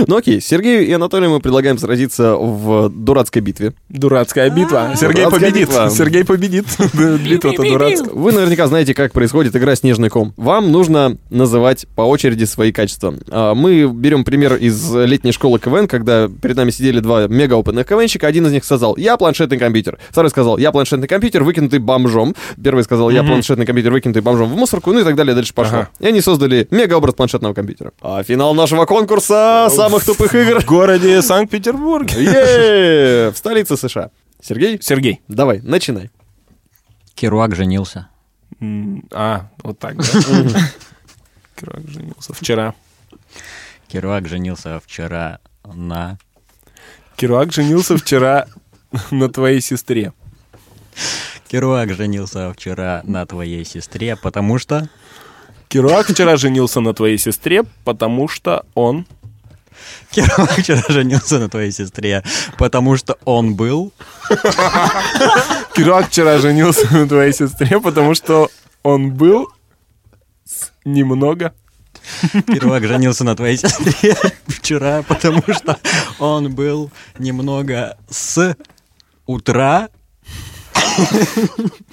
Ну 0.07 0.17
окей, 0.17 0.41
Сергею 0.41 0.87
и 0.87 0.93
Анатолию 0.93 1.31
мы 1.31 1.41
предлагаем 1.41 1.79
сразиться 1.79 2.35
в 2.37 2.89
дурацкой 2.91 3.43
битве. 3.43 3.73
Дурацкая 3.89 4.51
битва. 4.51 4.95
Сергей 4.97 5.25
Дурацкая 5.25 5.51
победит. 5.51 5.71
Сергей 5.93 6.25
победит. 6.25 6.67
Битва-то 6.95 7.63
дурацкая. 7.63 8.11
Вы 8.13 8.33
наверняка 8.33 8.67
знаете, 8.67 8.95
как 8.95 9.13
происходит 9.13 9.55
игра 9.57 9.75
«Снежный 9.77 10.09
ком». 10.09 10.33
Вам 10.37 10.73
нужно 10.73 11.17
называть 11.31 11.87
по 11.95 12.03
очереди 12.03 12.45
свои 12.45 12.73
качества. 12.73 13.15
А, 13.31 13.55
Мы 13.55 13.87
берем 13.89 14.25
пример 14.25 14.55
из 14.57 14.95
летней 14.95 15.33
школы 15.33 15.59
КВН, 15.59 15.87
когда 15.89 16.29
перед 16.29 16.57
нами 16.57 16.71
сидели 16.71 17.01
два 17.01 17.27
мега-опытных 17.27 17.87
КВНщика. 17.87 18.27
Один 18.27 18.47
из 18.47 18.53
них 18.53 18.65
сказал 18.65 18.97
«Я 18.97 19.17
планшетный 19.17 19.59
компьютер». 19.59 19.99
Второй 20.11 20.31
сказал 20.31 20.59
«Я 20.65 20.73
планшетный 20.73 21.07
компьютер, 21.07 21.43
выкинутый 21.43 21.79
бомжом». 21.79 22.35
Первый 22.63 22.85
сказал 22.85 23.11
«Я 23.11 23.23
планшетный 23.23 23.67
компьютер, 23.67 23.93
выкинутый 23.93 24.23
бомжом 24.23 24.49
в 24.49 24.57
мусорку». 24.57 24.95
Ну 24.95 25.01
и 25.01 25.05
так 25.05 25.15
далее, 25.15 25.35
дальше 25.35 25.53
пошло. 25.53 25.81
Ага. 25.81 25.91
И 26.01 26.07
они 26.07 26.23
создали 26.23 26.67
мега-образ 26.71 27.15
планшетного 27.15 27.53
компьютера. 27.53 27.93
А 28.01 28.23
финал 28.23 28.55
нашего 28.55 28.87
конкурса 28.87 29.69
самых 29.71 30.07
тупых 30.07 30.35
игр 30.35 30.63
В 30.63 30.65
городе 30.65 31.21
Санкт-Петербурге. 31.21 33.31
В 33.31 33.37
столице 33.37 33.77
США. 33.77 34.11
Сергей, 34.41 34.79
Сергей. 34.81 35.21
давай, 35.29 35.61
начинай. 35.61 36.11
Керуак 37.15 37.55
женился. 37.55 38.09
А, 39.13 39.51
вот 39.63 39.79
так, 39.79 39.97
да? 39.97 40.05
Керуак 41.61 41.89
женился 41.89 42.33
вчера. 42.33 42.75
Керуак 43.89 44.29
женился 44.29 44.81
вчера 44.83 45.41
на... 45.65 46.17
Керуак 47.17 47.53
женился 47.53 47.99
вчера 47.99 48.47
на 49.11 49.29
твоей 49.29 49.61
сестре. 49.61 50.15
Керуак 51.49 51.95
женился 51.95 52.53
вчера 52.53 53.03
на 53.05 53.27
твоей 53.27 53.65
сестре, 53.65 54.17
потому 54.17 54.59
что... 54.59 54.89
Керуак 55.69 56.09
вчера 56.09 56.37
женился 56.37 56.81
на 56.81 56.95
твоей 56.95 57.19
сестре, 57.19 57.65
потому 57.85 58.29
что 58.29 58.65
он... 58.75 59.07
Керуак 60.11 60.53
вчера 60.53 60.83
женился 60.89 61.39
на 61.39 61.49
твоей 61.49 61.73
сестре, 61.73 62.23
потому 62.59 62.97
что 62.97 63.19
он 63.25 63.55
был... 63.55 63.93
Керуак 65.75 66.09
вчера 66.09 66.39
женился 66.39 66.93
на 66.93 67.09
твоей 67.09 67.33
сестре, 67.33 67.81
потому 67.81 68.15
что 68.15 68.51
он 68.83 69.13
был? 69.13 69.49
Немного... 70.85 71.53
Керуак 72.47 72.85
женился 72.85 73.25
на 73.25 73.35
твоей 73.35 73.57
сестре 73.57 74.15
вчера, 74.47 75.03
потому 75.03 75.43
что 75.53 75.79
он 76.19 76.55
был 76.55 76.91
немного 77.19 77.97
с 78.11 78.57
утра. 79.27 79.89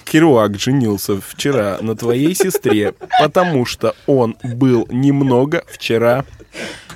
Керуак 0.04 0.58
женился 0.58 1.20
вчера 1.20 1.78
на 1.80 1.96
твоей 1.96 2.34
сестре, 2.34 2.94
потому 3.20 3.64
что 3.66 3.94
он 4.06 4.36
был 4.42 4.86
немного 4.90 5.64
вчера... 5.68 6.24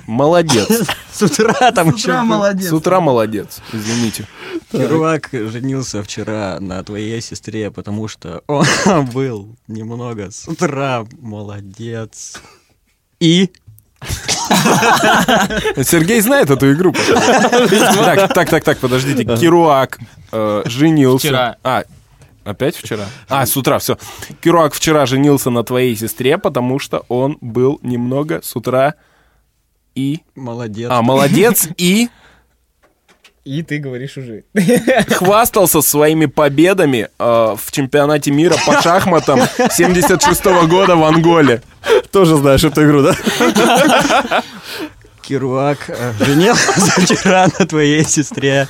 Молодец. 0.05 0.87
С 1.11 1.21
утра 1.21 1.71
там 1.73 1.93
еще... 1.93 2.21
был. 2.21 2.69
С 2.69 2.71
утра 2.71 3.01
молодец. 3.01 3.61
Извините. 3.73 4.25
Керуак 4.71 5.29
женился 5.31 6.01
вчера 6.01 6.59
на 6.61 6.81
твоей 6.83 7.21
сестре, 7.21 7.71
потому 7.71 8.07
что 8.07 8.41
он 8.47 8.65
был 9.13 9.57
немного 9.67 10.31
с 10.31 10.47
утра 10.47 11.05
молодец. 11.19 12.41
И... 13.19 13.51
Сергей 15.83 16.21
знает 16.21 16.49
эту 16.49 16.73
игру. 16.73 16.93
Так, 16.93 18.33
так, 18.33 18.49
так, 18.49 18.63
так, 18.63 18.77
подождите. 18.79 19.23
Керуак 19.37 19.99
э, 20.31 20.63
женился. 20.65 21.27
Вчера. 21.27 21.57
А, 21.63 21.83
опять 22.43 22.75
вчера? 22.75 23.05
А, 23.29 23.45
с 23.45 23.55
утра, 23.57 23.79
все. 23.79 23.97
Керуак 24.41 24.73
вчера 24.73 25.05
женился 25.05 25.49
на 25.49 25.63
твоей 25.63 25.95
сестре, 25.95 26.37
потому 26.37 26.79
что 26.79 27.05
он 27.07 27.37
был 27.41 27.79
немного 27.81 28.41
с 28.43 28.55
утра 28.55 28.95
и... 29.95 30.21
Молодец. 30.35 30.89
А, 30.91 31.01
молодец, 31.01 31.67
и 31.77 32.09
И 33.47 33.63
ты 33.63 33.77
говоришь 33.77 34.17
уже. 34.17 34.43
хвастался 35.09 35.81
своими 35.81 36.25
победами 36.25 37.07
э, 37.17 37.55
в 37.57 37.71
чемпионате 37.71 38.29
мира 38.29 38.57
по 38.65 38.81
шахматам 38.81 39.39
76 39.71 40.43
года 40.67 40.97
в 40.97 41.03
Анголе. 41.05 41.61
Тоже 42.11 42.35
знаешь 42.35 42.65
эту 42.65 42.85
игру, 42.85 43.03
да? 43.03 44.43
Керуак 45.21 45.77
э, 45.87 46.13
женился 46.19 46.71
вчера 47.01 47.47
на 47.57 47.65
твоей 47.65 48.03
сестре, 48.03 48.67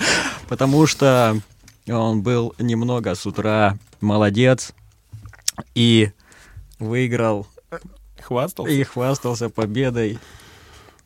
потому 0.48 0.86
что 0.86 1.36
он 1.90 2.22
был 2.22 2.54
немного 2.60 3.16
с 3.16 3.26
утра 3.26 3.80
молодец 4.00 4.74
и 5.74 6.12
выиграл 6.78 7.48
Хвастался? 8.22 8.72
и 8.72 8.84
хвастался 8.84 9.50
победой 9.50 10.20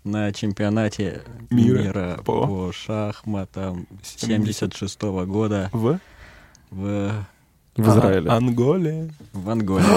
на 0.03 0.31
чемпионате 0.31 1.21
Мира. 1.49 1.81
мира, 1.83 2.19
по- 2.25 2.47
по... 2.47 2.71
шахматам 2.71 3.87
76 4.03 5.01
года 5.01 5.69
В? 5.73 5.99
в, 6.71 7.25
В 7.77 7.89
Израиле. 7.89 8.29
Анголе. 8.29 9.09
в 9.33 9.49
Анголе. 9.49 9.85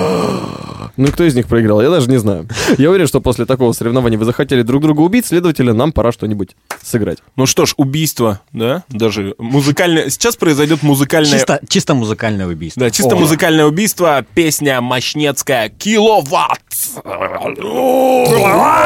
Ну, 0.96 1.08
кто 1.08 1.24
из 1.24 1.34
них 1.34 1.48
проиграл? 1.48 1.82
Я 1.82 1.90
даже 1.90 2.08
не 2.08 2.18
знаю. 2.18 2.46
Я 2.78 2.90
уверен, 2.90 3.08
что 3.08 3.20
после 3.20 3.46
такого 3.46 3.72
соревнования 3.72 4.16
вы 4.16 4.24
захотели 4.24 4.62
друг 4.62 4.80
друга 4.82 5.00
убить, 5.00 5.26
следовательно, 5.26 5.72
нам 5.72 5.90
пора 5.90 6.12
что-нибудь 6.12 6.54
сыграть. 6.82 7.18
Ну 7.34 7.46
что 7.46 7.66
ж, 7.66 7.74
убийство, 7.76 8.40
да? 8.52 8.84
Даже 8.90 9.34
музыкальное... 9.38 10.08
Сейчас 10.08 10.36
произойдет 10.36 10.84
музыкальное... 10.84 11.32
Чисто, 11.32 11.60
чисто 11.68 11.94
музыкальное 11.94 12.46
убийство. 12.46 12.80
Да, 12.80 12.90
чисто 12.90 13.16
О. 13.16 13.18
музыкальное 13.18 13.66
убийство. 13.66 14.24
Песня 14.34 14.80
мощнецкая 14.80 15.68
«Киловатт». 15.68 16.60
Быра, 17.02 18.84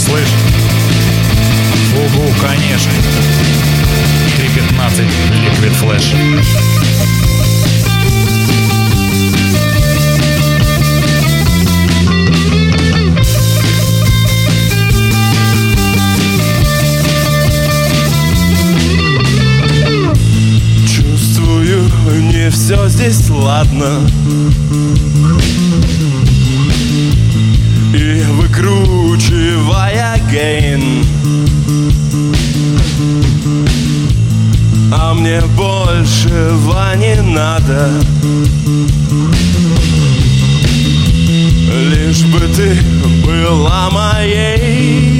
слышь? 0.00 0.28
Угу, 1.96 2.34
конечно. 2.40 2.92
3.15 4.38 5.04
Liquid 5.42 5.74
Flash. 5.80 6.14
Все 22.50 22.88
здесь 22.88 23.28
ладно 23.28 24.00
надо. 37.34 37.90
Лишь 41.90 42.22
бы 42.26 42.40
ты 42.54 42.76
была 43.26 43.90
моей 43.90 45.13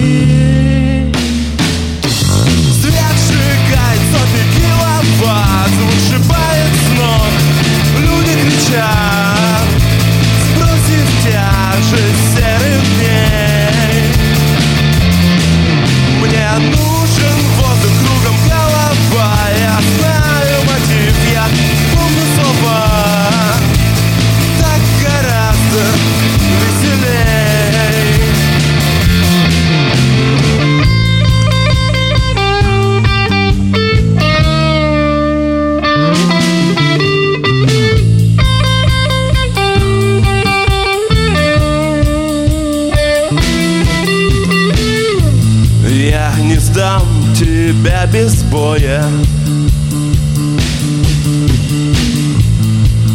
боя 48.74 49.04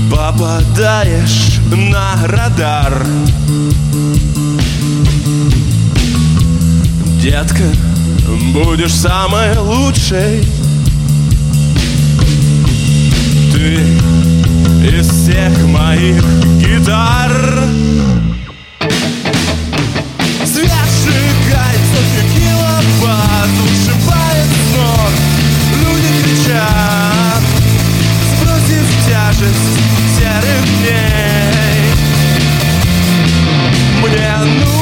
Попадаешь 0.10 1.60
на 1.72 2.16
радар. 2.26 3.05
Детка, 7.22 7.64
будешь 8.53 8.93
самой 8.93 9.57
лучшей. 9.57 10.47
Ты 13.53 13.80
из 14.88 15.10
всех 15.10 15.66
моих 15.68 16.24
гитар 16.60 17.64
тяжесть 29.39 29.79
серых 30.17 30.65
дней 30.79 31.93
Мне 34.01 34.35
нужен 34.59 34.78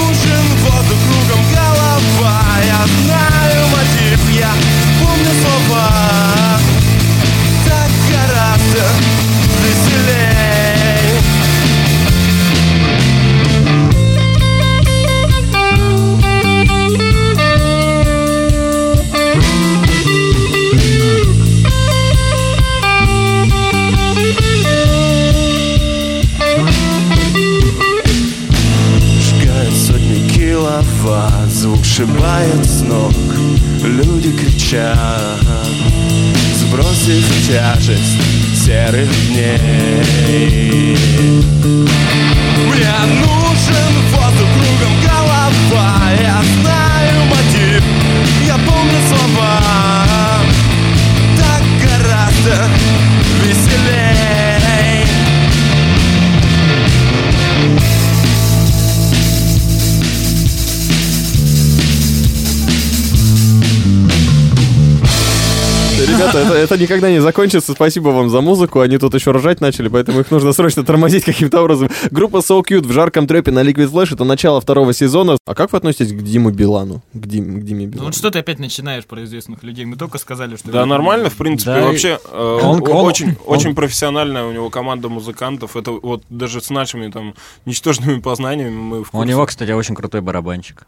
киловатт 31.97 31.97
Звук 31.97 32.07
шибает 32.17 32.65
с 32.65 32.81
ног. 32.81 33.13
Люди 33.83 34.31
кричат 34.31 35.39
Сбросив 36.55 37.25
тяжесть 37.47 38.65
серых 38.65 39.09
дней. 39.27 40.97
Мне 42.57 42.93
нужен 43.21 43.93
воздух 44.11 44.49
кругом 44.53 44.93
голова 45.03 45.96
это, 66.37 66.53
это 66.53 66.77
никогда 66.77 67.09
не 67.11 67.19
закончится. 67.21 67.73
Спасибо 67.73 68.09
вам 68.09 68.29
за 68.29 68.41
музыку. 68.41 68.79
Они 68.79 68.97
тут 68.97 69.13
еще 69.13 69.31
ржать 69.31 69.61
начали, 69.61 69.87
поэтому 69.87 70.19
их 70.21 70.31
нужно 70.31 70.53
срочно 70.53 70.83
тормозить 70.83 71.23
каким-то 71.25 71.61
образом. 71.61 71.89
Группа 72.11 72.37
So 72.37 72.61
Cute 72.61 72.87
в 72.87 72.91
жарком 72.91 73.27
трэпе 73.27 73.51
на 73.51 73.59
Liquid 73.63 73.91
Flash. 73.91 74.13
Это 74.13 74.23
начало 74.23 74.61
второго 74.61 74.93
сезона. 74.93 75.37
А 75.45 75.55
как 75.55 75.71
вы 75.71 75.77
относитесь 75.77 76.13
к 76.13 76.21
Диму 76.21 76.51
Билану? 76.51 77.01
К, 77.13 77.25
Дим, 77.25 77.61
к 77.61 77.63
Диме 77.63 77.85
Ну 77.85 77.91
Билану? 77.91 78.05
вот 78.07 78.15
что 78.15 78.29
ты 78.31 78.39
опять 78.39 78.59
начинаешь 78.59 79.05
про 79.05 79.23
известных 79.23 79.63
людей? 79.63 79.85
Мы 79.85 79.95
только 79.95 80.17
сказали, 80.17 80.55
что... 80.55 80.71
Да, 80.71 80.85
нормально, 80.85 81.29
в 81.29 81.35
принципе. 81.35 81.71
Да, 81.73 81.81
Вообще, 81.85 82.19
э, 82.31 82.59
он- 82.63 82.81
он- 82.81 83.05
очень, 83.05 83.29
он- 83.45 83.57
очень 83.57 83.75
профессиональная 83.75 84.45
у 84.45 84.51
него 84.51 84.69
команда 84.69 85.09
музыкантов. 85.09 85.75
Это 85.75 85.91
вот 85.91 86.23
даже 86.29 86.61
с 86.61 86.69
нашими 86.69 87.09
там 87.09 87.33
ничтожными 87.65 88.19
познаниями 88.19 88.75
мы 88.75 89.03
в 89.03 89.09
У 89.09 89.11
курсе. 89.11 89.29
него, 89.29 89.45
кстати, 89.45 89.71
очень 89.71 89.95
крутой 89.95 90.21
барабанчик. 90.21 90.85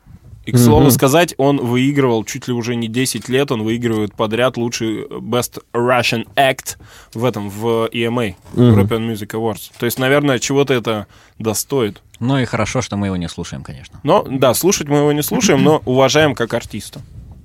И, 0.49 0.51
к 0.51 0.57
слову 0.57 0.81
Мгм. 0.81 0.91
сказать, 0.91 1.33
он 1.37 1.57
выигрывал 1.57 2.23
чуть 2.23 2.47
ли 2.47 2.53
уже 2.53 2.75
не 2.75 2.87
10 2.87 3.29
лет, 3.29 3.51
он 3.51 3.63
выигрывает 3.63 4.13
подряд 4.15 4.57
лучший 4.57 5.05
Best 5.05 5.59
Russian 5.73 6.25
Act 6.35 6.77
в 7.13 7.23
этом, 7.25 7.49
в 7.49 7.87
EMA, 7.93 8.35
Мгм. 8.53 8.79
European 8.79 9.11
Music 9.11 9.27
Awards. 9.29 9.71
То 9.79 9.85
есть, 9.85 9.99
наверное, 9.99 10.39
чего-то 10.39 10.73
это 10.73 11.07
достоит. 11.37 12.01
Ну 12.19 12.37
и 12.37 12.45
хорошо, 12.45 12.81
что 12.81 12.97
мы 12.97 13.07
его 13.07 13.15
не 13.15 13.29
слушаем, 13.29 13.63
конечно. 13.63 13.99
Но, 14.03 14.25
да, 14.29 14.53
слушать 14.53 14.87
мы 14.89 14.97
его 14.97 15.11
не 15.13 15.21
слушаем, 15.23 15.63
но 15.63 15.81
уважаем 15.85 16.35
как 16.35 16.53
артиста. 16.53 17.01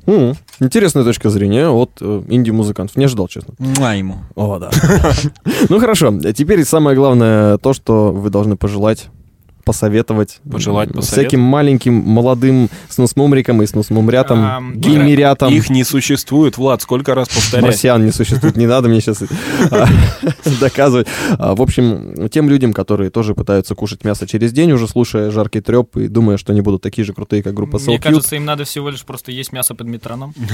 М, 0.06 0.34
Интересная 0.60 1.02
точка 1.04 1.30
зрения 1.30 1.68
от 1.68 1.92
э, 2.00 2.22
инди-музыкантов. 2.28 2.96
Не 2.96 3.06
ожидал, 3.06 3.26
честно. 3.28 3.54
Муа 3.58 3.94
ему. 3.94 4.16
О, 4.34 4.58
да. 4.58 4.70
Ну 5.70 5.78
хорошо, 5.80 6.12
теперь 6.32 6.62
самое 6.64 6.94
главное 6.96 7.56
то, 7.58 7.72
что 7.72 8.12
вы 8.12 8.28
должны 8.30 8.56
пожелать 8.56 9.06
посоветовать. 9.64 10.40
Пожелать, 10.50 10.88
посоветовать. 10.88 11.04
Всяким 11.28 11.40
маленьким, 11.40 11.94
молодым 11.94 12.68
снусмумрикам 12.88 13.62
и 13.62 13.66
снусмумрятам, 13.66 14.38
Ам, 14.44 14.72
геймерятам. 14.78 15.52
Их 15.52 15.70
не 15.70 15.84
существует, 15.84 16.56
Влад, 16.58 16.82
сколько 16.82 17.14
раз 17.14 17.28
повторять. 17.28 17.64
Марсиан 17.64 18.04
не 18.04 18.12
существует, 18.12 18.56
не 18.56 18.66
надо 18.66 18.88
мне 18.88 19.00
сейчас 19.00 19.22
доказывать. 20.60 21.06
А, 21.38 21.54
В 21.54 21.62
общем, 21.62 22.28
тем 22.28 22.48
людям, 22.48 22.72
которые 22.72 23.10
тоже 23.10 23.34
пытаются 23.34 23.74
кушать 23.74 24.04
мясо 24.04 24.26
через 24.26 24.52
день, 24.52 24.72
уже 24.72 24.88
слушая 24.88 25.30
жаркий 25.30 25.60
треп 25.60 25.96
и 25.96 26.08
думая, 26.08 26.36
что 26.36 26.52
они 26.52 26.60
будут 26.60 26.82
такие 26.82 27.04
же 27.04 27.12
крутые, 27.12 27.42
как 27.42 27.54
группа 27.54 27.76
Soul 27.76 27.86
Мне 27.86 27.98
кажется, 27.98 28.36
им 28.36 28.44
надо 28.44 28.64
всего 28.64 28.90
лишь 28.90 29.02
просто 29.04 29.32
есть 29.32 29.52
мясо 29.52 29.74
под 29.74 29.86
метроном. 29.88 30.34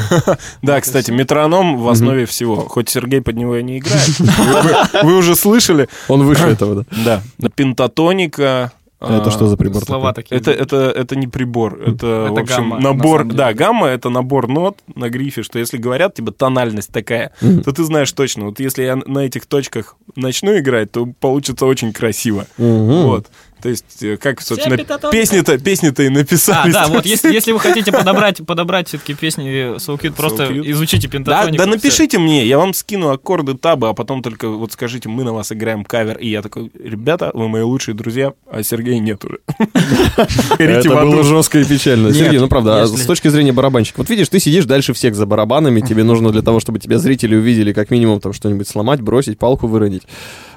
Да, 0.62 0.80
кстати, 0.80 1.10
метроном 1.10 1.78
в 1.78 1.88
основе 1.88 2.26
всего. 2.26 2.56
Хоть 2.56 2.88
Сергей 2.88 3.20
под 3.22 3.36
него 3.36 3.56
и 3.56 3.62
не 3.62 3.78
играет. 3.78 4.08
Вы- 4.18 5.02
Вы 5.02 5.16
уже 5.16 5.34
слышали? 5.34 5.88
Он 6.08 6.22
выше 6.22 6.44
этого, 6.44 6.84
да. 7.04 7.22
Да. 7.38 7.48
Пентатоника. 7.54 8.72
Это 9.00 9.28
а, 9.28 9.30
что 9.30 9.46
за 9.46 9.56
прибор 9.56 9.82
Слова 9.82 10.12
такой? 10.12 10.22
такие. 10.24 10.38
Это, 10.38 10.50
это, 10.50 10.76
это 10.90 11.16
не 11.16 11.26
прибор, 11.26 11.80
это, 11.80 12.26
Это 12.26 12.32
в 12.34 12.38
общем, 12.38 12.56
гамма, 12.56 12.76
на 12.76 12.92
набор, 12.92 13.20
самом 13.20 13.36
да, 13.36 13.54
гамма 13.54 13.86
это 13.86 14.10
набор 14.10 14.46
нот 14.46 14.78
на 14.94 15.08
грифе, 15.08 15.42
что 15.42 15.58
если 15.58 15.78
говорят, 15.78 16.14
типа, 16.14 16.32
тональность 16.32 16.92
такая, 16.92 17.32
то 17.40 17.72
ты 17.72 17.84
знаешь 17.84 18.12
точно, 18.12 18.46
вот 18.46 18.60
если 18.60 18.82
я 18.82 18.96
на 18.96 19.20
этих 19.20 19.46
точках 19.46 19.96
начну 20.16 20.58
играть, 20.58 20.92
то 20.92 21.06
получится 21.06 21.64
очень 21.64 21.94
красиво, 21.94 22.46
вот. 22.58 23.28
То 23.62 23.68
есть, 23.68 24.02
э, 24.02 24.16
как, 24.16 24.40
собственно, 24.40 24.76
песни-то, 25.10 25.58
песни-то 25.58 26.02
и 26.02 26.08
А, 26.08 26.10
написали. 26.10 26.72
да, 26.72 26.86
вот 26.88 27.06
если, 27.06 27.32
если 27.32 27.52
вы 27.52 27.60
хотите 27.60 27.92
подобрать, 27.92 28.44
подобрать 28.46 28.88
все-таки 28.88 29.14
песни 29.14 29.76
Soul 29.76 30.00
Cute, 30.00 30.12
просто 30.12 30.44
Cute. 30.44 30.70
изучите 30.70 31.08
Да, 31.08 31.12
пентатонику. 31.12 31.58
да 31.58 31.64
всё. 31.64 31.70
напишите 31.74 32.18
мне, 32.18 32.46
я 32.46 32.58
вам 32.58 32.74
скину 32.74 33.10
аккорды 33.10 33.54
табы, 33.54 33.88
а 33.88 33.92
потом 33.92 34.22
только 34.22 34.48
вот 34.48 34.72
скажите, 34.72 35.08
мы 35.08 35.24
на 35.24 35.32
вас 35.32 35.52
играем 35.52 35.84
кавер, 35.84 36.18
и 36.18 36.28
я 36.28 36.42
такой, 36.42 36.70
ребята, 36.82 37.30
вы 37.34 37.48
мои 37.48 37.62
лучшие 37.62 37.94
друзья, 37.94 38.32
а 38.50 38.62
Сергея 38.62 38.98
нет 38.98 39.24
уже. 39.24 39.38
Это 40.58 40.88
было 40.88 41.22
жестко 41.22 41.58
и 41.60 41.64
печально. 41.64 42.12
Сергей, 42.12 42.38
ну 42.38 42.48
правда, 42.48 42.82
а 42.82 42.86
с 42.86 43.06
точки 43.06 43.28
зрения 43.28 43.52
барабанщика. 43.52 43.98
Вот 43.98 44.08
видишь, 44.10 44.28
ты 44.28 44.38
сидишь 44.40 44.64
дальше 44.64 44.92
всех 44.92 45.14
за 45.14 45.26
барабанами, 45.26 45.80
тебе 45.80 46.04
нужно 46.04 46.30
для 46.32 46.42
того, 46.42 46.60
чтобы 46.60 46.78
тебя 46.78 46.98
зрители 46.98 47.36
увидели, 47.36 47.72
как 47.72 47.90
минимум 47.90 48.20
там 48.20 48.32
что-нибудь 48.32 48.68
сломать, 48.68 49.00
бросить, 49.00 49.38
палку 49.38 49.66
выронить, 49.66 50.02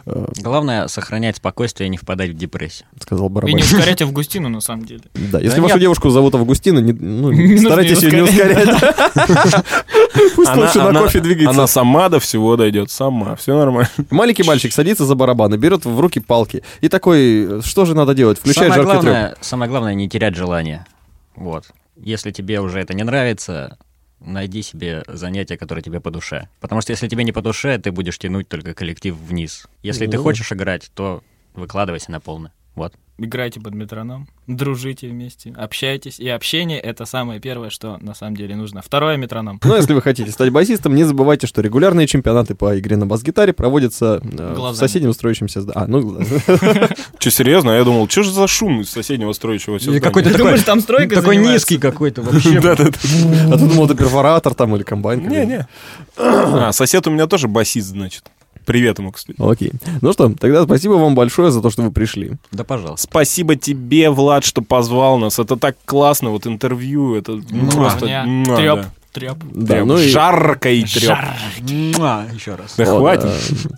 Главное 0.06 0.88
сохранять 0.88 1.38
спокойствие 1.38 1.88
и 1.88 1.90
не 1.90 1.98
впадать 1.98 2.32
в 2.32 2.34
депрессию. 2.34 2.88
сказал 3.02 3.28
И 3.28 3.30
не 3.30 3.34
барабанщик. 3.36 3.78
ускорять 3.78 4.02
Августину, 4.02 4.50
на 4.50 4.60
самом 4.62 4.86
деле. 4.86 5.02
Да, 5.14 5.40
если 5.40 5.58
Да 5.58 5.62
вашу 5.64 5.76
нет. 5.76 5.82
девушку 5.82 6.10
зовут 6.10 6.36
Августина, 6.36 6.80
не- 6.80 6.92
ну, 6.94 7.32
Не 7.32 7.58
старайтесь 7.58 8.04
ее 8.04 8.12
не 8.12 8.22
ускорять. 8.22 8.68
Пусть 10.36 10.56
лучше 10.56 10.82
на 10.82 11.00
кофе 11.02 11.20
двигается. 11.20 11.52
она 11.52 11.68
сама 11.68 12.10
до 12.10 12.20
всего 12.20 12.56
дойдет, 12.58 12.92
сама, 12.92 13.36
все 13.36 13.58
нормально. 13.58 13.90
Маленький 14.10 14.44
мальчик 14.44 14.74
садится 14.74 15.06
за 15.06 15.16
барабаны, 15.16 15.56
берет 15.56 15.86
в 15.86 16.00
руки 16.00 16.20
палки 16.20 16.64
и 16.82 16.90
такой, 16.90 17.62
что 17.64 17.86
же 17.86 17.96
надо 17.96 18.14
делать? 18.14 18.40
Самое, 18.44 18.74
жаркий 18.74 18.84
главное, 18.84 19.36
самое 19.42 19.70
главное 19.70 19.94
не 19.94 20.10
терять 20.10 20.36
желание. 20.36 20.86
Вот. 21.36 21.66
Если 21.96 22.32
тебе 22.32 22.60
уже 22.60 22.80
это 22.80 22.94
не 22.94 23.04
нравится, 23.04 23.78
найди 24.24 24.62
себе 24.62 25.04
занятие, 25.08 25.58
которое 25.58 25.82
тебе 25.82 26.00
по 26.00 26.12
душе. 26.12 26.50
Потому 26.60 26.82
что 26.82 26.92
если 26.92 27.08
тебе 27.08 27.24
не 27.24 27.32
по 27.32 27.42
душе, 27.42 27.78
ты 27.78 27.92
будешь 27.92 28.18
тянуть 28.18 28.48
только 28.48 28.74
коллектив 28.74 29.16
вниз. 29.16 29.68
Если 29.82 30.08
ты 30.08 30.18
Ну. 30.18 30.24
хочешь 30.24 30.52
играть, 30.52 30.90
то 30.96 31.24
выкладывайся 31.54 32.12
на 32.12 32.20
полный. 32.20 32.50
Вот. 32.76 32.94
Играйте 33.20 33.60
под 33.60 33.76
метроном, 33.76 34.28
дружите 34.48 35.08
вместе, 35.08 35.54
общайтесь. 35.56 36.20
И 36.20 36.28
общение— 36.28 36.80
это 36.82 37.06
самое 37.06 37.40
первое, 37.40 37.70
что 37.70 38.00
на 38.02 38.16
самом 38.16 38.36
деле 38.36 38.56
нужно. 38.56 38.82
Второе— 38.82 39.18
метроном. 39.18 39.60
Но 39.64 39.76
если 39.76 39.94
вы 39.94 40.02
хотите 40.02 40.32
стать 40.32 40.50
басистом, 40.50 40.96
не 40.96 41.04
забывайте, 41.04 41.46
что 41.46 41.62
регулярные 41.62 42.08
чемпионаты 42.08 42.56
по 42.56 42.78
игре 42.80 42.98
на 42.98 43.06
бас-гитаре 43.06 43.54
проводятся 43.54 44.20
э, 44.24 44.56
в 44.56 44.74
соседнем 44.74 45.14
строящемся 45.14 45.62
здании. 45.62 45.84
А, 45.84 45.88
ну, 45.88 46.20
Че, 47.20 47.30
серьезно? 47.30 47.72
Я 47.72 47.84
думал, 47.84 48.10
что 48.10 48.24
же 48.24 48.32
за 48.32 48.48
шум 48.48 48.82
из 48.82 48.90
соседнего 48.90 49.32
строящегося 49.34 49.86
здания? 49.86 50.02
какой-то 50.02 50.32
Ты 50.32 50.38
думаешь, 50.40 50.64
там 50.64 50.80
стройка 50.80 51.16
Такой 51.18 51.38
низкий 51.38 51.78
какой-то 51.78 52.24
вообще. 52.24 52.60
А 52.64 53.58
ты 53.58 53.68
думал, 53.68 53.86
это 53.86 53.96
перфоратор 53.96 54.56
там 54.56 54.76
или 54.76 54.82
комбайн? 54.82 55.28
Не-не. 55.28 55.68
А, 56.18 56.72
сосед 56.72 57.06
у 57.06 57.12
меня 57.12 57.28
тоже 57.28 57.48
басист, 57.48 57.90
значит. 57.90 58.24
Привет 58.66 59.00
ему, 59.00 59.12
кстати. 59.12 59.38
Окей. 59.42 59.72
Ну 60.02 60.14
что, 60.14 60.30
тогда 60.34 60.64
спасибо 60.64 60.94
вам 60.94 61.16
большое 61.16 61.52
за 61.52 61.62
то, 61.62 61.70
что 61.70 61.82
вы 61.84 61.92
пришли. 61.92 62.34
Да, 62.52 62.64
пожалуйста. 62.64 63.08
Спасибо 63.08 63.56
тебе, 63.56 64.10
Влад, 64.10 64.44
что 64.46 64.62
позвал 64.62 65.18
нас. 65.18 65.40
Это 65.40 65.58
так 65.58 65.76
классно, 65.86 66.30
вот 66.30 66.48
интервью, 66.48 67.16
это 67.16 67.34
Муа, 67.52 67.72
просто... 67.72 68.06
мне 68.06 68.24
муа, 68.24 68.56
трёп. 68.58 68.80
да. 68.82 68.90
Тряп. 69.14 69.38
Да, 69.52 69.76
Прям 69.76 69.88
ну 69.90 70.00
и... 70.00 70.10
жаркий 70.10 70.84
треп. 70.86 71.18
Муа, 71.62 72.26
Еще 72.34 72.56
раз. 72.56 72.74
Да 72.78 72.86
Вот, 72.86 73.00
хватит. 73.00 73.30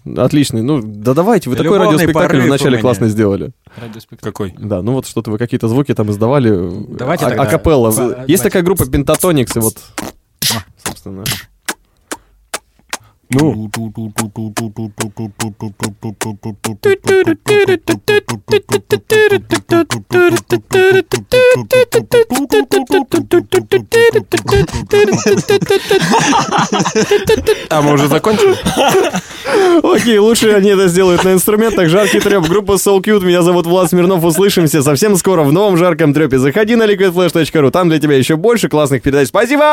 э, 0.05 0.15
Отличный. 0.21 0.61
Ну, 0.61 0.81
да 0.81 1.13
давайте, 1.13 1.49
вы 1.49 1.57
такой 1.57 1.71
Любовный 1.77 1.91
радиоспектакль 1.91 2.27
порыв 2.27 2.43
у 2.43 2.47
вначале 2.47 2.77
классно 2.77 3.09
сделали. 3.09 3.51
Радиоспектакль. 3.75 4.25
Какой? 4.29 4.53
Да, 4.57 4.81
ну 4.81 4.93
вот 4.93 5.05
что-то 5.07 5.31
вы 5.31 5.38
какие-то 5.38 5.67
звуки 5.67 5.93
там 5.93 6.09
издавали. 6.09 6.71
Давайте 6.88 7.25
а- 7.25 7.29
тогда 7.31 7.43
акапелла. 7.43 7.88
Есть 7.89 7.97
давайте. 7.97 8.38
такая 8.43 8.63
группа 8.63 8.86
Пентатоникс, 8.86 9.57
и 9.57 9.59
вот, 9.59 9.75
собственно. 10.86 11.25
Ну. 13.30 13.69
А 27.69 27.82
мы 27.82 27.93
уже 27.93 28.07
закончили? 28.07 28.55
Окей, 29.84 30.17
лучше 30.17 30.51
они 30.51 30.69
это 30.69 30.88
сделают 30.88 31.23
на 31.23 31.34
инструментах. 31.34 31.89
Жаркий 31.89 32.19
треп. 32.19 32.47
Группа 32.47 32.73
Soul 32.73 33.01
Cute. 33.01 33.26
Меня 33.26 33.41
зовут 33.41 33.65
Влад 33.65 33.89
Смирнов. 33.89 34.23
Услышимся 34.23 34.84
совсем 34.84 35.15
скоро 35.15 35.43
в 35.43 35.51
новом 35.51 35.78
жарком 35.78 36.13
трепе. 36.13 36.38
Заходи 36.38 36.76
на 36.76 36.84
liquidflash.ru. 36.84 37.71
Там 37.71 37.89
для 37.89 37.99
тебя 37.99 38.15
еще 38.17 38.36
больше 38.36 38.69
классных 38.69 39.01
передач. 39.01 39.28
Спасибо! 39.30 39.63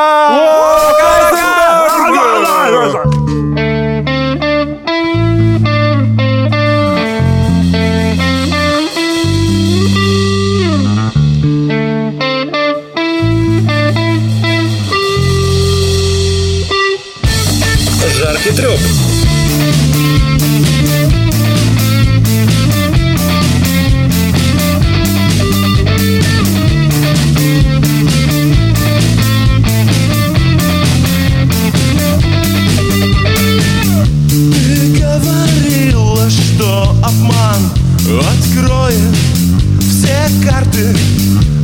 Обман 37.03 37.73
откроет 38.07 38.95
все 39.81 40.29
карты. 40.45 40.95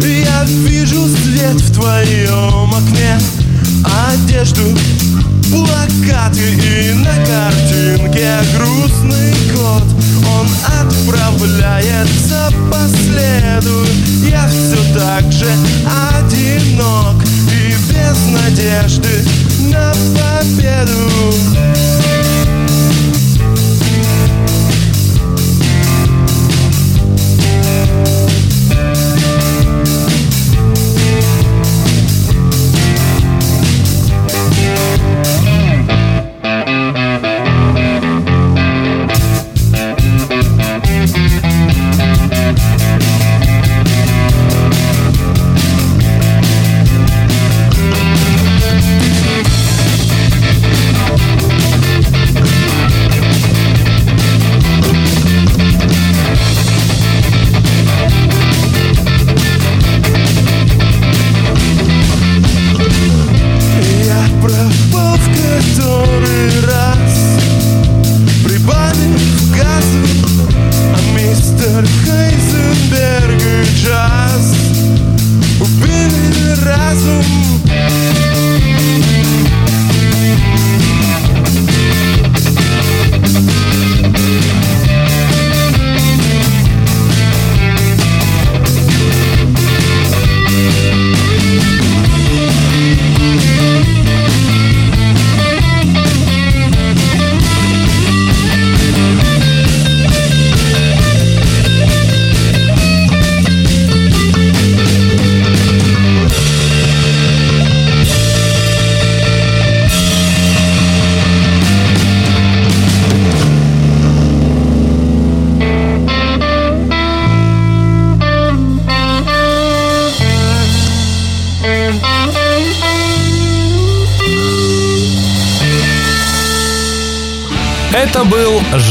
Я 0.03 0.45
вижу 0.45 1.07
свет 1.07 1.61
в 1.61 1.72
твоем 1.72 2.74
окне 2.74 3.18
Одежду, 4.11 4.62
плакаты 5.51 6.55
и 6.55 6.92
на 6.94 7.14
картинке 7.26 8.30
грустный 8.57 9.34
кот. 9.55 9.84
Он 10.36 10.49
отправляется 10.80 12.51
по 12.70 12.88
следу. 12.88 13.86
Я 14.28 14.46
все 14.49 14.76
так 14.94 15.32
же 15.32 15.46
одинок 16.12 17.22
И 17.51 17.74
без 17.90 18.26
надежды 18.26 19.24
на 19.70 19.92
победу 20.14 21.11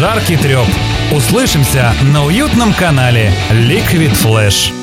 Жаркий 0.08 0.38
треп. 0.38 0.66
Услышимся 1.12 1.94
на 2.14 2.24
уютном 2.24 2.74
канале 2.74 3.34
Liquid 3.52 4.14
Flash. 4.14 4.77